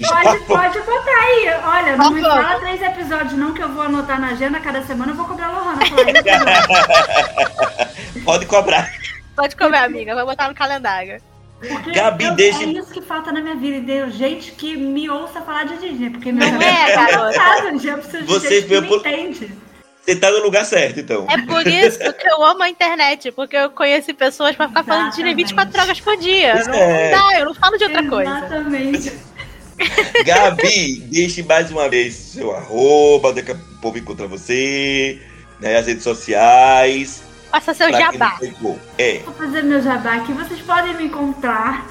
Pode, 0.00 0.40
pode 0.44 0.80
botar 0.80 1.10
aí. 1.10 1.46
Olha, 1.62 1.94
não 1.98 2.10
me 2.10 2.22
fala 2.22 2.58
três 2.58 2.80
episódios 2.80 3.34
não, 3.34 3.52
que 3.52 3.62
eu 3.62 3.68
vou 3.68 3.82
anotar 3.82 4.18
na 4.18 4.28
agenda 4.28 4.58
cada 4.58 4.82
semana. 4.82 5.12
Eu 5.12 5.16
vou 5.16 5.26
cobrar 5.26 5.48
a 5.48 5.52
Lohana. 5.52 5.82
isso. 5.84 5.94
Pode 8.24 8.46
cobrar. 8.46 8.90
Pode 9.36 9.54
comer, 9.56 9.76
amiga. 9.78 10.14
Vou 10.14 10.24
botar 10.24 10.48
no 10.48 10.54
calendário. 10.54 11.20
Porque 11.60 11.90
Gabi, 11.92 12.24
eu- 12.24 12.34
deixa- 12.34 12.62
É 12.62 12.66
isso 12.66 12.90
que 12.90 13.02
falta 13.02 13.30
na 13.32 13.40
minha 13.42 13.54
vida. 13.56 13.76
E 13.76 13.80
deu 13.82 14.10
gente 14.10 14.52
que 14.52 14.76
me 14.76 15.08
ouça 15.10 15.40
falar 15.42 15.64
de 15.64 15.76
Disney. 15.76 16.10
Porque 16.10 16.32
meu 16.32 16.50
Não 16.50 16.62
é, 16.62 16.94
garota? 16.96 17.38
cansado, 17.38 17.78
já 17.78 17.98
preciso 17.98 18.18
de 18.22 18.24
Você 18.32 18.48
gente 18.60 18.68
que 18.68 18.80
me 18.80 18.86
por- 18.88 18.98
entende. 18.98 19.50
Você 20.02 20.16
tá 20.16 20.30
no 20.30 20.38
lugar 20.42 20.64
certo, 20.64 20.98
então. 21.00 21.26
É 21.30 21.36
por 21.42 21.64
isso 21.66 21.98
que 21.98 22.26
eu 22.28 22.42
amo 22.42 22.62
a 22.62 22.70
internet, 22.70 23.30
porque 23.32 23.54
eu 23.56 23.68
conheci 23.70 24.14
pessoas 24.14 24.56
pra 24.56 24.66
ficar 24.66 24.82
falando 24.82 25.10
de 25.10 25.16
Disney 25.16 25.34
24 25.34 25.80
horas 25.80 26.00
por 26.00 26.16
dia. 26.16 26.54
Não 26.64 26.74
é. 26.74 27.10
dá, 27.10 27.38
eu 27.38 27.44
não 27.44 27.54
falo 27.54 27.76
de 27.76 27.84
outra 27.84 28.08
coisa. 28.08 28.30
Exatamente. 28.38 29.12
Gabi, 30.24 31.00
deixe 31.10 31.42
mais 31.42 31.70
uma 31.70 31.88
vez 31.88 32.14
seu 32.14 32.54
arroba, 32.54 33.28
onde 33.30 33.40
é 33.40 33.42
que 33.42 33.52
o 33.52 33.58
povo 33.80 33.98
encontra 33.98 34.26
você, 34.26 35.20
né, 35.60 35.76
as 35.76 35.86
redes 35.86 36.02
sociais. 36.02 37.22
Faça 37.50 37.74
seu 37.74 37.88
pra 37.88 37.98
jabá. 37.98 38.38
É, 38.98 39.18
Vou 39.24 39.34
fazer 39.34 39.62
meu 39.62 39.80
jabá 39.82 40.14
aqui. 40.14 40.32
Vocês 40.32 40.60
podem 40.60 40.94
me 40.94 41.04
encontrar 41.06 41.86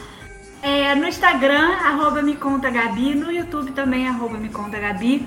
é, 0.62 0.96
no 0.96 1.08
Instagram, 1.08 1.74
arroba 1.84 2.22
me 2.22 2.36
conta 2.36 2.70
Gabi, 2.70 3.16
no 3.16 3.32
YouTube 3.32 3.72
também, 3.72 4.08
arroba 4.08 4.38
me 4.38 4.50
conta 4.50 4.78
Gabi. 4.80 5.26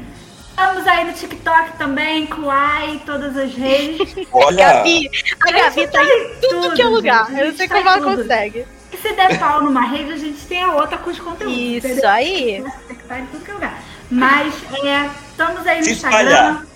Estamos 0.51 0.87
aí 0.87 1.05
no 1.07 1.13
TikTok 1.15 1.79
também, 1.79 2.27
Kuai, 2.27 3.01
todas 3.07 3.37
as 3.37 3.55
redes. 3.55 4.15
olha, 4.33 4.75
Gabi, 4.75 5.11
a 5.41 5.51
Gabi 5.51 5.87
tá 5.89 6.05
em 6.05 6.35
tudo, 6.41 6.75
que 6.75 6.83
é 6.83 6.87
lugar. 6.87 7.27
gente. 7.29 7.41
Eu 7.41 7.47
não 7.49 7.57
sei 7.57 7.69
como 7.69 7.89
ela 7.89 8.01
tudo. 8.01 8.17
consegue. 8.23 8.67
E 8.93 8.97
se 8.99 9.13
der 9.15 9.39
pau 9.39 9.63
numa 9.63 9.81
rede, 9.87 10.13
a 10.13 10.17
gente 10.17 10.47
tem 10.47 10.63
a 10.63 10.73
outra 10.73 10.99
com 10.99 11.09
os 11.11 11.19
conteúdos. 11.19 11.57
Isso 11.57 11.87
entendeu? 11.87 12.11
aí. 12.11 12.63
Tem 12.87 12.97
que 12.97 13.03
estar 13.03 13.19
em 13.21 13.27
tudo 13.27 13.45
que 13.45 13.51
é 13.51 13.55
lugar. 13.55 13.83
Mas 14.11 14.55
é, 14.85 15.11
estamos 15.31 15.67
aí 15.67 15.79
no 15.79 15.85
Se 15.85 15.93
Instagram. 15.93 16.21
espalhar. 16.31 16.67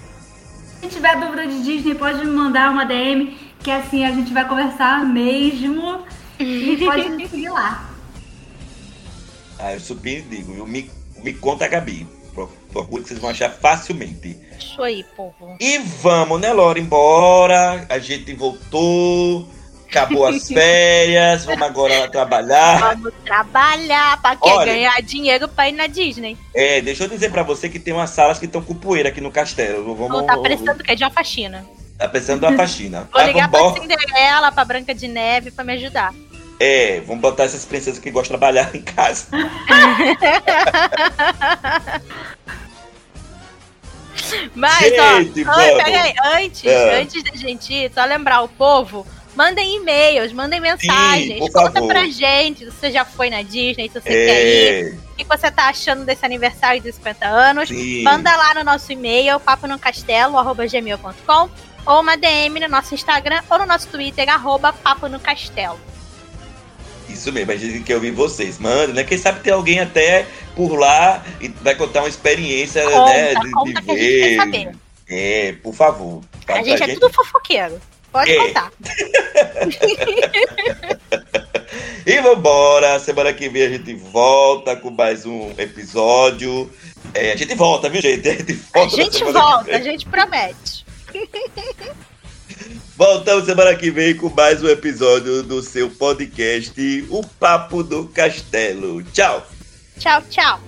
Se 0.80 0.88
tiver 0.88 1.16
dúvida 1.20 1.46
de 1.46 1.62
Disney, 1.62 1.94
pode 1.94 2.24
me 2.24 2.30
mandar 2.30 2.70
uma 2.70 2.84
DM, 2.86 3.36
que 3.66 3.70
assim 3.72 4.04
a 4.04 4.12
gente 4.12 4.32
vai 4.32 4.46
conversar 4.48 5.04
mesmo. 5.04 6.02
E 6.38 6.76
pode 6.84 7.08
me 7.10 7.26
seguir 7.26 7.48
lá. 7.48 7.90
ah, 9.58 9.72
eu 9.72 9.80
super 9.80 10.22
digo, 10.22 10.54
eu 10.54 10.64
me, 10.64 10.88
me 11.24 11.32
conta 11.34 11.66
Gabi. 11.66 12.06
Pro- 12.32 12.46
Procure 12.70 13.02
que 13.02 13.08
vocês 13.08 13.18
vão 13.18 13.30
achar 13.30 13.50
facilmente. 13.50 14.38
Isso 14.56 14.80
aí, 14.80 15.04
povo. 15.16 15.56
E 15.58 15.78
vamos, 15.78 16.40
né, 16.40 16.52
Laura, 16.52 16.78
embora. 16.78 17.84
A 17.88 17.98
gente 17.98 18.32
voltou, 18.34 19.48
acabou 19.88 20.26
as 20.26 20.46
férias, 20.46 21.44
vamos 21.44 21.62
agora 21.62 21.98
lá 21.98 22.08
trabalhar. 22.08 22.94
Vamos 22.94 23.12
trabalhar 23.24 24.20
pra 24.22 24.36
quê? 24.36 24.48
Olha. 24.48 24.72
Ganhar 24.74 25.02
dinheiro 25.02 25.48
pra 25.48 25.68
ir 25.68 25.72
na 25.72 25.88
Disney. 25.88 26.36
É, 26.54 26.80
deixa 26.82 27.02
eu 27.04 27.08
dizer 27.08 27.32
pra 27.32 27.42
você 27.42 27.68
que 27.68 27.80
tem 27.80 27.92
umas 27.94 28.10
salas 28.10 28.38
que 28.38 28.44
estão 28.44 28.62
com 28.62 28.74
poeira 28.74 29.08
aqui 29.08 29.20
no 29.20 29.32
castelo. 29.32 29.92
Vamos, 29.96 30.12
Vou 30.12 30.22
tá 30.24 30.36
precisando 30.38 30.84
que 30.84 30.92
é 30.92 30.94
de 30.94 31.02
uma 31.02 31.10
faxina. 31.10 31.66
Tá 31.98 32.08
precisando 32.08 32.40
de 32.40 32.46
uma 32.46 32.56
faxina. 32.56 33.08
Vou 33.12 33.20
Ah, 33.20 33.24
ligar 33.24 33.48
vambora. 33.48 33.72
pra 33.72 33.82
Cinderela, 33.82 34.52
pra 34.52 34.64
Branca 34.64 34.94
de 34.94 35.08
Neve 35.08 35.50
pra 35.50 35.64
me 35.64 35.72
ajudar. 35.74 36.14
É, 36.60 37.00
vamos 37.06 37.20
botar 37.20 37.44
essas 37.44 37.64
princesas 37.64 37.98
que 37.98 38.10
gostam 38.10 38.36
de 38.36 38.40
trabalhar 38.40 38.74
em 38.74 38.82
casa. 38.82 39.26
Mas, 44.54 44.78
Gente, 44.78 45.44
ó, 45.46 45.52
vamos. 45.54 45.84
peraí, 45.84 46.14
antes, 46.36 46.64
É. 46.64 47.00
antes 47.00 47.22
da 47.22 47.36
gente 47.36 47.72
ir, 47.72 47.90
só 47.94 48.04
lembrar 48.04 48.40
o 48.42 48.48
povo, 48.48 49.06
mandem 49.36 49.76
e-mails, 49.76 50.32
mandem 50.32 50.58
mensagens, 50.60 51.38
por 51.38 51.52
conta 51.52 51.72
favor. 51.72 51.88
pra 51.88 52.06
gente 52.06 52.64
se 52.64 52.70
você 52.70 52.90
já 52.90 53.04
foi 53.04 53.28
na 53.28 53.42
Disney, 53.42 53.88
se 53.90 54.00
você 54.00 54.08
quer 54.08 54.46
ir, 54.46 54.86
É, 54.86 54.90
o 55.12 55.16
que 55.16 55.24
você 55.24 55.50
tá 55.50 55.68
achando 55.68 56.04
desse 56.06 56.24
aniversário 56.24 56.80
de 56.80 56.90
50 56.92 57.26
anos. 57.26 57.68
sim. 57.68 58.02
Manda 58.02 58.34
lá 58.34 58.54
no 58.54 58.64
nosso 58.64 58.90
e-mail, 58.90 59.38
paponocastelo.gmail.com 59.38 61.50
ou 61.86 62.00
uma 62.00 62.16
DM 62.16 62.58
no 62.60 62.68
nosso 62.68 62.94
Instagram 62.94 63.40
ou 63.48 63.58
no 63.60 63.66
nosso 63.66 63.88
Twitter, 63.88 64.28
arroba 64.28 64.72
Papo 64.72 65.08
no 65.08 65.20
Castelo. 65.20 65.78
Isso 67.08 67.32
mesmo, 67.32 67.52
a 67.52 67.56
gente 67.56 67.82
quer 67.84 67.94
ouvir 67.94 68.10
vocês. 68.10 68.58
Manda, 68.58 68.92
né? 68.92 69.04
Quem 69.04 69.16
sabe 69.16 69.40
tem 69.40 69.52
alguém 69.52 69.78
até 69.80 70.26
por 70.56 70.74
lá 70.74 71.24
e 71.40 71.48
vai 71.48 71.74
contar 71.74 72.00
uma 72.00 72.08
experiência, 72.08 72.82
Conta, 72.82 73.12
né? 73.12 73.34
De, 73.34 73.50
conta 73.52 73.80
de 73.80 73.82
que 73.82 73.90
a 73.90 73.94
gente 73.94 74.20
quer 74.20 74.28
ver. 74.28 74.36
saber. 74.36 74.76
É, 75.08 75.52
por 75.62 75.74
favor. 75.74 76.20
A 76.48 76.62
gente 76.62 76.82
é 76.82 76.94
tudo 76.94 77.10
fofoqueiro. 77.12 77.80
Pode 78.12 78.30
É. 78.32 78.38
contar. 78.46 78.72
E 82.06 82.20
vambora, 82.20 83.00
semana 83.00 83.32
que 83.32 83.48
vem 83.48 83.62
a 83.64 83.68
gente 83.68 83.92
volta 83.94 84.76
com 84.76 84.90
mais 84.90 85.26
um 85.26 85.50
episódio. 85.58 86.70
É, 87.12 87.32
a 87.32 87.36
gente 87.36 87.52
volta, 87.56 87.88
viu, 87.88 88.00
gente? 88.00 88.28
A 88.28 88.32
gente 88.32 88.60
A 88.72 88.78
volta, 88.78 88.96
gente 88.96 89.18
semana 89.18 89.32
que 89.32 89.32
volta, 89.32 89.76
a 89.76 89.80
gente 89.80 90.06
promete. 90.06 90.75
Voltamos 92.96 93.44
semana 93.44 93.74
que 93.74 93.90
vem 93.90 94.16
com 94.16 94.30
mais 94.30 94.62
um 94.62 94.68
episódio 94.68 95.42
do 95.42 95.62
seu 95.62 95.90
podcast, 95.90 97.06
O 97.10 97.22
Papo 97.22 97.82
do 97.82 98.06
Castelo. 98.08 99.02
Tchau! 99.04 99.46
Tchau, 99.98 100.22
tchau. 100.30 100.65